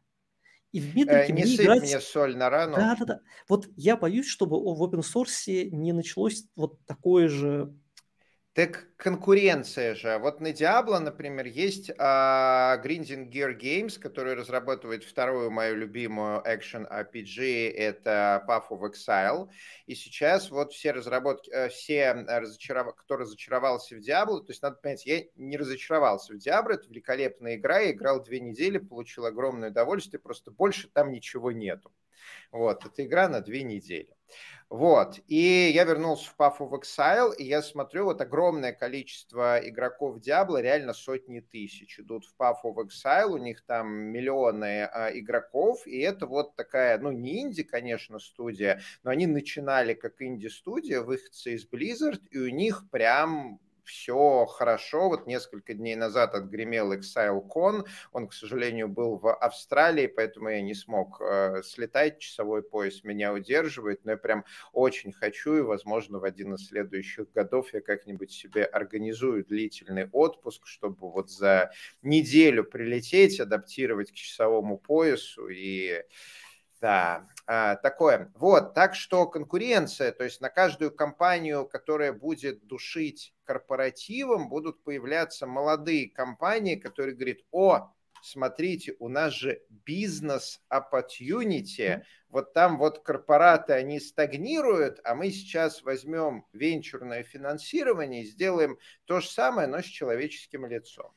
И 0.73 0.81
в 0.81 0.97
метрике 0.97 1.33
э, 1.33 1.37
не 1.37 1.45
мне 1.45 1.55
играть... 1.55 1.83
мне 1.83 2.01
соль 2.01 2.37
на 2.37 2.51
рану. 2.51 2.75
Да, 2.77 2.97
да, 2.99 3.05
да. 3.05 3.21
Вот 3.49 3.69
я 3.77 3.97
боюсь, 3.97 4.27
чтобы 4.27 4.59
в 4.59 4.83
open 4.83 5.03
source 5.03 5.71
не 5.71 5.93
началось 5.93 6.47
вот 6.57 6.85
такое 6.85 7.29
же 7.29 7.73
так 8.55 8.87
конкуренция 8.97 9.97
же. 9.97 10.17
Вот 10.19 10.41
на 10.41 10.53
Diablo, 10.53 11.01
например, 11.01 11.47
есть 11.47 11.91
uh, 11.91 12.81
Grinding 12.85 13.29
Gear 13.29 13.59
Games, 13.59 13.99
который 13.99 14.35
разрабатывает 14.35 15.03
вторую 15.03 15.51
мою 15.51 15.75
любимую 15.75 16.41
action 16.47 16.89
RPG, 16.89 17.73
это 17.73 18.45
Path 18.49 18.69
of 18.71 18.89
Exile. 18.89 19.51
И 19.87 19.97
сейчас 19.97 20.53
вот 20.53 20.73
все 20.73 20.93
разработки, 20.93 21.51
э, 21.51 21.69
все, 21.69 22.13
разочаров... 22.13 22.95
кто 22.95 23.17
разочаровался 23.17 23.97
в 23.97 23.99
Diablo, 23.99 24.39
то 24.39 24.51
есть 24.51 24.63
надо 24.63 24.77
понять, 24.77 25.05
я 25.05 25.25
не 25.35 25.57
разочаровался 25.57 26.35
в 26.35 26.37
Diablo, 26.37 26.75
это 26.75 26.89
великолепная 26.89 27.57
игра, 27.57 27.81
я 27.81 27.91
играл 27.91 28.23
две 28.23 28.39
недели, 28.39 28.79
получил 28.79 29.27
огромное 29.27 29.71
удовольствие, 29.71 30.21
просто 30.21 30.53
больше 30.53 30.89
там 30.89 31.11
ничего 31.11 31.51
нету. 31.51 31.93
Вот, 32.53 32.87
это 32.87 33.05
игра 33.05 33.29
на 33.29 33.41
две 33.41 33.65
недели. 33.65 34.15
Вот, 34.71 35.21
и 35.29 35.71
я 35.73 35.85
вернулся 35.85 36.31
в 36.31 36.37
Path 36.37 36.59
of 36.59 36.73
Exile, 36.73 37.37
и 37.37 37.45
я 37.45 37.63
смотрю, 37.63 38.07
вот 38.07 38.21
огромное 38.21 38.73
количество 38.73 39.59
игроков 39.59 40.17
Diablo, 40.19 40.61
реально 40.61 40.95
сотни 40.95 41.41
тысяч 41.41 42.01
идут 42.01 42.25
в 42.25 42.35
Path 42.41 42.57
of 42.65 42.77
Exile, 42.77 43.27
у 43.27 43.37
них 43.37 43.65
там 43.67 43.89
миллионы 43.89 44.85
а, 44.85 45.11
игроков, 45.13 45.87
и 45.87 46.01
это 46.01 46.27
вот 46.27 46.57
такая, 46.57 46.99
ну, 46.99 47.13
не 47.13 47.43
инди, 47.43 47.63
конечно, 47.63 48.19
студия, 48.19 48.81
но 49.05 49.11
они 49.11 49.27
начинали 49.27 49.95
как 49.95 50.21
инди-студия, 50.21 51.03
выходцы 51.03 51.55
из 51.55 51.69
Blizzard, 51.69 52.21
и 52.31 52.39
у 52.39 52.49
них 52.49 52.85
прям 52.91 53.61
все 53.85 54.47
хорошо. 54.47 55.09
Вот 55.09 55.27
несколько 55.27 55.75
дней 55.75 55.95
назад 55.95 56.35
отгремел 56.35 56.93
ExileCon. 56.93 57.87
Он, 58.13 58.29
к 58.29 58.33
сожалению, 58.33 58.89
был 58.89 59.17
в 59.17 59.33
Австралии, 59.33 60.07
поэтому 60.07 60.49
я 60.49 60.61
не 60.61 60.75
смог 60.75 61.21
э, 61.21 61.63
слетать. 61.63 62.19
Часовой 62.19 62.63
пояс 62.63 63.05
меня 63.05 63.33
удерживает, 63.33 64.05
но 64.05 64.13
я 64.13 64.17
прям 64.17 64.45
очень 64.73 65.13
хочу, 65.13 65.57
и, 65.57 65.61
возможно, 65.63 66.19
в 66.19 66.25
один 66.25 66.55
из 66.55 66.67
следующих 66.67 67.31
годов 67.33 67.73
я 67.73 67.81
как-нибудь 67.81 68.33
себе 68.33 68.65
организую 68.65 69.45
длительный 69.45 70.09
отпуск, 70.11 70.67
чтобы 70.67 71.11
вот 71.11 71.31
за 71.31 71.71
неделю 72.03 72.65
прилететь, 72.65 73.41
адаптировать 73.41 74.11
к 74.11 74.15
часовому 74.15 74.79
поясу 74.79 75.49
и 75.49 76.03
да, 76.81 77.27
такое. 77.47 78.33
Вот, 78.35 78.75
так 78.75 78.95
что 78.95 79.27
конкуренция, 79.27 80.13
то 80.13 80.25
есть 80.25 80.41
на 80.41 80.49
каждую 80.49 80.91
компанию, 80.91 81.67
которая 81.67 82.13
будет 82.13 82.67
душить 82.67 83.35
корпоративом, 83.45 84.49
будут 84.49 84.83
появляться 84.83 85.47
молодые 85.47 86.09
компании, 86.09 86.77
которые 86.77 87.15
говорят, 87.15 87.39
о, 87.51 87.91
смотрите, 88.23 88.97
у 88.99 89.09
нас 89.09 89.35
же 89.35 89.61
бизнес 89.69 90.63
opportunity, 90.73 92.03
вот 92.31 92.53
там 92.53 92.79
вот 92.79 93.01
корпораты, 93.01 93.75
они 93.75 94.01
стагнируют, 94.01 95.01
а 95.05 95.15
мы 95.15 95.31
сейчас 95.31 95.83
возьмем 95.83 96.47
венчурное 96.53 97.23
финансирование 97.23 98.23
и 98.23 98.27
сделаем 98.27 98.79
то 99.05 99.21
же 99.21 99.29
самое, 99.29 99.69
но 99.69 99.83
с 99.83 99.85
человеческим 99.85 100.67
лицом. 100.67 101.13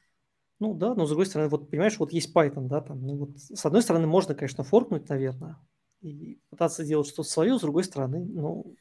Ну 0.60 0.74
да, 0.74 0.96
но 0.96 1.06
с 1.06 1.10
другой 1.10 1.28
стороны, 1.28 1.50
вот 1.50 1.70
понимаешь, 1.70 1.98
вот 1.98 2.12
есть 2.12 2.36
Python, 2.36 2.68
да, 2.68 2.82
там, 2.82 3.02
ну 3.02 3.16
вот 3.16 3.38
с 3.38 3.66
одной 3.66 3.82
стороны 3.82 4.08
можно, 4.08 4.36
конечно, 4.36 4.64
форкнуть, 4.64 5.08
наверное, 5.08 5.58
и 6.02 6.40
пытаться 6.50 6.84
делать 6.84 7.08
что-то 7.08 7.30
свое, 7.30 7.58
с 7.58 7.62
другой 7.62 7.84
стороны, 7.84 8.26
ну... 8.26 8.76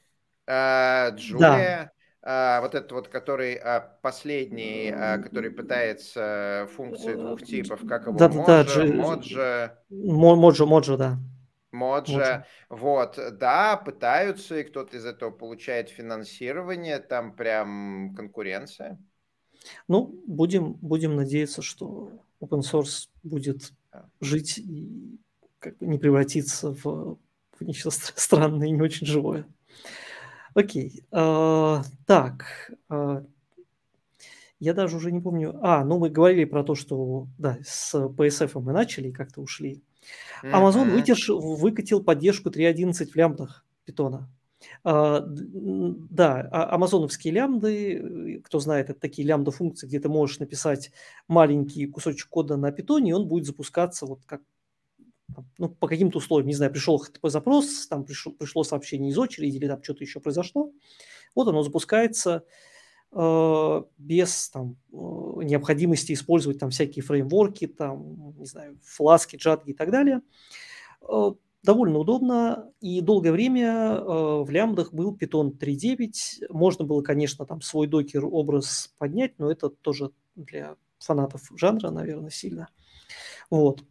А, 0.49 1.11
Джулия, 1.11 1.93
да. 2.23 2.59
а, 2.59 2.61
вот 2.61 2.75
этот 2.75 2.93
вот, 2.93 3.09
который 3.09 3.55
а, 3.55 3.81
последний, 4.03 4.91
а, 4.91 5.19
который 5.19 5.51
пытается 5.51 6.69
функции 6.77 7.15
двух 7.15 7.43
типов, 7.43 7.81
как 7.89 8.07
его, 8.07 8.17
да, 8.17 8.29
Моджа, 8.29 8.87
да, 8.87 8.95
Моджа... 8.95 9.79
Моджа, 9.91 10.67
Моджа, 10.67 10.97
да. 10.97 11.19
Моджа, 11.73 12.47
вот, 12.69 13.19
да, 13.39 13.77
пытаются, 13.77 14.59
и 14.59 14.65
кто-то 14.65 14.97
из 14.97 15.05
этого 15.05 15.31
получает 15.31 15.91
финансирование, 15.91 17.01
там 17.01 17.35
прям 17.35 18.15
конкуренция. 18.15 18.99
Ну, 19.89 20.23
будем, 20.27 20.75
будем 20.75 21.17
надеяться, 21.17 21.61
что 21.61 22.13
open 22.41 22.61
source 22.61 23.09
будет 23.23 23.73
жить 24.21 24.59
и 24.59 25.19
как 25.67 25.79
бы 25.79 25.87
не 25.87 25.99
превратиться 25.99 26.71
в, 26.71 27.19
в 27.59 27.61
нечто 27.61 27.91
странное 27.91 28.69
и 28.69 28.71
не 28.71 28.81
очень 28.81 29.07
живое. 29.07 29.47
Окей. 30.55 31.05
Uh, 31.11 31.83
так. 32.07 32.73
Uh, 32.89 33.27
я 34.61 34.75
даже 34.75 34.97
уже 34.97 35.11
не 35.11 35.21
помню. 35.21 35.59
А, 35.63 35.85
ну 35.85 35.99
мы 35.99 36.09
говорили 36.09 36.45
про 36.45 36.63
то, 36.63 36.75
что 36.77 37.27
да, 37.37 37.59
с 37.65 37.95
PSF 37.95 38.61
мы 38.61 38.73
начали 38.73 39.09
и 39.09 39.13
как-то 39.13 39.41
ушли. 39.41 39.83
Amazon 40.45 40.91
вытерш, 40.91 41.29
выкатил 41.29 42.03
поддержку 42.03 42.49
3.11 42.49 43.07
в 43.07 43.17
лямбдах 43.17 43.67
питона. 43.85 44.31
А, 44.85 45.21
да, 45.27 46.49
а 46.53 46.75
амазоновские 46.75 47.35
лямбды, 47.35 48.41
кто 48.45 48.61
знает, 48.61 48.89
это 48.89 49.01
такие 49.01 49.27
лямбда-функции, 49.29 49.87
где 49.87 50.01
ты 50.01 50.09
можешь 50.09 50.39
написать 50.39 50.93
маленький 51.29 51.87
кусочек 51.87 52.29
кода 52.29 52.57
на 52.57 52.71
питоне, 52.71 53.11
и 53.11 53.15
он 53.15 53.27
будет 53.27 53.47
запускаться 53.47 54.07
вот 54.07 54.21
как 54.25 54.43
ну, 55.59 55.69
по 55.69 55.89
каким-то 55.89 56.19
условиям, 56.19 56.49
не 56.49 56.55
знаю, 56.55 56.73
пришел 56.73 57.03
HTTP-запрос, 57.03 57.87
там 57.89 58.05
пришло, 58.05 58.33
пришло 58.33 58.65
сообщение 58.65 59.11
из 59.11 59.19
очереди 59.19 59.57
или 59.57 59.67
там 59.67 59.83
что-то 59.83 60.05
еще 60.05 60.21
произошло, 60.21 60.73
вот 61.35 61.49
оно 61.49 61.63
запускается 61.63 62.45
э, 63.13 63.83
без 63.99 64.51
там, 64.51 64.77
э, 64.93 64.97
необходимости 64.97 66.13
использовать 66.13 66.59
там 66.59 66.71
всякие 66.71 67.03
фреймворки, 67.03 67.67
там, 67.67 68.35
не 68.39 68.47
знаю, 68.47 68.79
фласки, 68.83 69.37
джатги 69.37 69.71
и 69.71 69.75
так 69.75 69.91
далее. 69.91 70.23
Э, 71.09 71.33
довольно 71.63 71.99
удобно, 71.99 72.71
и 72.81 73.01
долгое 73.01 73.33
время 73.33 73.97
э, 73.97 74.43
в 74.43 74.49
лямбдах 74.49 74.93
был 74.93 75.15
Python 75.15 75.59
3.9. 75.59 76.47
Можно 76.51 76.85
было, 76.85 77.03
конечно, 77.03 77.45
там 77.45 77.61
свой 77.61 77.87
докер 77.87 78.25
образ 78.25 78.95
поднять, 78.99 79.39
но 79.39 79.51
это 79.51 79.69
тоже 79.69 80.11
для 80.37 80.77
фанатов 80.99 81.51
жанра, 81.57 81.91
наверное, 81.91 82.31
сильно. 82.31 82.69
Вот. 83.51 83.83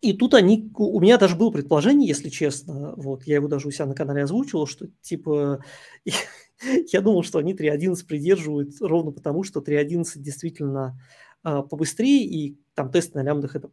И 0.00 0.12
тут 0.12 0.34
они, 0.34 0.70
у 0.76 1.00
меня 1.00 1.18
даже 1.18 1.36
было 1.36 1.50
предположение, 1.50 2.08
если 2.08 2.28
честно, 2.28 2.94
вот, 2.96 3.24
я 3.24 3.36
его 3.36 3.48
даже 3.48 3.68
у 3.68 3.70
себя 3.70 3.86
на 3.86 3.94
канале 3.94 4.24
озвучил, 4.24 4.66
что 4.66 4.86
типа, 5.00 5.64
я 6.92 7.00
думал, 7.00 7.22
что 7.22 7.38
они 7.38 7.54
3.11 7.54 8.06
придерживают 8.06 8.74
ровно 8.80 9.10
потому, 9.10 9.42
что 9.42 9.60
3.11 9.60 10.04
действительно 10.16 11.00
а, 11.42 11.62
побыстрее, 11.62 12.24
и 12.24 12.58
там 12.74 12.90
тесты 12.90 13.18
на 13.18 13.22
лямбдах 13.22 13.56
это 13.56 13.70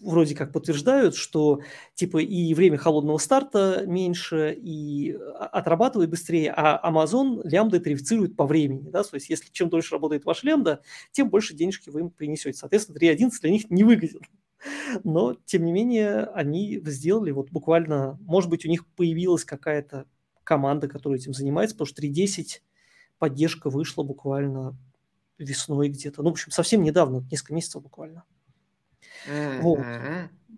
вроде 0.00 0.34
как 0.34 0.52
подтверждают, 0.52 1.14
что 1.14 1.60
типа 1.94 2.18
и 2.18 2.54
время 2.54 2.78
холодного 2.78 3.18
старта 3.18 3.84
меньше, 3.86 4.56
и 4.56 5.12
а, 5.12 5.46
отрабатывает 5.46 6.10
быстрее, 6.10 6.52
а 6.56 6.80
Amazon 6.88 7.40
лямбда 7.44 7.80
тарифицирует 7.80 8.36
по 8.36 8.46
времени. 8.46 8.90
Да? 8.90 9.02
То 9.02 9.16
есть 9.16 9.28
если 9.30 9.50
чем 9.50 9.68
дольше 9.68 9.94
работает 9.94 10.24
ваш 10.24 10.42
лямбда, 10.42 10.80
тем 11.12 11.28
больше 11.28 11.54
денежки 11.54 11.90
вы 11.90 12.00
им 12.00 12.10
принесете. 12.10 12.58
Соответственно, 12.58 12.98
3.11 12.98 13.30
для 13.42 13.50
них 13.50 13.70
не 13.70 13.84
выгоден. 13.84 14.20
Но, 15.02 15.34
тем 15.44 15.64
не 15.64 15.72
менее, 15.72 16.24
они 16.24 16.80
сделали 16.84 17.30
вот 17.30 17.50
буквально, 17.50 18.18
может 18.22 18.50
быть, 18.50 18.64
у 18.64 18.68
них 18.68 18.86
появилась 18.86 19.44
какая-то 19.44 20.06
команда, 20.42 20.88
которая 20.88 21.18
этим 21.18 21.34
занимается, 21.34 21.76
потому 21.76 21.86
что 21.86 22.02
3.10 22.02 22.60
поддержка 23.18 23.70
вышла 23.70 24.02
буквально 24.02 24.76
весной 25.38 25.88
где-то. 25.88 26.22
Ну, 26.22 26.30
в 26.30 26.32
общем, 26.32 26.50
совсем 26.50 26.82
недавно, 26.82 27.24
несколько 27.30 27.54
месяцев 27.54 27.82
буквально. 27.82 28.24
Mm-hmm. 29.28 29.60
Вот. 29.60 29.80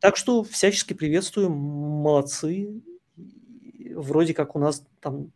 Так 0.00 0.16
что 0.16 0.42
всячески 0.44 0.92
приветствуем, 0.92 1.52
молодцы. 1.52 2.82
Вроде 3.94 4.34
как 4.34 4.56
у 4.56 4.58
нас 4.58 4.84
там 5.00 5.30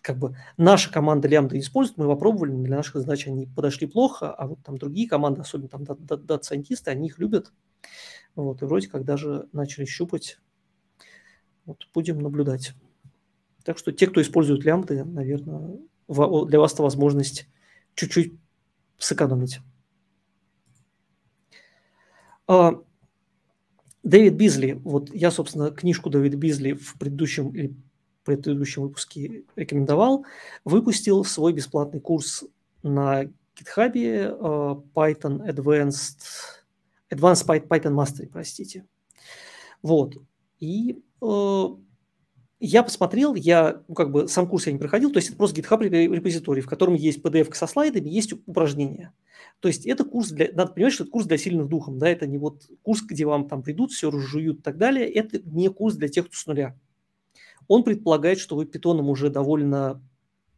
как 0.00 0.18
бы 0.18 0.36
наша 0.56 0.92
команда 0.92 1.26
лямбда 1.26 1.58
использует, 1.58 1.98
мы 1.98 2.04
его 2.04 2.14
пробовали, 2.14 2.52
для 2.52 2.76
наших 2.76 3.00
задач 3.00 3.26
они 3.26 3.46
подошли 3.46 3.88
плохо, 3.88 4.32
а 4.32 4.46
вот 4.46 4.62
там 4.62 4.78
другие 4.78 5.08
команды, 5.08 5.40
особенно 5.40 5.68
там 5.68 5.84
дата-сайентисты, 5.84 6.92
они 6.92 7.08
их 7.08 7.18
любят. 7.18 7.52
Вот, 8.34 8.62
и 8.62 8.66
вроде 8.66 8.88
как 8.88 9.04
даже 9.04 9.48
начали 9.52 9.84
щупать. 9.84 10.38
Вот, 11.64 11.88
будем 11.94 12.20
наблюдать. 12.20 12.74
Так 13.64 13.78
что 13.78 13.92
те, 13.92 14.06
кто 14.06 14.20
использует 14.22 14.64
лямбды, 14.64 15.04
наверное, 15.04 15.78
для 16.08 16.60
вас 16.60 16.72
это 16.74 16.82
возможность 16.82 17.48
чуть-чуть 17.94 18.34
сэкономить. 18.98 19.60
А, 22.46 22.80
Дэвид 24.02 24.34
Бизли, 24.34 24.80
вот 24.84 25.12
я, 25.12 25.30
собственно, 25.30 25.72
книжку 25.72 26.10
Дэвида 26.10 26.36
Бизли 26.36 26.74
в 26.74 26.96
предыдущем 26.98 27.50
или 27.50 27.74
предыдущем 28.26 28.82
выпуске 28.82 29.44
рекомендовал, 29.56 30.26
выпустил 30.64 31.24
свой 31.24 31.52
бесплатный 31.52 32.00
курс 32.00 32.44
на 32.82 33.24
GitHub 33.24 33.94
uh, 33.94 34.84
Python 34.94 35.46
Advanced, 35.48 36.20
Advanced 37.12 37.46
Python 37.46 37.94
Mastery, 37.94 38.28
простите. 38.28 38.86
Вот. 39.82 40.16
И 40.58 41.02
uh, 41.20 41.78
я 42.58 42.82
посмотрел, 42.82 43.34
я, 43.34 43.82
ну, 43.86 43.94
как 43.94 44.10
бы, 44.10 44.28
сам 44.28 44.48
курс 44.48 44.66
я 44.66 44.72
не 44.72 44.78
проходил, 44.78 45.12
то 45.12 45.18
есть 45.18 45.28
это 45.28 45.36
просто 45.36 45.60
GitHub 45.60 45.82
репозиторий, 45.86 46.62
в 46.62 46.68
котором 46.68 46.94
есть 46.94 47.20
PDF 47.22 47.52
со 47.54 47.66
слайдами, 47.66 48.08
есть 48.08 48.32
упражнения. 48.32 49.12
То 49.60 49.68
есть 49.68 49.86
это 49.86 50.04
курс 50.04 50.30
для, 50.30 50.50
надо 50.52 50.72
понимать, 50.72 50.94
что 50.94 51.04
это 51.04 51.12
курс 51.12 51.26
для 51.26 51.38
сильных 51.38 51.68
духом, 51.68 51.98
да, 51.98 52.08
это 52.08 52.26
не 52.26 52.38
вот 52.38 52.62
курс, 52.82 53.02
где 53.02 53.26
вам 53.26 53.48
там 53.48 53.62
придут, 53.62 53.92
все 53.92 54.10
разжуют 54.10 54.60
и 54.60 54.62
так 54.62 54.78
далее, 54.78 55.10
это 55.10 55.38
не 55.44 55.68
курс 55.68 55.96
для 55.96 56.08
тех, 56.08 56.26
кто 56.26 56.36
с 56.36 56.46
нуля. 56.46 56.78
Он 57.68 57.84
предполагает, 57.84 58.38
что 58.38 58.56
вы 58.56 58.64
питоном 58.64 59.10
уже 59.10 59.28
довольно 59.28 60.02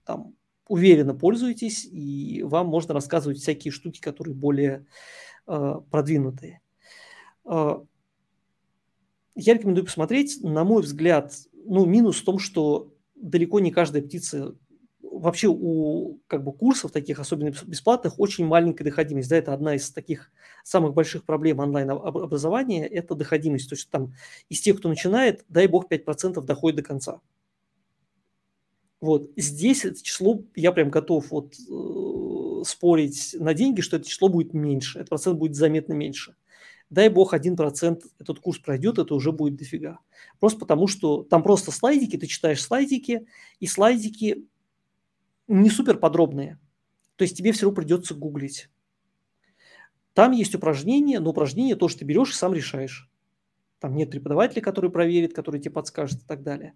там 0.04 0.34
уверенно 0.68 1.14
пользуетесь, 1.14 1.84
и 1.84 2.42
вам 2.44 2.68
можно 2.68 2.94
рассказывать 2.94 3.38
всякие 3.38 3.72
штуки, 3.72 4.00
которые 4.00 4.34
более 4.34 4.70
э, 4.70 4.84
продвинутые. 5.90 6.60
Э, 7.44 7.78
я 9.34 9.54
рекомендую 9.54 9.84
посмотреть. 9.84 10.42
На 10.42 10.64
мой 10.64 10.82
взгляд, 10.82 11.32
ну, 11.52 11.86
минус 11.86 12.20
в 12.20 12.24
том, 12.24 12.38
что 12.38 12.92
далеко 13.14 13.60
не 13.60 13.70
каждая 13.70 14.02
птица 14.02 14.54
вообще 15.00 15.48
у 15.48 16.20
как 16.26 16.44
бы 16.44 16.52
курсов 16.52 16.92
таких, 16.92 17.18
особенно 17.18 17.52
бесплатных, 17.66 18.18
очень 18.18 18.46
маленькая 18.46 18.84
доходимость. 18.84 19.28
Да, 19.28 19.36
это 19.36 19.52
одна 19.52 19.74
из 19.74 19.90
таких 19.90 20.30
самых 20.64 20.94
больших 20.94 21.24
проблем 21.24 21.60
онлайн-образования– 21.60 22.86
это 22.88 23.14
доходимость. 23.14 23.68
То 23.68 23.74
есть 23.74 23.90
там 23.90 24.14
из 24.48 24.60
тех, 24.60 24.78
кто 24.78 24.88
начинает, 24.88 25.44
дай 25.48 25.66
бог, 25.66 25.90
5% 25.90 26.40
доходит 26.42 26.76
до 26.76 26.82
конца. 26.82 27.20
Вот 29.00 29.30
здесь 29.36 29.84
это 29.84 30.02
число, 30.02 30.42
я 30.56 30.72
прям 30.72 30.90
готов 30.90 31.30
вот 31.30 31.54
э, 31.54 32.47
спорить 32.64 33.36
на 33.38 33.54
деньги, 33.54 33.80
что 33.80 33.96
это 33.96 34.08
число 34.08 34.28
будет 34.28 34.54
меньше, 34.54 34.98
этот 34.98 35.10
процент 35.10 35.38
будет 35.38 35.54
заметно 35.54 35.92
меньше. 35.92 36.34
Дай 36.90 37.10
бог, 37.10 37.34
1% 37.34 38.02
этот 38.18 38.40
курс 38.40 38.58
пройдет, 38.58 38.98
это 38.98 39.14
уже 39.14 39.30
будет 39.30 39.56
дофига. 39.56 39.98
Просто 40.40 40.58
потому, 40.58 40.86
что 40.86 41.22
там 41.22 41.42
просто 41.42 41.70
слайдики, 41.70 42.16
ты 42.16 42.26
читаешь 42.26 42.62
слайдики, 42.62 43.26
и 43.60 43.66
слайдики 43.66 44.46
не 45.48 45.68
супер 45.68 45.98
подробные. 45.98 46.58
То 47.16 47.24
есть 47.24 47.36
тебе 47.36 47.52
все 47.52 47.66
равно 47.66 47.76
придется 47.76 48.14
гуглить. 48.14 48.70
Там 50.14 50.32
есть 50.32 50.54
упражнения, 50.54 51.20
но 51.20 51.30
упражнения 51.30 51.76
то, 51.76 51.88
что 51.88 52.00
ты 52.00 52.04
берешь 52.04 52.30
и 52.30 52.34
сам 52.34 52.54
решаешь. 52.54 53.10
Там 53.80 53.94
нет 53.94 54.10
преподавателя, 54.10 54.62
который 54.62 54.90
проверит, 54.90 55.34
который 55.34 55.60
тебе 55.60 55.72
подскажет 55.72 56.22
и 56.22 56.26
так 56.26 56.42
далее. 56.42 56.74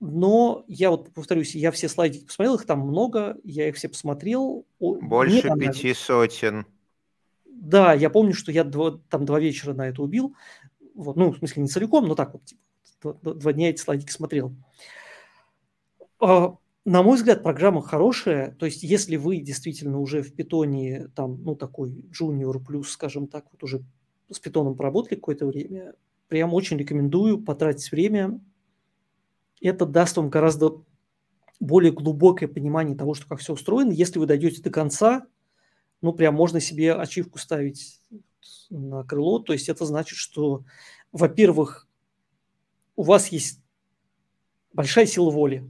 Но 0.00 0.64
я 0.68 0.90
вот 0.90 1.12
повторюсь, 1.12 1.54
я 1.54 1.72
все 1.72 1.88
слайды 1.88 2.24
посмотрел, 2.24 2.54
их 2.54 2.66
там 2.66 2.80
много, 2.80 3.36
я 3.42 3.68
их 3.68 3.76
все 3.76 3.88
посмотрел. 3.88 4.64
Больше 4.78 5.50
пяти 5.58 5.92
сотен. 5.92 6.66
Да, 7.46 7.92
я 7.92 8.08
помню, 8.08 8.34
что 8.34 8.52
я 8.52 8.62
два, 8.62 9.00
там 9.10 9.24
два 9.24 9.40
вечера 9.40 9.74
на 9.74 9.88
это 9.88 10.02
убил. 10.02 10.34
Вот, 10.94 11.16
ну, 11.16 11.32
в 11.32 11.38
смысле, 11.38 11.62
не 11.62 11.68
целиком, 11.68 12.06
но 12.06 12.14
так 12.14 12.32
вот, 12.32 12.44
типа, 12.44 13.18
два, 13.22 13.34
два 13.34 13.52
дня 13.52 13.70
эти 13.70 13.80
слайдики 13.80 14.10
смотрел. 14.12 14.54
А, 16.20 16.56
на 16.84 17.02
мой 17.02 17.16
взгляд, 17.16 17.42
программа 17.42 17.82
хорошая. 17.82 18.52
То 18.52 18.66
есть, 18.66 18.84
если 18.84 19.16
вы 19.16 19.38
действительно 19.38 19.98
уже 19.98 20.22
в 20.22 20.32
питоне, 20.32 21.08
там, 21.14 21.42
ну, 21.42 21.56
такой 21.56 22.04
junior 22.18 22.64
плюс, 22.64 22.90
скажем 22.90 23.26
так, 23.26 23.46
вот 23.50 23.62
уже 23.64 23.82
с 24.30 24.38
питоном 24.38 24.76
поработали 24.76 25.16
какое-то 25.16 25.46
время, 25.46 25.94
прям 26.28 26.54
очень 26.54 26.76
рекомендую 26.76 27.42
потратить 27.42 27.90
время. 27.90 28.40
Это 29.60 29.86
даст 29.86 30.16
вам 30.16 30.30
гораздо 30.30 30.82
более 31.60 31.92
глубокое 31.92 32.48
понимание 32.48 32.96
того, 32.96 33.14
что 33.14 33.26
как 33.26 33.40
все 33.40 33.52
устроено. 33.52 33.90
Если 33.90 34.18
вы 34.18 34.26
дойдете 34.26 34.62
до 34.62 34.70
конца, 34.70 35.26
ну, 36.00 36.12
прям 36.12 36.34
можно 36.34 36.60
себе 36.60 36.94
ачивку 36.94 37.38
ставить 37.38 38.00
на 38.70 39.02
крыло. 39.04 39.38
То 39.40 39.52
есть 39.52 39.68
это 39.68 39.84
значит, 39.84 40.16
что, 40.16 40.64
во-первых, 41.12 41.88
у 42.96 43.02
вас 43.02 43.28
есть 43.28 43.60
большая 44.72 45.06
сила 45.06 45.30
воли 45.30 45.68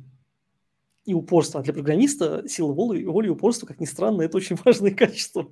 и 1.05 1.15
упорство. 1.15 1.61
А 1.61 1.63
для 1.63 1.73
программиста 1.73 2.47
сила 2.47 2.73
воли, 2.73 3.05
воли 3.05 3.29
и 3.29 3.31
упорство, 3.31 3.67
как 3.67 3.81
ни 3.81 3.87
странно, 3.87 4.23
это 4.23 4.37
очень 4.37 4.57
важные 4.65 4.95
качества. 4.95 5.51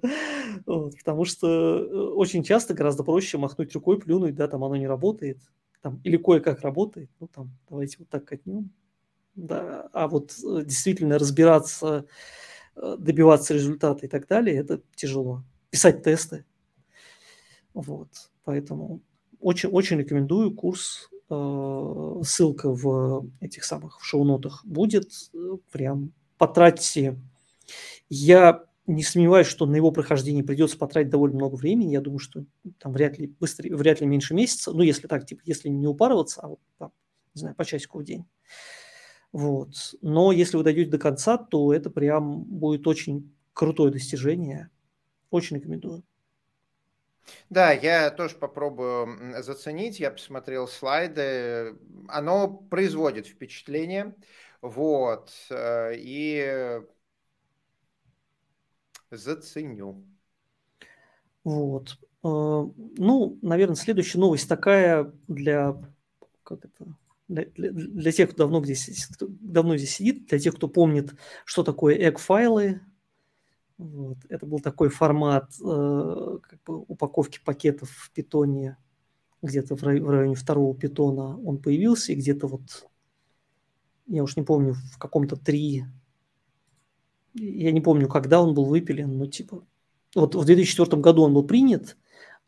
Вот, 0.67 0.99
потому 0.99 1.25
что 1.25 1.49
э, 1.49 1.97
очень 2.15 2.43
часто 2.43 2.75
гораздо 2.75 3.05
проще 3.05 3.39
махнуть 3.39 3.75
рукой, 3.75 3.99
плюнуть, 3.99 4.35
да, 4.35 4.49
там 4.49 4.65
оно 4.65 4.77
не 4.77 4.87
работает, 4.87 5.39
там, 5.83 6.01
или 6.05 6.17
кое-как 6.17 6.61
работает, 6.61 7.11
ну 7.21 7.29
там, 7.29 7.51
давайте 7.69 7.99
вот 7.99 8.09
так 8.09 8.25
катнем. 8.25 8.71
Да, 9.35 9.89
а 9.93 10.09
вот 10.09 10.35
э, 10.43 10.63
действительно 10.65 11.19
разбираться, 11.19 12.07
э, 12.75 12.97
добиваться 12.99 13.55
результата 13.55 14.07
и 14.07 14.09
так 14.09 14.27
далее, 14.27 14.57
это 14.57 14.81
тяжело. 14.95 15.43
Писать 15.71 16.03
тесты. 16.03 16.45
Вот, 17.75 18.09
поэтому 18.45 19.03
очень, 19.41 19.69
очень 19.69 19.99
рекомендую 19.99 20.55
курс 20.55 21.11
Э, 21.29 22.21
ссылка 22.23 22.71
в 22.71 23.29
этих 23.41 23.65
самых 23.65 24.01
в 24.01 24.05
шоу-нотах 24.05 24.65
будет. 24.65 25.11
Прям 25.73 26.13
потратьте. 26.39 27.19
Я 28.09 28.65
не 28.87 29.03
сомневаюсь, 29.03 29.47
что 29.47 29.67
на 29.67 29.77
его 29.77 29.91
прохождение 29.91 30.45
придется 30.45 30.79
потратить 30.79 31.11
довольно 31.11 31.37
много 31.37 31.57
времени. 31.57 31.93
Я 31.93 32.01
думаю, 32.01 32.19
что 32.19 32.45
там 32.79 32.93
вряд 32.93 33.19
ли 33.19 33.29
быстрее, 33.29 33.75
вряд 33.75 34.01
ли 34.01 34.07
меньше 34.07 34.35
месяца. 34.35 34.73
Ну, 34.73 34.83
если 34.83 35.07
так, 35.09 35.27
типа, 35.27 35.43
если 35.45 35.69
не 35.69 35.87
упарываться, 35.87 36.41
а 36.43 36.49
вот 36.49 36.61
там, 36.79 36.93
не 37.35 37.41
знаю, 37.41 37.57
по 37.57 37.65
часику 37.65 37.99
в 37.99 38.05
день. 38.05 38.27
Вот. 39.33 39.71
Но 40.01 40.33
если 40.33 40.57
вы 40.57 40.63
дойдете 40.63 40.91
до 40.91 40.99
конца, 40.99 41.37
то 41.37 41.73
это 41.73 41.91
прям 41.91 42.45
будет 42.45 42.87
очень 42.87 43.35
крутое 43.53 43.93
достижение. 43.93 44.71
Очень 45.31 45.57
рекомендую. 45.57 46.05
Да, 47.51 47.73
я 47.73 48.11
тоже 48.11 48.37
попробую 48.37 49.43
заценить. 49.43 49.99
Я 49.99 50.11
посмотрел 50.13 50.69
слайды. 50.69 51.77
Оно 52.09 52.49
производит 52.49 53.27
впечатление. 53.27 54.15
Вот. 54.63 55.33
Э, 55.51 55.93
и 55.97 56.81
заценю. 59.11 60.05
Вот. 61.45 61.99
Э, 62.25 62.29
ну, 62.97 63.39
наверное, 63.43 63.77
следующая 63.77 64.19
новость 64.19 64.49
такая 64.49 65.13
для, 65.29 65.81
как 66.43 66.65
это, 66.65 66.97
для, 67.29 67.45
для, 67.47 67.71
для 67.73 68.13
тех, 68.13 68.31
кто 68.31 68.45
давно 68.45 68.65
здесь, 68.65 69.07
кто 69.07 69.27
давно 69.29 69.77
здесь 69.77 69.97
сидит, 69.97 70.27
для 70.27 70.39
тех, 70.39 70.57
кто 70.57 70.69
помнит, 70.69 71.15
что 71.45 71.63
такое 71.63 71.97
egg-файлы, 71.97 72.81
вот. 73.79 74.19
Это 74.29 74.47
был 74.47 74.61
такой 74.61 74.89
формат 74.89 75.51
э, 75.63 76.39
как 76.43 76.63
бы 76.65 76.79
упаковки 76.89 77.41
пакетов 77.45 77.91
в 77.91 78.11
питоне, 78.11 78.79
где-то 79.43 79.77
в, 79.77 79.83
рай, 79.83 80.01
в 80.01 80.09
районе 80.09 80.35
второго 80.35 80.75
питона 80.75 81.39
он 81.41 81.59
появился, 81.59 82.13
и 82.13 82.17
где-то 82.17 82.47
вот, 82.47 82.89
я 84.07 84.23
уж 84.23 84.37
не 84.37 84.45
помню, 84.45 84.75
в 84.75 84.99
каком-то 84.99 85.37
три, 85.37 85.85
я 87.37 87.73
не 87.73 87.81
помню, 87.81 88.09
когда 88.09 88.41
он 88.43 88.55
был 88.55 88.65
выпилен, 88.65 89.17
но 89.17 89.27
типа, 89.27 89.65
вот 90.15 90.35
в 90.35 90.45
2004 90.45 91.01
году 91.01 91.23
он 91.23 91.35
был 91.35 91.45
принят, 91.45 91.97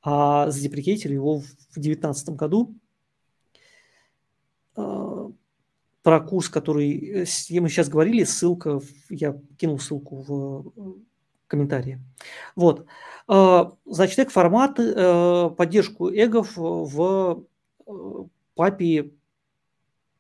а 0.03 0.51
задеприкетили 0.51 1.15
его 1.15 1.41
в 1.41 1.75
2019 1.75 2.31
году. 2.31 2.75
Э, 4.77 5.31
про 6.03 6.21
курс, 6.21 6.49
который 6.49 7.25
э, 7.25 7.61
мы 7.61 7.69
сейчас 7.69 7.89
говорили, 7.89 8.25
ссылка, 8.25 8.81
я 9.11 9.39
кинул 9.59 9.79
ссылку 9.79 10.17
в 10.17 10.73
комментарии. 11.49 12.01
Вот. 12.55 12.87
А, 13.27 13.73
значит, 13.85 14.19
эго 14.19 14.31
формат, 14.31 14.79
э, 14.79 15.51
поддержку 15.57 16.11
эгов 16.11 16.57
в 16.57 17.45
э, 17.87 17.93
папе 18.55 19.11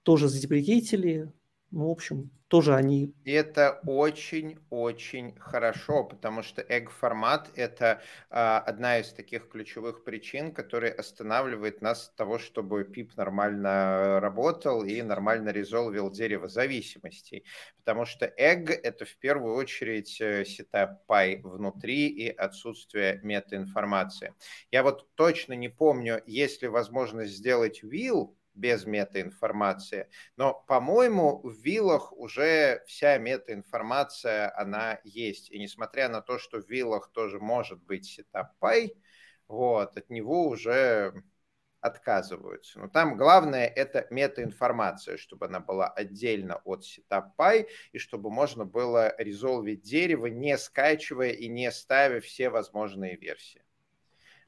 тоже 0.03 0.29
задеприкейтили. 0.29 1.31
Ну, 1.71 1.89
в 1.89 1.91
общем, 1.91 2.31
тоже 2.49 2.75
они... 2.75 3.15
Это 3.27 3.81
очень-очень 3.85 5.37
хорошо, 5.39 6.05
потому 6.05 6.43
что 6.43 6.63
egg-формат– 6.63 7.51
это 7.55 8.01
а, 8.31 8.59
одна 8.61 8.99
из 8.99 9.13
таких 9.13 9.51
ключевых 9.51 10.03
причин, 10.03 10.53
которые 10.53 10.93
останавливает 10.93 11.83
нас 11.83 12.09
от 12.09 12.17
того, 12.17 12.39
чтобы 12.39 12.85
PIP 12.85 13.11
нормально 13.17 14.19
работал 14.21 14.83
и 14.83 15.03
нормально 15.03 15.51
резолвил 15.51 16.11
дерево 16.11 16.49
зависимостей. 16.49 17.45
Потому 17.77 18.07
что 18.07 18.27
egg– 18.27 18.71
это 18.83 19.05
в 19.05 19.17
первую 19.19 19.55
очередь 19.55 20.19
э, 20.21 20.47
сетап 20.47 21.03
py 21.07 21.43
внутри 21.43 22.09
и 22.09 22.29
отсутствие 22.31 23.21
метаинформации. 23.23 24.35
Я 24.71 24.83
вот 24.83 25.07
точно 25.17 25.53
не 25.53 25.69
помню, 25.69 26.23
есть 26.27 26.63
ли 26.63 26.69
возможность 26.69 27.33
сделать 27.33 27.83
will, 27.85 28.35
без 28.59 28.85
метаинформации. 28.85 30.09
Но, 30.37 30.65
по-моему, 30.67 31.41
в 31.43 31.53
wheel 31.53 31.90
ах 31.90 32.13
уже 32.13 32.83
вся 32.87 33.19
метаинформация, 33.19 34.53
она 34.57 35.01
есть. 35.05 35.51
И 35.51 35.59
несмотря 35.59 36.09
на 36.09 36.21
то, 36.21 36.39
что 36.39 36.61
в 36.61 36.69
wheel 36.69 36.95
ах 36.95 37.11
тоже 37.13 37.39
может 37.39 37.83
быть 37.83 38.05
setup.py, 38.07 38.95
вот, 39.47 39.97
от 39.97 40.11
него 40.11 40.49
уже 40.49 41.23
отказываются. 41.81 42.81
Но 42.81 42.89
там 42.89 43.17
главное 43.17 43.67
это 43.67 44.07
метаинформация, 44.11 45.17
чтобы 45.17 45.47
она 45.47 45.61
была 45.61 45.89
отдельно 45.89 46.61
от 46.65 46.85
setup.py 46.85 47.69
и 47.93 47.99
чтобы 47.99 48.31
можно 48.31 48.65
было 48.65 49.15
резолвить 49.17 49.83
дерево, 49.83 50.27
не 50.27 50.59
скачивая 50.59 51.31
и 51.31 51.49
не 51.49 51.71
ставя 51.71 52.21
все 52.21 52.51
возможные 52.51 53.17
версии. 53.17 53.63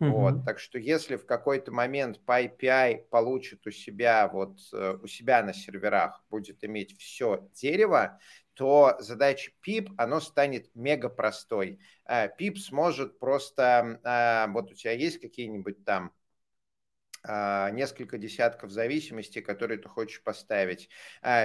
Угу. 0.00 0.10
Вот, 0.10 0.44
так 0.46 0.58
что 0.58 0.78
если 0.78 1.16
в 1.16 1.26
какой-то 1.26 1.72
момент 1.72 2.20
PyPI 2.26 3.08
получит 3.10 3.66
у 3.66 3.70
себя 3.70 4.28
вот 4.28 4.58
э, 4.72 4.96
у 5.02 5.06
себя 5.06 5.42
на 5.42 5.52
серверах 5.52 6.24
будет 6.30 6.64
иметь 6.64 6.98
все 6.98 7.46
дерево, 7.52 8.18
то 8.54 8.96
задача 8.98 9.52
PIP, 9.66 9.90
оно 9.98 10.20
станет 10.20 10.74
мега 10.74 11.10
простой. 11.10 11.80
PIP 12.08 12.54
э, 12.54 12.58
сможет 12.58 13.18
просто, 13.18 14.00
э, 14.02 14.50
вот 14.52 14.70
у 14.70 14.74
тебя 14.74 14.92
есть 14.92 15.20
какие-нибудь 15.20 15.84
там 15.84 16.12
несколько 17.24 18.18
десятков 18.18 18.70
зависимостей, 18.70 19.42
которые 19.42 19.78
ты 19.78 19.88
хочешь 19.88 20.22
поставить. 20.22 20.88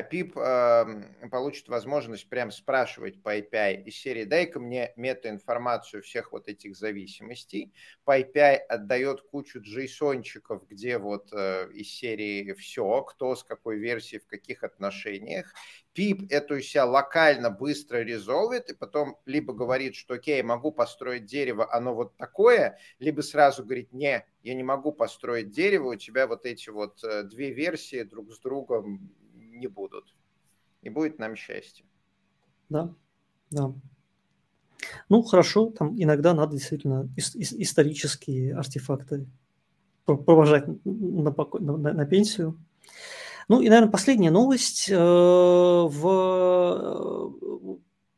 Пип 0.10 0.38
а, 0.38 0.86
получит 1.30 1.68
возможность 1.68 2.30
прям 2.30 2.52
спрашивать 2.52 3.22
по 3.22 3.38
API 3.38 3.84
из 3.84 3.96
серии 3.96 4.24
«дай-ка 4.24 4.60
мне 4.60 4.94
метаинформацию 4.96 6.02
всех 6.04 6.32
вот 6.32 6.48
этих 6.48 6.76
зависимостей». 6.76 7.74
По 8.04 8.20
API 8.20 8.56
отдает 8.56 9.22
кучу 9.22 9.60
джейсончиков, 9.62 10.68
где 10.68 10.98
вот 10.98 11.30
э, 11.34 11.70
из 11.74 11.90
серии 11.90 12.54
все, 12.54 13.02
кто 13.02 13.36
с 13.36 13.44
какой 13.44 13.78
версией, 13.78 14.22
в 14.22 14.28
каких 14.28 14.64
отношениях. 14.64 15.54
Пип 15.96 16.30
эту 16.30 16.60
себя 16.60 16.86
локально 16.86 17.50
быстро 17.50 18.00
резолвит, 18.00 18.70
и 18.70 18.76
потом 18.76 19.18
либо 19.26 19.54
говорит, 19.54 19.96
что 19.96 20.16
окей, 20.16 20.44
могу 20.44 20.74
построить 20.74 21.26
дерево, 21.26 21.74
оно 21.74 21.96
вот 21.96 22.18
такое, 22.18 22.78
либо 23.00 23.22
сразу 23.22 23.64
говорит, 23.64 23.94
не, 23.94 24.26
я 24.44 24.54
не 24.54 24.64
могу 24.64 24.92
построить 24.92 25.52
дерево, 25.52 25.94
у 25.94 25.96
тебя 25.96 26.28
вот 26.28 26.46
эти 26.46 26.70
вот 26.70 27.02
э, 27.02 27.24
две 27.24 27.54
версии 27.54 28.04
друг 28.04 28.34
с 28.34 28.40
другом 28.40 29.10
не 29.36 29.68
будут. 29.68 30.14
И 30.82 30.90
будет 30.90 31.18
нам 31.18 31.38
счастье. 31.38 31.86
Да, 32.68 32.94
да. 33.50 33.74
Ну, 35.08 35.24
хорошо, 35.24 35.72
там 35.72 35.96
иногда 35.98 36.34
надо 36.34 36.58
действительно 36.58 37.10
исторические 37.16 38.54
артефакты 38.54 39.28
провожать 40.04 40.68
на, 40.84 41.32
на, 41.32 41.78
на, 41.78 41.94
на 41.94 42.06
пенсию. 42.06 42.60
Ну 43.48 43.62
и, 43.62 43.70
наверное, 43.70 43.92
последняя 43.92 44.32
новость. 44.32 44.90
Э, 44.90 44.96
в 44.96 46.06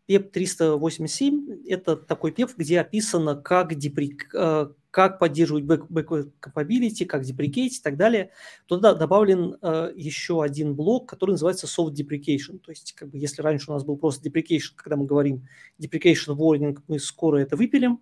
PEP 0.08 0.30
387– 0.32 1.64
это 1.68 1.98
такой 1.98 2.32
PEP, 2.32 2.52
где 2.58 2.80
описано, 2.80 3.36
как, 3.36 3.76
деприк, 3.76 4.34
э, 4.34 4.70
как 4.90 5.20
поддерживать 5.20 5.66
backward 5.66 6.32
compatibility, 6.42 7.06
как 7.06 7.24
деприкейт 7.24 7.74
и 7.74 7.82
так 7.82 7.98
далее. 7.98 8.32
Туда 8.68 8.94
добавлен 8.94 9.58
э, 9.62 9.92
еще 9.96 10.42
один 10.42 10.76
блок, 10.76 11.10
который 11.10 11.32
называется 11.32 11.68
soft 11.68 11.94
deprecation. 11.94 12.60
То 12.60 12.72
есть, 12.72 12.94
как 12.94 13.10
бы, 13.10 13.18
если 13.18 13.42
раньше 13.42 13.70
у 13.70 13.74
нас 13.74 13.84
был 13.84 13.98
просто 13.98 14.28
deprecation, 14.30 14.72
когда 14.78 14.96
мы 14.96 15.06
говорим 15.06 15.46
deprecation 15.78 16.38
warning, 16.38 16.80
мы 16.88 17.00
скоро 17.00 17.40
это 17.40 17.58
выпилим, 17.58 18.00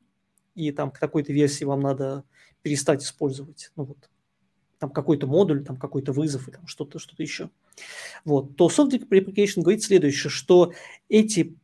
и 0.54 0.72
там 0.72 0.92
к 0.92 1.00
такой-то 1.00 1.34
версии 1.34 1.66
вам 1.66 1.82
надо 1.82 2.24
перестать 2.62 3.04
использовать. 3.04 3.72
Ну 3.76 3.86
вот, 3.86 4.10
там 4.80 4.90
какой-то 4.90 5.28
модуль, 5.28 5.64
там 5.64 5.78
какой-то 5.78 6.12
вызов 6.12 6.48
и 6.48 6.52
там 6.52 6.68
что-то, 6.68 7.00
что-то 7.00 7.24
еще. 7.24 7.50
Вот. 8.24 8.56
То 8.56 8.68
soft 8.68 8.92
deprecation 8.92 9.62
говорит 9.62 9.84
следующее, 9.84 10.30
что 10.30 10.74
эти, 11.10 11.56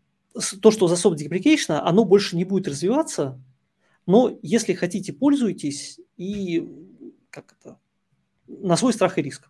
то, 0.61 0.71
что 0.71 0.87
за 0.87 0.95
soft 0.95 1.17
deprecation, 1.17 1.75
оно 1.75 2.05
больше 2.05 2.35
не 2.35 2.45
будет 2.45 2.67
развиваться, 2.67 3.39
но 4.05 4.37
если 4.41 4.73
хотите, 4.73 5.13
пользуйтесь 5.13 5.99
и 6.17 6.67
как 7.29 7.55
это, 7.59 7.79
на 8.47 8.75
свой 8.75 8.93
страх 8.93 9.17
и 9.17 9.21
риск. 9.21 9.49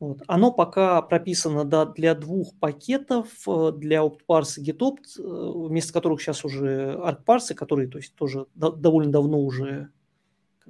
Вот. 0.00 0.22
Оно 0.28 0.52
пока 0.52 1.02
прописано 1.02 1.64
да, 1.64 1.84
для 1.84 2.14
двух 2.14 2.54
пакетов, 2.60 3.28
э, 3.48 3.72
для 3.72 4.04
OptParse 4.04 4.60
и 4.60 4.70
GitOpt, 4.70 5.18
э, 5.18 5.68
вместо 5.68 5.92
которых 5.92 6.22
сейчас 6.22 6.44
уже 6.44 6.96
ArcParse, 6.96 7.54
которые 7.54 7.88
то 7.88 7.98
есть, 7.98 8.14
тоже 8.14 8.46
довольно 8.54 9.10
давно 9.10 9.40
уже 9.40 9.90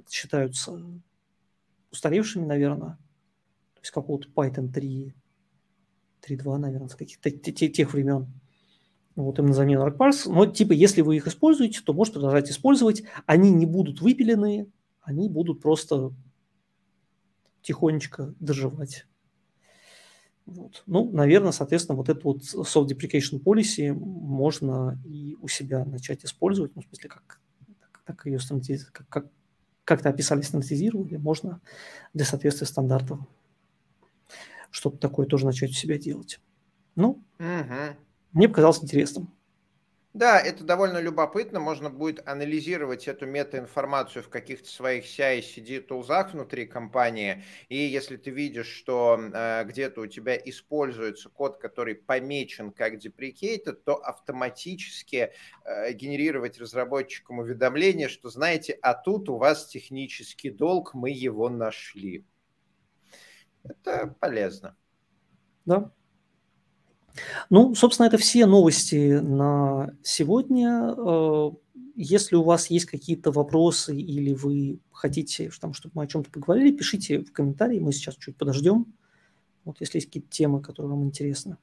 считаются 0.09 0.81
устаревшими, 1.91 2.45
наверное. 2.45 2.97
То 3.75 3.81
есть 3.81 3.91
какого-то 3.91 4.29
Python 4.29 4.71
3, 4.71 5.13
3.2, 6.27 6.57
наверное, 6.57 6.89
с 6.89 6.95
каких-то 6.95 7.29
тех 7.31 7.93
времен. 7.93 8.27
Вот 9.15 9.39
им 9.39 9.47
на 9.47 9.53
замену 9.53 9.87
ArcParse. 9.87 10.31
Но 10.31 10.45
типа, 10.45 10.71
если 10.73 11.01
вы 11.01 11.17
их 11.17 11.27
используете, 11.27 11.81
то 11.83 11.93
можете 11.93 12.15
продолжать 12.15 12.49
использовать. 12.49 13.03
Они 13.25 13.51
не 13.51 13.65
будут 13.65 14.01
выпилены, 14.01 14.71
они 15.01 15.29
будут 15.29 15.61
просто 15.61 16.13
тихонечко 17.61 18.33
доживать. 18.39 19.05
Вот. 20.45 20.83
Ну, 20.87 21.11
наверное, 21.11 21.51
соответственно, 21.51 21.95
вот 21.95 22.09
эту 22.09 22.21
вот 22.29 22.41
soft 22.41 22.87
deprecation 22.87 23.41
policy 23.43 23.93
можно 23.93 24.99
и 25.05 25.37
у 25.41 25.47
себя 25.47 25.85
начать 25.85 26.25
использовать, 26.25 26.75
ну, 26.75 26.81
в 26.81 26.85
смысле, 26.85 27.09
как, 27.09 27.39
как 28.03 28.25
ее 28.25 28.39
стандартизировать, 28.39 28.91
как, 28.91 29.07
как, 29.09 29.31
как-то 29.89 30.09
описали, 30.09 30.41
стандартизировали, 30.41 31.17
можно 31.17 31.61
для 32.13 32.23
соответствия 32.23 32.67
стандартов 32.67 33.19
что-то 34.69 34.97
такое 34.97 35.25
тоже 35.25 35.47
начать 35.47 35.71
у 35.71 35.73
себя 35.73 35.97
делать. 35.97 36.39
Ну, 36.95 37.23
угу. 37.39 37.97
мне 38.33 38.47
показалось 38.47 38.83
интересным. 38.83 39.33
Да, 40.13 40.39
это 40.39 40.63
довольно 40.63 40.97
любопытно. 40.99 41.59
Можно 41.59 41.91
будет 41.91 42.27
анализировать 42.27 43.07
эту 43.07 43.27
метаинформацию 43.27 44.23
в 44.23 44.29
каких-то 44.29 44.67
своих 44.67 45.05
CI-CD 45.05 45.81
тулзах 45.81 46.33
внутри 46.33 46.65
компании. 46.65 47.43
И 47.69 47.77
если 47.77 48.17
ты 48.17 48.31
видишь, 48.31 48.67
что 48.67 49.19
э, 49.21 49.63
где-то 49.65 50.01
у 50.01 50.07
тебя 50.07 50.35
используется 50.35 51.29
код, 51.29 51.57
который 51.57 51.93
помечен 51.93 52.71
как 52.71 52.95
deprecated, 52.95 53.73
то 53.85 53.95
автоматически 53.97 55.31
э, 55.63 55.93
генерировать 55.93 56.59
разработчикам 56.59 57.37
уведомление, 57.39 58.09
что 58.09 58.29
знаете, 58.29 58.77
а 58.81 58.95
тут 58.95 59.29
у 59.29 59.37
вас 59.37 59.67
технический 59.67 60.49
долг, 60.49 60.95
мы 60.95 61.11
его 61.11 61.49
нашли. 61.49 62.25
Это 63.63 64.15
полезно. 64.19 64.75
Да, 65.65 65.91
ну, 67.49 67.75
собственно, 67.75 68.07
это 68.07 68.17
все 68.17 68.45
новости 68.45 69.19
на 69.19 69.93
сегодня. 70.03 70.93
Э, 70.97 71.51
если 71.95 72.35
у 72.35 72.43
вас 72.43 72.69
есть 72.69 72.85
какие-то 72.85 73.31
вопросы 73.31 73.95
или 73.95 74.33
вы 74.33 74.79
хотите, 74.91 75.49
чтобы 75.49 75.73
мы 75.93 76.03
о 76.03 76.07
чем-то 76.07 76.31
поговорили, 76.31 76.75
пишите 76.75 77.19
в 77.19 77.31
комментарии, 77.31 77.79
мы 77.79 77.91
сейчас 77.91 78.15
чуть 78.15 78.37
подождем. 78.37 78.93
Вот 79.65 79.77
если 79.79 79.97
есть 79.97 80.07
какие-то 80.07 80.29
темы, 80.29 80.61
которые 80.61 80.91
вам 80.91 81.03
интересны. 81.03 81.57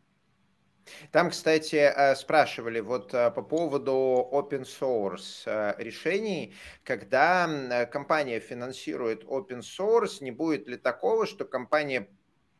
Там, 1.10 1.30
кстати, 1.30 1.76
э, 1.76 2.14
спрашивали 2.14 2.80
вот 2.80 3.12
э, 3.12 3.30
по 3.30 3.42
поводу 3.42 4.28
open 4.30 4.64
source 4.64 5.74
решений, 5.78 6.54
когда 6.84 7.86
компания 7.90 8.38
финансирует 8.38 9.24
open 9.24 9.60
source, 9.60 10.18
не 10.20 10.30
будет 10.30 10.68
ли 10.68 10.76
такого, 10.76 11.26
что 11.26 11.44
компания 11.44 12.08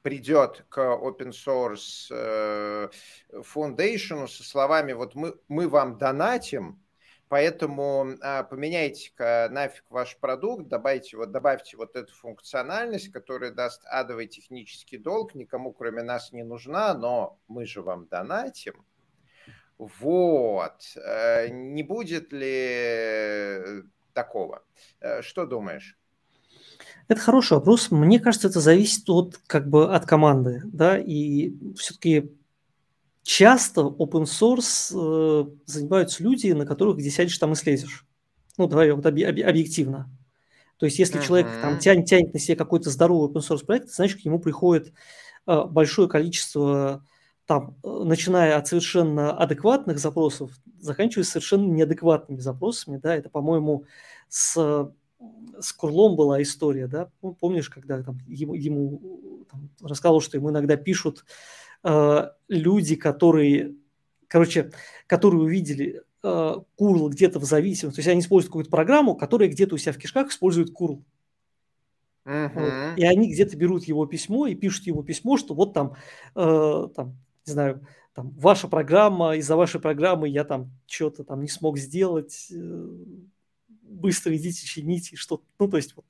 придет 0.07 0.65
к 0.69 0.79
open 0.79 1.33
source 1.33 2.07
э, 2.11 2.89
foundation 3.33 4.29
со 4.29 4.45
словами 4.45 4.93
вот 4.93 5.17
мы, 5.17 5.35
мы 5.49 5.69
вам 5.69 5.99
донатим, 5.99 6.81
поэтому 7.29 8.15
а, 8.23 8.45
поменяйте-ка 8.45 9.49
нафиг 9.51 9.83
ваш 9.91 10.17
продукт, 10.19 10.69
добавьте 10.69 11.17
вот, 11.17 11.33
добавьте 11.33 11.77
вот 11.77 11.97
эту 11.97 12.15
функциональность, 12.15 13.11
которая 13.11 13.51
даст 13.51 13.83
адовый 13.87 14.29
технический 14.29 14.97
долг, 14.97 15.35
никому 15.35 15.73
кроме 15.73 16.05
нас 16.05 16.31
не 16.31 16.45
нужна, 16.45 16.95
но 16.95 17.41
мы 17.49 17.67
же 17.67 17.83
вам 17.83 18.07
донатим. 18.07 18.87
Вот. 19.77 20.85
Э, 20.95 21.49
не 21.49 21.83
будет 21.83 22.33
ли 22.33 23.83
такого? 24.13 24.63
Э, 25.01 25.21
что 25.23 25.47
думаешь? 25.47 25.99
Это 27.09 27.21
хороший 27.21 27.55
вопрос. 27.55 27.91
Мне 27.91 28.19
кажется, 28.19 28.49
это 28.49 28.61
зависит 28.61 29.09
от, 29.09 29.39
как 29.47 29.69
бы, 29.69 29.95
от 29.95 30.07
команды. 30.07 30.63
Да? 30.65 30.99
И 30.99 31.53
все-таки 31.77 32.33
часто 33.23 33.83
open 33.83 34.25
source 34.25 34.93
э, 34.93 35.49
занимаются 35.67 36.23
люди, 36.23 36.51
на 36.53 36.67
которых 36.67 36.97
где 36.97 37.11
сядешь, 37.11 37.39
там 37.39 37.53
и 37.53 37.57
слезешь. 37.57 38.07
Ну, 38.59 38.67
давай 38.67 38.91
вот 38.91 39.07
объективно. 39.07 40.11
То 40.79 40.87
есть, 40.87 40.99
если 40.99 41.21
uh-huh. 41.21 41.27
человек 41.27 41.47
там 41.63 41.79
тянет, 41.79 42.07
тянет 42.07 42.35
на 42.35 42.41
себе 42.41 42.57
какой-то 42.57 42.91
здоровый 42.91 43.31
open 43.31 43.43
source 43.43 43.65
проект, 43.65 43.91
значит, 43.91 44.21
к 44.21 44.25
нему 44.25 44.39
приходит 44.39 44.93
э, 45.47 45.65
большое 45.65 46.09
количество, 46.09 47.05
там, 47.47 47.77
э, 47.85 48.03
начиная 48.05 48.57
от 48.59 48.67
совершенно 48.67 49.33
адекватных 49.33 49.99
запросов, 49.99 50.51
заканчивая 50.81 51.25
совершенно 51.25 51.67
неадекватными 51.67 52.41
запросами. 52.41 52.99
Да? 52.99 53.15
Это, 53.15 53.31
по-моему, 53.31 53.85
с 54.29 54.91
с 55.61 55.73
Курлом 55.73 56.17
была 56.17 56.43
история, 56.43 56.87
да, 56.87 57.11
ну, 57.23 57.35
помнишь, 57.35 57.71
когда 57.71 58.03
там, 58.03 58.19
ему, 58.27 58.55
ему 58.55 59.45
там, 59.51 59.71
рассказывал, 59.81 60.21
что 60.21 60.37
ему 60.37 60.51
иногда 60.51 60.77
пишут 60.77 61.25
э, 61.83 62.29
люди, 62.49 62.97
которые, 62.97 63.75
короче, 64.29 64.71
которые 65.07 65.43
увидели 65.43 66.03
э, 66.23 66.55
Курл 66.77 67.09
где-то 67.09 67.39
в 67.39 67.45
зависимости, 67.45 67.97
то 67.97 68.01
есть 68.01 68.09
они 68.09 68.21
используют 68.21 68.51
какую-то 68.51 68.71
программу, 68.71 69.15
которая 69.15 69.49
где-то 69.49 69.75
у 69.75 69.79
себя 69.79 69.93
в 69.93 69.99
кишках 69.99 70.31
использует 70.31 70.73
Курл. 70.73 71.05
Uh-huh. 72.27 72.51
Вот. 72.55 72.99
И 72.99 73.05
они 73.05 73.33
где-то 73.33 73.57
берут 73.57 73.85
его 73.85 74.05
письмо 74.05 74.49
и 74.49 74.57
пишут 74.57 74.87
ему 74.87 75.05
письмо, 75.05 75.37
что 75.37 75.55
вот 75.55 75.75
там, 75.75 75.95
э, 76.35 76.89
там 76.95 77.17
не 77.47 77.53
знаю, 77.53 77.87
там, 78.15 78.31
ваша 78.31 78.67
программа, 78.67 79.37
из-за 79.37 79.57
вашей 79.57 79.81
программы 79.81 80.29
я 80.29 80.45
там 80.45 80.73
что-то 80.87 81.23
там 81.23 81.43
не 81.43 81.49
смог 81.49 81.79
сделать, 81.79 82.49
э, 82.51 82.89
быстро 83.97 84.37
идите, 84.37 84.67
чините, 84.67 85.17
что 85.17 85.43
ну, 85.59 85.69
то 85.69 85.77
есть 85.77 85.95
вот 85.97 86.05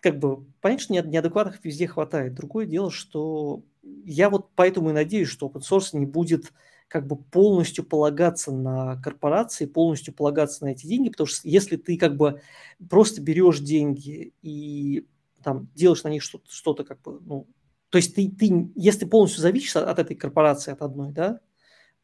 как 0.00 0.18
бы, 0.18 0.44
понятно, 0.60 0.84
что 0.84 0.92
неадекватных 0.92 1.64
везде 1.64 1.86
хватает. 1.86 2.34
Другое 2.34 2.66
дело, 2.66 2.90
что 2.90 3.62
я 3.82 4.30
вот 4.30 4.50
поэтому 4.54 4.90
и 4.90 4.92
надеюсь, 4.92 5.28
что 5.28 5.48
open 5.48 5.60
source 5.60 5.98
не 5.98 6.06
будет 6.06 6.52
как 6.88 7.06
бы 7.06 7.16
полностью 7.16 7.84
полагаться 7.84 8.50
на 8.50 9.00
корпорации, 9.02 9.66
полностью 9.66 10.14
полагаться 10.14 10.64
на 10.64 10.70
эти 10.70 10.86
деньги, 10.86 11.10
потому 11.10 11.26
что 11.26 11.46
если 11.46 11.76
ты 11.76 11.98
как 11.98 12.16
бы 12.16 12.40
просто 12.88 13.20
берешь 13.20 13.60
деньги 13.60 14.32
и 14.42 15.06
там 15.42 15.68
делаешь 15.74 16.02
на 16.04 16.08
них 16.08 16.22
что-то, 16.22 16.50
что-то 16.50 16.84
как 16.84 17.00
бы, 17.02 17.20
ну, 17.20 17.46
то 17.90 17.98
есть 17.98 18.14
ты, 18.14 18.30
ты, 18.30 18.70
если 18.74 19.04
полностью 19.04 19.42
зависишь 19.42 19.76
от, 19.76 19.98
этой 19.98 20.16
корпорации, 20.16 20.72
от 20.72 20.82
одной, 20.82 21.12
да, 21.12 21.40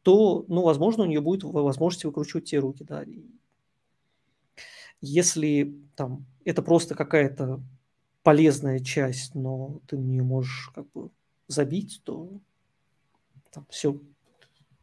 то, 0.03 0.45
ну, 0.47 0.61
возможно, 0.61 1.03
у 1.03 1.07
нее 1.07 1.21
будет 1.21 1.43
возможность 1.43 2.05
выкручивать 2.05 2.45
те 2.45 2.59
руки, 2.59 2.83
да, 2.83 3.03
если 5.05 5.75
там 5.95 6.25
это 6.43 6.61
просто 6.61 6.95
какая-то 6.95 7.61
полезная 8.23 8.79
часть, 8.79 9.35
но 9.35 9.79
ты 9.87 9.97
нее 9.97 10.23
можешь 10.23 10.71
как 10.73 10.91
бы 10.91 11.11
забить, 11.47 12.01
то 12.03 12.29
там 13.51 13.65
все, 13.69 13.99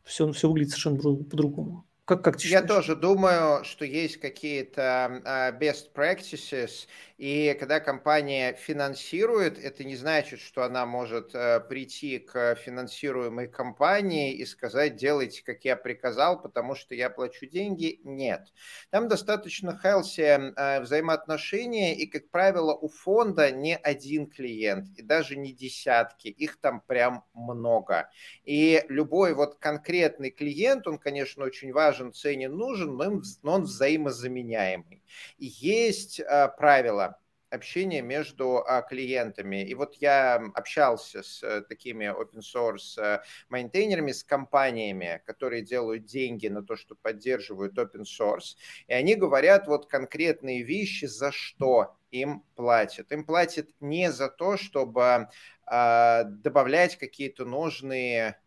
все, 0.04 0.32
все 0.32 0.48
выглядит 0.48 0.70
совершенно 0.70 0.98
по-другому. 1.24 1.84
Как, 2.04 2.24
как 2.24 2.36
ты 2.36 2.48
Я 2.48 2.62
тоже 2.62 2.96
думаю, 2.96 3.62
что 3.62 3.84
есть 3.84 4.16
какие-то 4.16 5.22
uh, 5.24 5.56
best 5.56 5.92
practices, 5.94 6.88
и 7.16 7.56
когда 7.60 7.78
компания 7.78 8.54
финансирует, 8.54 9.56
это 9.56 9.84
не 9.84 9.94
значит, 9.94 10.40
что 10.40 10.64
она 10.64 10.84
может 10.84 11.32
uh, 11.32 11.60
прийти 11.60 12.18
к 12.18 12.56
финансируемой 12.56 13.46
компании 13.46 14.34
и 14.34 14.44
сказать, 14.44 14.96
делайте, 14.96 15.44
как 15.44 15.64
я 15.64 15.76
приказал, 15.76 16.42
потому 16.42 16.74
что 16.74 16.96
я 16.96 17.08
плачу 17.08 17.46
деньги. 17.46 18.00
Нет. 18.02 18.52
Там 18.90 19.06
достаточно 19.06 19.78
healthy 19.84 20.52
uh, 20.54 20.80
взаимоотношения, 20.80 21.94
и, 21.94 22.06
как 22.06 22.28
правило, 22.30 22.74
у 22.74 22.88
фонда 22.88 23.52
не 23.52 23.76
один 23.76 24.28
клиент, 24.28 24.88
и 24.96 25.02
даже 25.02 25.36
не 25.36 25.52
десятки, 25.52 26.26
их 26.26 26.58
там 26.60 26.80
прям 26.80 27.24
много. 27.32 28.10
И 28.42 28.84
любой 28.88 29.34
вот 29.34 29.54
конкретный 29.60 30.32
клиент, 30.32 30.88
он, 30.88 30.98
конечно, 30.98 31.44
очень 31.44 31.72
важен, 31.72 31.91
ценен, 32.12 32.56
нужен, 32.56 32.96
но 32.96 33.52
он 33.52 33.62
взаимозаменяемый. 33.62 35.02
И 35.38 35.46
есть 35.46 36.20
правила 36.56 37.18
общения 37.52 38.02
между 38.02 38.64
а, 38.66 38.82
клиентами. 38.82 39.62
И 39.64 39.74
вот 39.74 39.96
я 39.96 40.36
общался 40.54 41.22
с 41.22 41.42
а, 41.42 41.60
такими 41.60 42.06
open 42.06 42.40
source 42.40 42.98
а, 42.98 43.22
мейнтейнерами, 43.50 44.12
с 44.12 44.24
компаниями, 44.24 45.22
которые 45.26 45.62
делают 45.62 46.06
деньги 46.06 46.48
на 46.48 46.62
то, 46.62 46.76
что 46.76 46.94
поддерживают 46.94 47.78
open 47.78 48.04
source, 48.04 48.56
и 48.86 48.94
они 48.94 49.14
говорят 49.14 49.66
вот 49.66 49.86
конкретные 49.86 50.62
вещи, 50.62 51.04
за 51.04 51.30
что 51.30 51.96
им 52.10 52.44
платят. 52.54 53.12
Им 53.12 53.24
платят 53.24 53.68
не 53.80 54.10
за 54.10 54.28
то, 54.28 54.56
чтобы 54.56 55.28
а, 55.66 56.24
добавлять 56.24 56.96
какие-то 56.96 57.44
нужные 57.44 58.28
а, 58.28 58.41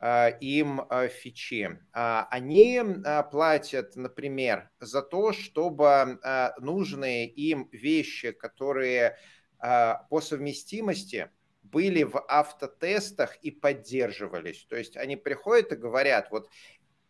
им 0.00 0.82
а, 0.88 1.08
фичи. 1.08 1.78
А, 1.92 2.28
они 2.30 2.82
платят, 3.30 3.96
например, 3.96 4.70
за 4.80 5.02
то, 5.02 5.32
чтобы 5.32 6.18
нужные 6.58 7.28
им 7.28 7.68
вещи, 7.72 8.32
которые 8.32 9.16
по 9.58 10.20
совместимости 10.20 11.30
были 11.62 12.02
в 12.02 12.22
автотестах 12.28 13.36
и 13.36 13.50
поддерживались. 13.50 14.66
То 14.68 14.76
есть 14.76 14.96
они 14.96 15.16
приходят 15.16 15.72
и 15.72 15.76
говорят, 15.76 16.30
вот 16.30 16.48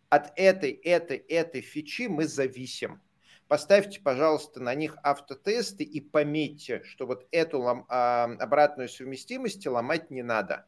от 0.08 0.32
этой, 0.36 0.70
этой, 0.70 1.18
этой 1.18 1.60
фичи 1.60 2.06
мы 2.08 2.26
зависим. 2.26 3.02
Поставьте, 3.48 4.00
пожалуйста, 4.00 4.60
на 4.60 4.74
них 4.74 4.96
автотесты 5.02 5.84
и 5.84 6.00
пометьте, 6.00 6.82
что 6.84 7.06
вот 7.06 7.26
эту 7.30 7.66
обратную 7.66 8.88
совместимость 8.88 9.66
ломать 9.66 10.10
не 10.10 10.22
надо. 10.22 10.66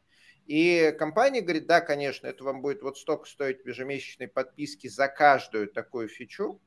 И 0.49 0.95
компания 0.97 1.41
говорит, 1.41 1.67
да, 1.67 1.79
конечно, 1.79 2.25
это 2.25 2.43
вам 2.43 2.63
будет 2.63 2.81
вот 2.81 2.97
столько 2.97 3.29
стоить 3.29 3.63
ежемесячной 3.63 4.27
подписки 4.27 4.87
за 4.87 5.07
каждую 5.07 5.67
такую 5.67 6.07
фичу. 6.07 6.59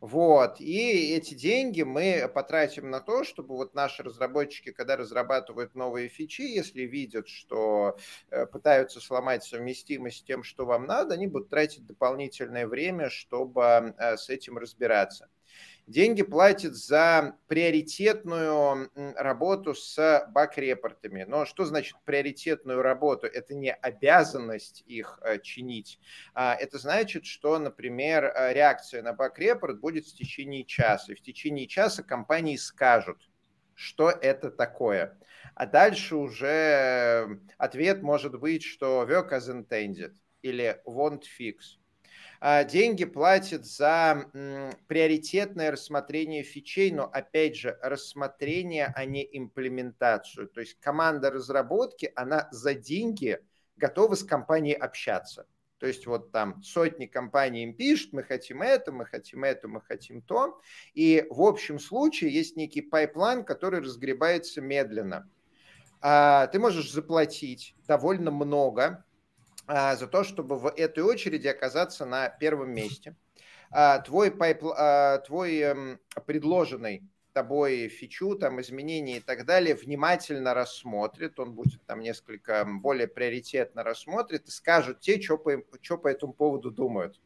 Вот, 0.00 0.58
и 0.58 1.14
эти 1.14 1.34
деньги 1.34 1.82
мы 1.82 2.30
потратим 2.34 2.88
на 2.88 3.00
то, 3.00 3.24
чтобы 3.24 3.56
вот 3.56 3.74
наши 3.74 4.02
разработчики, 4.02 4.72
когда 4.72 4.96
разрабатывают 4.96 5.74
новые 5.74 6.08
фичи, 6.08 6.42
если 6.42 6.82
видят, 6.84 7.28
что 7.28 7.98
э, 8.30 8.46
пытаются 8.46 9.02
сломать 9.02 9.44
совместимость 9.44 10.20
с 10.20 10.22
тем, 10.22 10.42
что 10.42 10.64
вам 10.64 10.86
надо, 10.86 11.12
они 11.12 11.26
будут 11.26 11.50
тратить 11.50 11.84
дополнительное 11.84 12.66
время, 12.66 13.10
чтобы 13.10 13.94
э, 13.98 14.16
с 14.16 14.30
этим 14.30 14.56
разбираться 14.56 15.28
деньги 15.86 16.22
платят 16.22 16.74
за 16.74 17.36
приоритетную 17.46 18.90
работу 19.16 19.74
с 19.74 20.26
баг-репортами. 20.30 21.24
Но 21.24 21.44
что 21.44 21.64
значит 21.64 21.96
приоритетную 22.04 22.82
работу? 22.82 23.26
Это 23.26 23.54
не 23.54 23.72
обязанность 23.72 24.82
их 24.86 25.20
э, 25.22 25.38
чинить. 25.40 26.00
А 26.34 26.54
это 26.54 26.78
значит, 26.78 27.24
что, 27.24 27.58
например, 27.58 28.24
э, 28.24 28.52
реакция 28.52 29.02
на 29.02 29.12
баг-репорт 29.12 29.80
будет 29.80 30.06
в 30.06 30.14
течение 30.14 30.64
часа. 30.64 31.12
И 31.12 31.16
в 31.16 31.22
течение 31.22 31.66
часа 31.66 32.02
компании 32.02 32.56
скажут, 32.56 33.18
что 33.74 34.10
это 34.10 34.50
такое. 34.50 35.18
А 35.54 35.66
дальше 35.66 36.16
уже 36.16 36.46
э, 36.46 37.26
ответ 37.58 38.02
может 38.02 38.38
быть, 38.38 38.64
что 38.64 39.06
work 39.08 39.30
as 39.30 39.48
intended 39.48 40.14
или 40.42 40.80
won't 40.86 41.22
fix. 41.38 41.78
А, 42.48 42.62
деньги 42.62 43.04
платят 43.04 43.66
за 43.66 44.30
приоритетное 44.86 45.72
рассмотрение 45.72 46.44
фичей, 46.44 46.92
но 46.92 47.06
опять 47.06 47.56
же 47.56 47.76
рассмотрение, 47.82 48.92
а 48.94 49.04
не 49.04 49.28
имплементацию. 49.36 50.46
То 50.46 50.60
есть 50.60 50.78
команда 50.78 51.32
разработки, 51.32 52.12
она 52.14 52.46
за 52.52 52.74
деньги 52.74 53.40
готова 53.74 54.14
с 54.14 54.22
компанией 54.22 54.76
общаться. 54.76 55.48
То 55.78 55.88
есть 55.88 56.06
вот 56.06 56.30
там 56.30 56.62
сотни 56.62 57.06
компаний 57.06 57.64
им 57.64 57.74
пишут, 57.74 58.12
мы 58.12 58.22
хотим 58.22 58.62
это, 58.62 58.92
мы 58.92 59.06
хотим 59.06 59.42
это, 59.42 59.66
мы 59.66 59.80
хотим 59.80 60.22
то. 60.22 60.60
И 60.94 61.26
в 61.28 61.42
общем 61.42 61.80
случае 61.80 62.32
есть 62.32 62.56
некий 62.56 62.80
пайплайн, 62.80 63.42
который 63.42 63.80
разгребается 63.80 64.60
медленно. 64.60 65.28
А, 66.00 66.46
ты 66.46 66.60
можешь 66.60 66.92
заплатить 66.92 67.74
довольно 67.88 68.30
много 68.30 69.04
за 69.68 70.06
то, 70.06 70.22
чтобы 70.24 70.58
в 70.58 70.68
этой 70.68 71.02
очереди 71.02 71.48
оказаться 71.48 72.06
на 72.06 72.28
первом 72.28 72.70
месте. 72.70 73.16
А, 73.70 73.98
твой, 73.98 74.30
пайп, 74.30 74.64
а, 74.64 75.18
твой 75.18 75.58
эм, 75.58 76.00
предложенный 76.24 77.02
тобой 77.32 77.88
фичу, 77.88 78.36
там, 78.36 78.60
изменения 78.62 79.18
и 79.18 79.20
так 79.20 79.44
далее, 79.44 79.74
внимательно 79.74 80.54
рассмотрит, 80.54 81.38
он 81.38 81.52
будет 81.52 81.84
там 81.84 82.00
несколько 82.00 82.64
более 82.64 83.08
приоритетно 83.08 83.82
рассмотрит 83.82 84.46
и 84.46 84.50
скажут 84.50 85.00
те, 85.00 85.20
что 85.20 85.36
по, 85.36 85.62
что 85.82 85.98
по 85.98 86.08
этому 86.08 86.32
поводу 86.32 86.70
думают. 86.70 87.20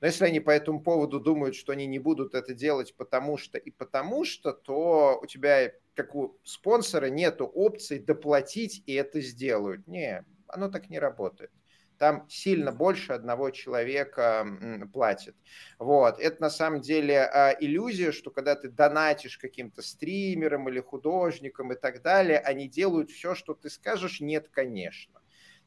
Но 0.00 0.08
если 0.08 0.24
они 0.24 0.40
по 0.40 0.50
этому 0.50 0.82
поводу 0.82 1.20
думают, 1.20 1.54
что 1.54 1.72
они 1.72 1.86
не 1.86 2.00
будут 2.00 2.34
это 2.34 2.52
делать 2.52 2.96
потому 2.96 3.36
что 3.36 3.58
и 3.58 3.70
потому 3.70 4.24
что, 4.24 4.52
то 4.52 5.20
у 5.22 5.26
тебя, 5.26 5.70
как 5.94 6.16
у 6.16 6.36
спонсора, 6.42 7.06
нет 7.06 7.40
опции 7.40 7.98
доплатить 7.98 8.82
и 8.86 8.94
это 8.94 9.20
сделают. 9.20 9.86
Не, 9.86 10.24
оно 10.48 10.68
так 10.68 10.90
не 10.90 10.98
работает 10.98 11.52
там 11.98 12.26
сильно 12.28 12.72
больше 12.72 13.12
одного 13.12 13.50
человека 13.50 14.46
платит. 14.92 15.36
Вот. 15.78 16.18
Это 16.18 16.40
на 16.40 16.50
самом 16.50 16.80
деле 16.80 17.20
а, 17.20 17.56
иллюзия, 17.58 18.12
что 18.12 18.30
когда 18.30 18.54
ты 18.56 18.68
донатишь 18.68 19.38
каким-то 19.38 19.82
стримерам 19.82 20.68
или 20.68 20.80
художникам 20.80 21.72
и 21.72 21.76
так 21.76 22.02
далее, 22.02 22.38
они 22.38 22.68
делают 22.68 23.10
все, 23.10 23.34
что 23.34 23.54
ты 23.54 23.70
скажешь. 23.70 24.20
Нет, 24.20 24.48
конечно. 24.50 25.20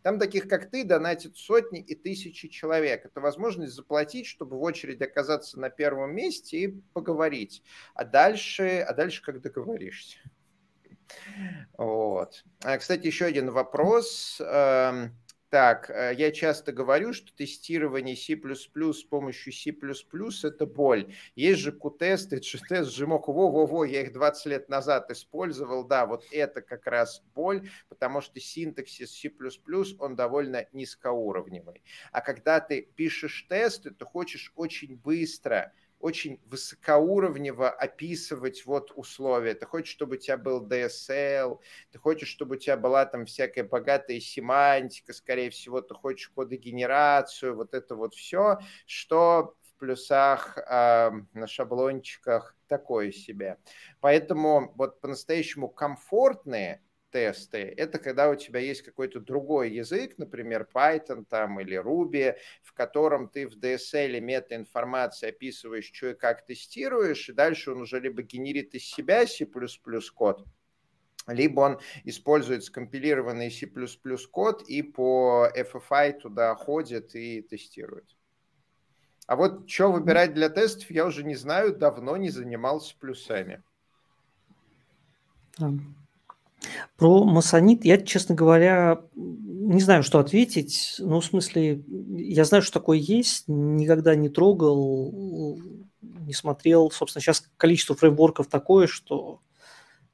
Там 0.04 0.20
таких, 0.20 0.48
как 0.48 0.70
ты, 0.70 0.84
донатят 0.84 1.38
сотни 1.38 1.82
и 1.82 1.96
тысячи 1.96 2.48
человек. 2.48 3.06
Это 3.06 3.20
возможность 3.20 3.74
заплатить, 3.74 4.26
чтобы 4.26 4.58
в 4.58 4.62
очереди 4.62 5.04
оказаться 5.04 5.60
на 5.60 5.70
первом 5.70 6.16
месте 6.16 6.58
и 6.58 6.68
поговорить. 6.94 7.64
А 7.94 8.06
дальше, 8.06 8.86
а 8.88 8.94
дальше 8.94 9.22
как 9.22 9.42
договоришься. 9.42 10.20
Вот. 11.78 12.44
А, 12.64 12.78
кстати, 12.78 13.08
еще 13.08 13.26
один 13.26 13.52
вопрос. 13.52 14.42
Так, 15.50 15.90
э, 15.90 16.14
я 16.18 16.32
часто 16.32 16.74
говорю, 16.74 17.14
что 17.14 17.34
тестирование 17.34 18.18
C++ 18.18 18.36
с 18.36 19.04
помощью 19.04 19.54
C++– 19.54 19.72
это 20.44 20.66
боль. 20.66 21.14
Есть 21.36 21.62
же 21.62 21.72
Q-тест, 21.72 22.32
тест 22.70 22.94
Жмок, 22.94 23.30
во-во-во, 23.30 23.86
я 23.86 24.02
их 24.02 24.12
20 24.12 24.46
лет 24.48 24.68
назад 24.68 25.10
использовал. 25.10 25.86
Да, 25.86 26.06
вот 26.06 26.26
это 26.32 26.62
как 26.62 26.86
раз 26.86 27.24
боль, 27.34 27.70
потому 27.88 28.20
что 28.20 28.42
синтаксис 28.42 29.18
C++, 29.18 29.32
он 30.00 30.18
довольно 30.18 30.66
низкоуровневый. 30.74 31.82
А 32.12 32.20
когда 32.20 32.60
ты 32.60 32.82
пишешь 32.82 33.46
тесты, 33.48 33.92
то 33.92 34.06
хочешь 34.06 34.52
очень 34.56 34.98
быстро– 34.98 35.72
очень 36.00 36.40
высокоуровнево 36.46 37.70
описывать 37.70 38.66
вот 38.66 38.92
условия. 38.96 39.54
Ты 39.56 39.66
хочешь, 39.66 39.94
чтобы 39.94 40.16
у 40.16 40.20
тебя 40.20 40.38
был 40.38 40.66
DSL, 40.66 41.60
ты 41.92 42.00
хочешь, 42.00 42.30
чтобы 42.30 42.56
у 42.56 42.60
тебя 42.60 42.78
была 42.78 43.06
там 43.06 43.26
всякая 43.26 43.64
богатая 43.64 44.20
семантика, 44.20 45.14
скорее 45.14 45.50
всего, 45.50 45.82
ты 45.82 45.94
хочешь 45.94 46.30
кодогенерацию, 46.30 47.56
вот 47.56 47.74
это 47.74 47.96
вот 47.96 48.14
все, 48.14 48.60
что 48.86 49.56
в 49.64 49.80
плюсах 49.80 50.58
э, 50.58 51.12
на 51.34 51.48
шаблончиках 51.48 52.56
такое 52.68 53.12
себе. 53.12 53.58
Поэтому 54.00 54.74
вот 54.76 55.02
по-настоящему 55.02 55.70
комфортные 55.70 56.82
тесты, 57.10 57.60
это 57.60 58.00
когда 58.00 58.30
у 58.30 58.36
тебя 58.36 58.60
есть 58.60 58.82
какой-то 58.82 59.20
другой 59.20 59.72
язык, 59.72 60.18
например, 60.18 60.68
Python 60.74 61.26
там 61.30 61.60
или 61.60 61.82
Ruby, 61.82 62.36
в 62.62 62.74
котором 62.74 63.30
ты 63.30 63.48
в 63.48 63.58
DSL 63.58 64.20
метаинформации 64.20 65.30
описываешь, 65.30 65.92
что 65.94 66.08
и 66.08 66.14
как 66.14 66.46
тестируешь, 66.46 67.30
и 67.30 67.34
дальше 67.34 67.72
он 67.72 67.82
уже 67.82 68.00
либо 68.00 68.22
генерит 68.22 68.76
из 68.76 68.86
себя 68.86 69.26
C++ 69.26 69.48
код, 70.14 70.46
либо 71.28 71.62
он 71.62 71.80
использует 72.04 72.64
скомпилированный 72.64 73.52
C++ 73.52 73.68
код 74.32 74.64
и 74.68 74.82
по 74.82 75.50
FFI 75.56 76.20
туда 76.20 76.56
ходит 76.56 77.16
и 77.16 77.42
тестирует. 77.42 78.18
А 79.28 79.36
вот 79.36 79.70
что 79.70 79.92
выбирать 79.92 80.34
для 80.34 80.50
тестов, 80.50 80.90
я 80.90 81.06
уже 81.06 81.24
не 81.26 81.36
знаю, 81.36 81.76
давно 81.76 82.16
не 82.16 82.30
занимался 82.30 82.98
плюсами. 82.98 83.62
Про 86.96 87.24
масонит 87.24 87.86
я, 87.86 87.98
честно 87.98 88.36
говоря, 88.36 89.02
не 89.16 89.82
знаю, 89.82 90.04
что 90.04 90.20
ответить. 90.20 90.96
Ну, 91.00 91.20
в 91.20 91.26
смысле, 91.26 91.84
я 91.88 92.46
знаю, 92.46 92.62
что 92.62 92.80
такое 92.80 92.98
есть, 92.98 93.44
никогда 93.48 94.16
не 94.16 94.30
трогал, 94.30 95.60
не 96.02 96.34
смотрел. 96.34 96.92
Собственно, 96.92 97.22
сейчас 97.22 97.50
количество 97.58 97.96
фреймворков 97.96 98.48
такое, 98.48 98.88
что, 98.88 99.42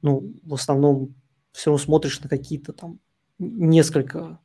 ну, 0.02 0.34
в 0.42 0.54
основном 0.54 1.14
все 1.52 1.70
равно 1.70 1.82
смотришь 1.82 2.20
на 2.20 2.28
какие-то 2.28 2.72
там 2.72 2.98
несколько 3.38 4.40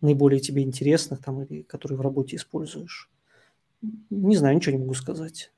наиболее 0.00 0.40
тебе 0.40 0.62
интересных, 0.62 1.22
там, 1.22 1.42
или 1.42 1.62
которые 1.62 1.98
в 1.98 2.02
работе 2.02 2.36
используешь. 2.36 3.10
Не 4.10 4.36
знаю, 4.36 4.56
ничего 4.56 4.76
не 4.76 4.82
могу 4.82 4.94
сказать. 4.94 5.52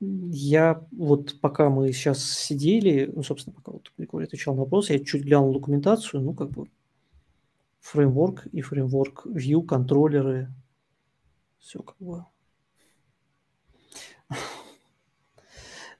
Я 0.00 0.86
вот 0.92 1.38
пока 1.40 1.68
мы 1.68 1.92
сейчас 1.92 2.24
сидели, 2.24 3.10
ну, 3.14 3.22
собственно, 3.22 3.54
пока 3.54 3.72
вот 3.72 3.92
Григорий 3.98 4.24
отвечал 4.24 4.54
на 4.54 4.62
вопрос, 4.62 4.88
я 4.88 4.98
чуть 4.98 5.24
глянул 5.24 5.52
документацию, 5.52 6.22
ну, 6.22 6.32
как 6.32 6.50
бы 6.50 6.68
фреймворк 7.80 8.46
и 8.46 8.62
фреймворк 8.62 9.26
view, 9.26 9.62
контроллеры, 9.62 10.48
все 11.58 11.82
как 11.82 11.96
бы. 11.98 12.24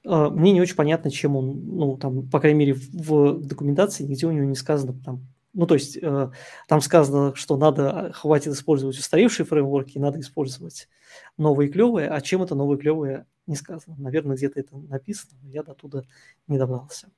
А, 0.03 0.31
мне 0.31 0.51
не 0.51 0.61
очень 0.61 0.75
понятно, 0.75 1.11
чем 1.11 1.35
он, 1.35 1.63
ну, 1.63 1.95
там, 1.95 2.27
по 2.27 2.39
крайней 2.39 2.57
мере, 2.57 2.73
в 2.73 3.39
документации 3.39 4.03
нигде 4.03 4.25
у 4.25 4.31
него 4.31 4.45
не 4.45 4.55
сказано, 4.55 4.99
там, 5.05 5.27
ну, 5.53 5.67
то 5.67 5.75
есть, 5.75 5.95
э, 6.01 6.31
там 6.67 6.81
сказано, 6.81 7.35
что 7.35 7.55
надо, 7.55 8.11
хватит 8.11 8.53
использовать 8.53 8.97
устаревшие 8.97 9.45
фреймворки, 9.45 9.99
надо 9.99 10.19
использовать 10.19 10.89
новые 11.37 11.69
клевые, 11.69 12.09
а 12.09 12.19
чем 12.21 12.41
это 12.41 12.55
новые 12.55 12.79
клевые 12.79 13.27
не 13.47 13.55
сказано. 13.55 13.95
Наверное, 13.97 14.35
где-то 14.35 14.59
это 14.59 14.77
написано, 14.77 15.33
но 15.43 15.49
я 15.49 15.63
до 15.63 15.73
туда 15.73 16.03
не 16.47 16.57
добрался. 16.57 17.09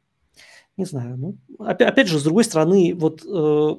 Не 0.78 0.86
знаю. 0.86 1.18
Ну, 1.18 1.38
опять, 1.60 1.90
опять 1.90 2.08
же, 2.08 2.20
с 2.20 2.24
другой 2.24 2.44
стороны, 2.44 2.94
вот, 2.96 3.24
э, 3.24 3.76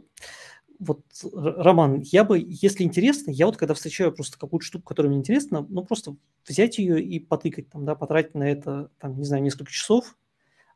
вот, 0.78 1.00
Роман, 1.32 2.00
я 2.00 2.24
бы, 2.24 2.42
если 2.46 2.84
интересно, 2.84 3.30
я 3.30 3.46
вот 3.46 3.56
когда 3.56 3.74
встречаю 3.74 4.12
просто 4.12 4.38
какую-то 4.38 4.66
штуку, 4.66 4.84
которая 4.84 5.10
мне 5.10 5.18
интересна, 5.18 5.66
ну, 5.68 5.84
просто 5.84 6.16
взять 6.46 6.78
ее 6.78 7.02
и 7.02 7.18
потыкать, 7.18 7.70
там, 7.70 7.84
да, 7.84 7.94
потратить 7.94 8.34
на 8.34 8.44
это, 8.44 8.90
там, 8.98 9.18
не 9.18 9.24
знаю, 9.24 9.42
несколько 9.42 9.72
часов, 9.72 10.16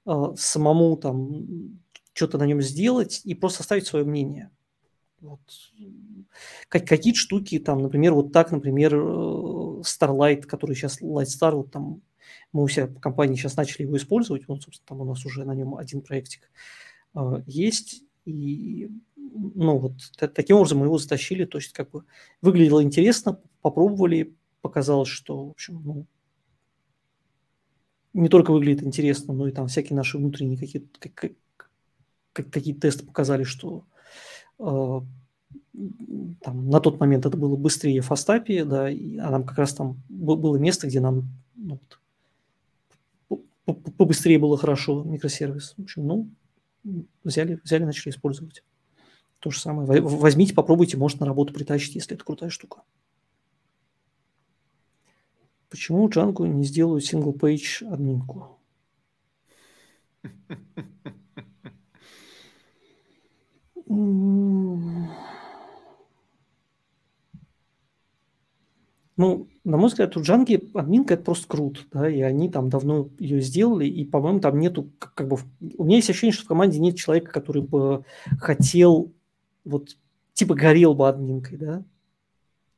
э, 0.07 0.13
самому 0.37 0.97
там 0.97 1.81
что-то 2.13 2.39
на 2.39 2.47
нем 2.47 2.61
сделать 2.61 3.21
и 3.25 3.35
просто 3.35 3.63
оставить 3.63 3.87
свое 3.87 4.05
мнение. 4.05 4.51
Вот. 5.21 5.41
Какие-то 6.69 7.19
штуки, 7.19 7.59
там, 7.59 7.83
например, 7.83 8.15
вот 8.15 8.33
так, 8.33 8.51
например, 8.53 8.95
э, 8.95 8.99
Starlight, 9.83 10.43
который 10.43 10.77
сейчас 10.77 11.01
Lightstar, 11.01 11.53
вот 11.53 11.71
там 11.71 12.03
мы 12.53 12.63
у 12.63 12.69
себя 12.69 12.87
в 12.87 13.01
компании 13.01 13.37
сейчас 13.37 13.57
начали 13.57 13.83
его 13.83 13.97
использовать, 13.97 14.47
вот, 14.49 14.63
собственно, 14.63 14.87
там 14.89 15.01
у 15.01 15.05
нас 15.05 15.25
уже 15.25 15.45
на 15.45 15.55
нем 15.55 15.77
один 15.77 16.03
проектик 16.03 16.51
э, 17.15 17.43
есть, 17.47 18.03
и, 18.25 18.91
ну, 19.17 19.79
вот 19.79 19.93
таким 20.19 20.57
образом 20.57 20.79
мы 20.79 20.87
его 20.87 20.99
затащили, 20.99 21.45
то 21.45 21.59
есть, 21.59 21.73
как 21.73 21.91
бы, 21.91 22.05
выглядело 22.43 22.83
интересно, 22.83 23.41
попробовали, 23.63 24.35
показалось, 24.61 25.09
что, 25.09 25.47
в 25.47 25.51
общем, 25.51 25.83
ну, 25.85 26.07
не 28.13 28.29
только 28.29 28.53
выглядит 28.53 28.83
интересно, 28.83 29.33
но 29.33 29.49
и 29.49 29.53
там 29.53 29.69
всякие 29.69 29.97
наши 29.97 30.19
внутренние 30.19 30.59
какие-то 30.59 30.89
какие 32.33 32.75
тесты 32.75 33.05
показали, 33.05 33.43
что 33.43 33.85
Э, 34.59 35.01
там, 36.41 36.69
на 36.69 36.81
тот 36.81 37.01
момент 37.01 37.27
это 37.27 37.37
было 37.37 37.57
быстрее 37.57 38.01
Фастапи, 38.01 38.63
да, 38.63 38.91
и, 38.91 39.17
а 39.19 39.31
нам 39.31 39.45
как 39.45 39.59
раз 39.59 39.75
там 39.75 40.03
было 40.09 40.57
место, 40.57 40.87
где 40.87 41.01
нам 41.01 41.29
ну, 41.57 41.79
побыстрее 43.67 44.39
было 44.39 44.57
хорошо 44.57 45.03
микросервис. 45.05 45.75
В 45.77 45.83
общем, 45.83 46.07
ну, 46.07 46.31
взяли, 47.25 47.61
взяли, 47.63 47.85
начали 47.85 48.11
использовать. 48.11 48.65
То 49.41 49.51
же 49.51 49.61
самое. 49.61 50.01
Возьмите, 50.01 50.55
попробуйте, 50.55 50.97
может 50.97 51.21
на 51.21 51.27
работу 51.27 51.53
притащить, 51.53 51.95
если 51.95 52.17
это 52.17 52.25
крутая 52.25 52.51
штука. 52.51 52.83
Почему 55.69 56.09
Django 56.09 56.49
не 56.49 56.65
сделают 56.65 57.05
single-page 57.05 57.93
админку? 57.93 58.59
Ну, 69.19 69.49
на 69.65 69.77
мой 69.77 69.89
взгляд, 69.89 70.17
у 70.17 70.23
Джанги 70.23 70.71
админка 70.75 71.15
это 71.15 71.25
просто 71.25 71.49
круто, 71.49 71.81
да, 71.93 72.09
и 72.09 72.21
они 72.21 72.49
там 72.49 72.71
давно 72.71 73.09
ее 73.19 73.41
сделали, 73.41 73.85
и, 73.85 74.05
по-моему, 74.05 74.39
там 74.39 74.61
нету, 74.61 74.93
как, 75.01 75.27
бы, 75.27 75.39
у 75.77 75.85
меня 75.85 75.97
есть 75.97 76.09
ощущение, 76.09 76.33
что 76.33 76.45
в 76.45 76.49
команде 76.49 76.79
нет 76.79 76.97
человека, 76.97 77.33
который 77.33 77.63
бы 77.63 78.05
хотел, 78.41 79.13
вот, 79.65 79.97
типа, 80.35 80.55
горел 80.55 80.95
бы 80.95 81.09
админкой, 81.09 81.59
да, 81.59 81.85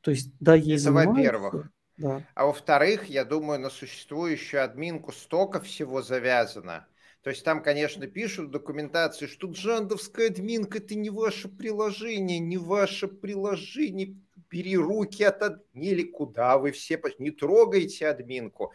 то 0.01 0.09
есть, 0.09 0.31
да, 0.39 0.55
есть 0.55 0.83
Это 0.83 0.93
во-первых. 0.93 1.69
Да. 1.97 2.25
А 2.33 2.47
во-вторых, 2.47 3.05
я 3.05 3.23
думаю, 3.23 3.59
на 3.59 3.69
существующую 3.69 4.63
админку 4.63 5.11
столько 5.11 5.61
всего 5.61 6.01
завязано, 6.01 6.87
то 7.21 7.29
есть 7.29 7.45
там, 7.45 7.61
конечно, 7.61 8.07
пишут 8.07 8.47
в 8.47 8.51
документации, 8.51 9.27
что 9.27 9.47
джандовская 9.47 10.29
админка– 10.29 10.77
это 10.79 10.95
не 10.95 11.11
ваше 11.11 11.49
приложение, 11.49 12.39
не 12.39 12.57
ваше 12.57 13.07
приложение. 13.07 14.15
Бери 14.51 14.77
руки 14.77 15.23
от 15.23 15.41
админки, 15.41 16.03
куда 16.11 16.57
вы 16.57 16.71
все, 16.71 17.01
не 17.19 17.31
трогайте 17.31 18.07
админку. 18.07 18.73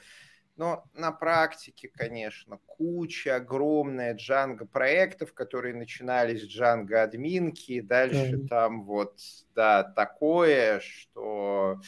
Но 0.56 0.84
на 0.94 1.12
практике, 1.12 1.88
конечно, 1.88 2.58
куча 2.64 3.36
огромная 3.36 4.14
Django 4.14 4.66
проектов, 4.66 5.34
которые 5.34 5.74
начинались 5.74 6.42
с 6.42 6.58
Django 6.58 6.94
админки, 6.94 7.72
и 7.72 7.80
дальше 7.82 8.38
да. 8.38 8.48
там 8.48 8.84
вот, 8.84 9.20
да, 9.54 9.84
такое, 9.84 10.80
что 10.80 11.78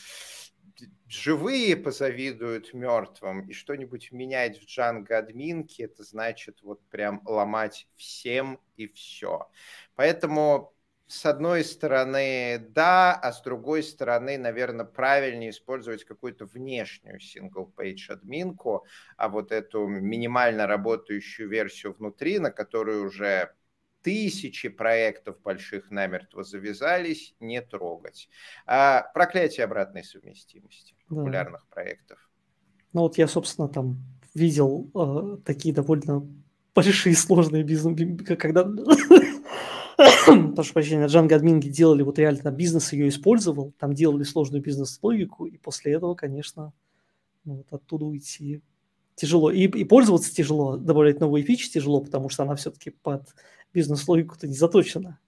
живые 1.09 1.77
позавидуют 1.77 2.75
мертвым, 2.75 3.49
и 3.49 3.55
что-нибудь 3.55 4.13
менять 4.13 4.61
в 4.61 4.67
Django 4.67 5.15
админке, 5.15 5.85
это 5.85 6.03
значит 6.03 6.61
вот 6.63 6.87
прям 6.91 7.23
ломать 7.25 7.89
всем 7.97 8.61
и 8.77 8.87
все. 8.89 9.49
Поэтому 9.95 10.75
с 11.09 11.25
одной 11.25 11.65
стороны, 11.65 12.59
да, 12.75 13.15
а 13.15 13.33
с 13.33 13.41
другой 13.41 13.83
стороны, 13.83 14.37
наверное, 14.37 14.85
правильнее 14.85 15.51
использовать 15.51 16.05
какую-то 16.05 16.45
внешнюю 16.45 17.19
single-page 17.19 18.11
админку, 18.11 18.85
а 19.17 19.31
вот 19.31 19.51
эту 19.51 19.87
минимально 19.87 20.67
работающую 20.67 21.49
версию 21.49 21.95
внутри, 21.99 22.39
на 22.39 22.51
которую 22.51 23.07
уже 23.07 23.55
тысячи 24.03 24.69
проектов 24.69 25.41
больших 25.41 25.91
намертво 25.91 26.45
завязались, 26.45 27.35
не 27.41 27.63
трогать. 27.63 28.29
А 28.67 29.03
проклятие 29.15 29.65
обратной 29.65 30.05
совместимости 30.05 30.95
популярных 31.09 31.63
да. 31.63 31.75
проектов. 31.75 32.31
Ну 32.93 33.01
вот 33.01 33.17
я, 33.17 33.29
собственно, 33.29 33.69
там 33.69 33.97
видел 34.35 34.91
э, 34.95 35.39
такие 35.45 35.75
довольно 35.75 36.29
большие 36.75 37.17
сложные 37.17 37.65
бизнес, 37.65 37.99
когда 38.39 38.65
прошу 40.55 40.73
прощения, 40.73 41.07
Django 41.07 41.35
админги 41.35 41.69
делали 41.69 42.03
вот 42.03 42.19
реально 42.19 42.51
бизнес 42.51 42.93
ее 42.93 43.09
использовал, 43.09 43.73
там 43.79 43.95
делали 43.95 44.23
сложную 44.23 44.63
бизнес-логику, 44.63 45.47
и 45.47 45.59
после 45.59 45.95
этого, 45.95 46.15
конечно, 46.15 46.73
ну, 47.45 47.57
вот 47.57 47.67
оттуда 47.73 48.05
уйти 48.05 48.63
тяжело. 49.17 49.51
И, 49.51 49.63
и 49.65 49.85
пользоваться 49.85 50.33
тяжело, 50.33 50.77
добавлять 50.77 51.21
новые 51.21 51.45
фичи 51.45 51.71
тяжело, 51.71 52.01
потому 52.01 52.29
что 52.29 52.45
она 52.45 52.55
все-таки 52.55 52.91
под 52.91 53.35
бизнес-логику-то 53.75 54.47
не 54.47 54.55
заточена. 54.55 55.19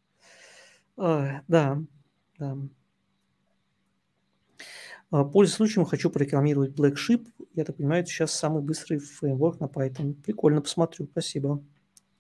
А, 0.97 1.41
да, 1.49 1.83
да. 2.39 2.57
А, 5.11 5.25
пользуясь 5.25 5.57
случаем, 5.57 5.85
хочу 5.85 6.11
прорекламировать 6.11 6.79
Black 6.79 6.95
Sheep. 6.95 7.27
Я 7.55 7.65
так 7.65 7.77
понимаю, 7.77 8.03
это 8.03 8.11
сейчас 8.11 8.33
самый 8.33 8.63
быстрый 8.63 8.99
фреймворк 8.99 9.59
на 9.59 9.65
Python. 9.65 10.15
Прикольно, 10.15 10.63
посмотрю. 10.63 11.09
Спасибо. 11.11 11.61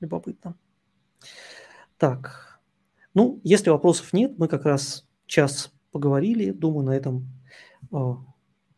Любопытно. 0.00 0.56
Так. 2.00 2.58
Ну, 3.12 3.40
если 3.44 3.68
вопросов 3.68 4.14
нет, 4.14 4.38
мы 4.38 4.48
как 4.48 4.64
раз 4.64 5.06
час 5.26 5.70
поговорили. 5.92 6.50
Думаю, 6.50 6.86
на 6.86 6.92
этом 6.92 7.28
э, 7.92 7.96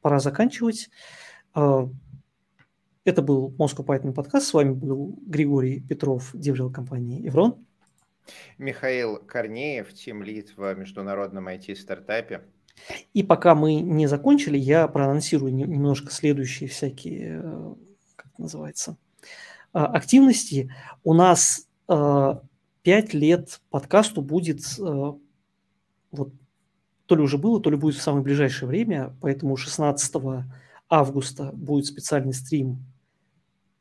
пора 0.00 0.18
заканчивать. 0.18 0.90
Э, 1.54 1.86
это 3.04 3.22
был 3.22 3.54
Moscow 3.56 3.86
Python 3.86 4.12
подкаст. 4.12 4.48
С 4.48 4.54
вами 4.54 4.72
был 4.72 5.16
Григорий 5.24 5.78
Петров, 5.78 6.32
деврел 6.34 6.72
компании 6.72 7.22
Еврон. 7.22 7.64
Михаил 8.58 9.18
Корнеев, 9.18 9.94
тим 9.94 10.24
лид 10.24 10.54
в 10.56 10.74
международном 10.74 11.46
IT-стартапе. 11.46 12.42
И 13.14 13.22
пока 13.22 13.54
мы 13.54 13.76
не 13.76 14.08
закончили, 14.08 14.58
я 14.58 14.88
проанонсирую 14.88 15.54
немножко 15.54 16.10
следующие 16.10 16.68
всякие, 16.68 17.40
э, 17.40 17.74
как 18.16 18.32
это 18.32 18.42
называется, 18.42 18.96
а, 19.72 19.86
активности. 19.86 20.74
У 21.04 21.14
нас 21.14 21.68
пять 22.82 23.14
лет 23.14 23.60
подкасту 23.70 24.22
будет, 24.22 24.60
э, 24.78 25.12
вот, 26.12 26.32
то 27.06 27.16
ли 27.16 27.22
уже 27.22 27.38
было, 27.38 27.60
то 27.60 27.70
ли 27.70 27.76
будет 27.76 27.96
в 27.96 28.02
самое 28.02 28.24
ближайшее 28.24 28.68
время, 28.68 29.16
поэтому 29.20 29.56
16 29.56 30.14
августа 30.88 31.50
будет 31.52 31.86
специальный 31.86 32.32
стрим 32.32 32.84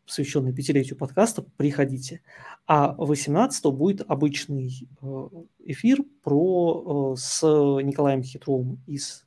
посвященный 0.05 0.53
пятилетию 0.53 0.97
подкаста, 0.97 1.45
приходите. 1.55 2.21
А 2.67 2.93
18 2.93 3.65
будет 3.67 4.01
обычный 4.09 4.89
э, 5.01 5.29
эфир 5.59 6.03
про, 6.21 7.15
с 7.15 7.41
Николаем 7.43 8.21
Хитровым 8.21 8.81
из 8.87 9.25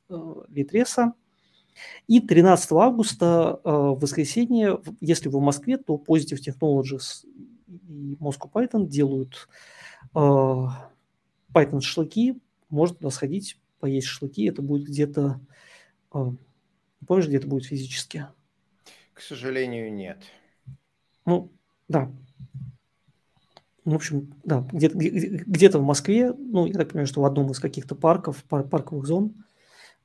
Литреса. 0.49 1.13
И 2.07 2.19
13 2.19 2.71
августа, 2.73 3.59
в 3.63 3.99
воскресенье, 3.99 4.79
если 5.01 5.27
вы 5.27 5.39
в 5.39 5.41
Москве, 5.41 5.77
то 5.77 5.95
Positive 5.95 6.37
Technologies 6.39 7.25
и 7.67 8.15
Moscow 8.19 8.51
Python 8.51 8.87
делают 8.87 9.47
Python 10.13 11.81
шашлыки. 11.81 12.41
Можно 12.69 12.95
туда 12.95 13.09
сходить, 13.09 13.59
поесть 13.79 14.07
шашлыки. 14.07 14.45
Это 14.45 14.61
будет 14.61 14.87
где-то... 14.87 15.39
Помнишь, 16.09 17.27
где 17.27 17.37
это 17.37 17.47
будет 17.47 17.65
физически? 17.65 18.27
К 19.13 19.21
сожалению, 19.21 19.93
нет. 19.93 20.23
Ну, 21.25 21.51
да. 21.87 22.11
В 23.83 23.93
общем, 23.93 24.33
да, 24.43 24.67
где-то, 24.71 24.97
где-то 24.97 25.77
в 25.79 25.83
Москве, 25.83 26.33
ну, 26.33 26.65
я 26.65 26.73
так 26.73 26.89
понимаю, 26.89 27.05
что 27.05 27.21
в 27.21 27.25
одном 27.25 27.51
из 27.51 27.59
каких-то 27.59 27.93
парков, 27.93 28.43
пар- 28.45 28.67
парковых 28.67 29.05
зон, 29.05 29.45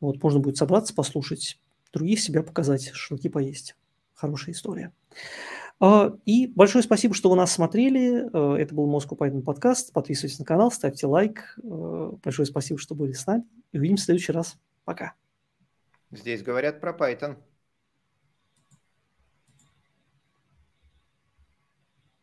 вот, 0.00 0.22
можно 0.22 0.38
будет 0.40 0.58
собраться, 0.58 0.94
послушать 0.94 1.58
других, 1.90 2.20
себя 2.20 2.42
показать, 2.42 2.90
шашлыки 2.92 3.30
поесть. 3.30 3.76
Хорошая 4.14 4.54
история. 4.54 4.92
А, 5.80 6.14
и 6.26 6.46
большое 6.46 6.84
спасибо, 6.84 7.14
что 7.14 7.30
вы 7.30 7.36
нас 7.36 7.52
смотрели. 7.52 8.28
А, 8.32 8.56
это 8.56 8.74
был 8.74 8.86
Moscow 8.94 9.16
Python 9.16 9.42
подкаст. 9.42 9.92
Подписывайтесь 9.92 10.38
на 10.38 10.44
канал, 10.44 10.70
ставьте 10.70 11.06
лайк. 11.06 11.58
А, 11.64 12.12
большое 12.22 12.46
спасибо, 12.46 12.78
что 12.78 12.94
были 12.94 13.12
с 13.12 13.26
нами. 13.26 13.44
И 13.72 13.78
увидимся 13.78 14.02
в 14.02 14.06
следующий 14.06 14.32
раз. 14.32 14.58
Пока. 14.84 15.14
Здесь 16.10 16.42
говорят 16.42 16.80
про 16.80 16.92
Python. 16.92 17.36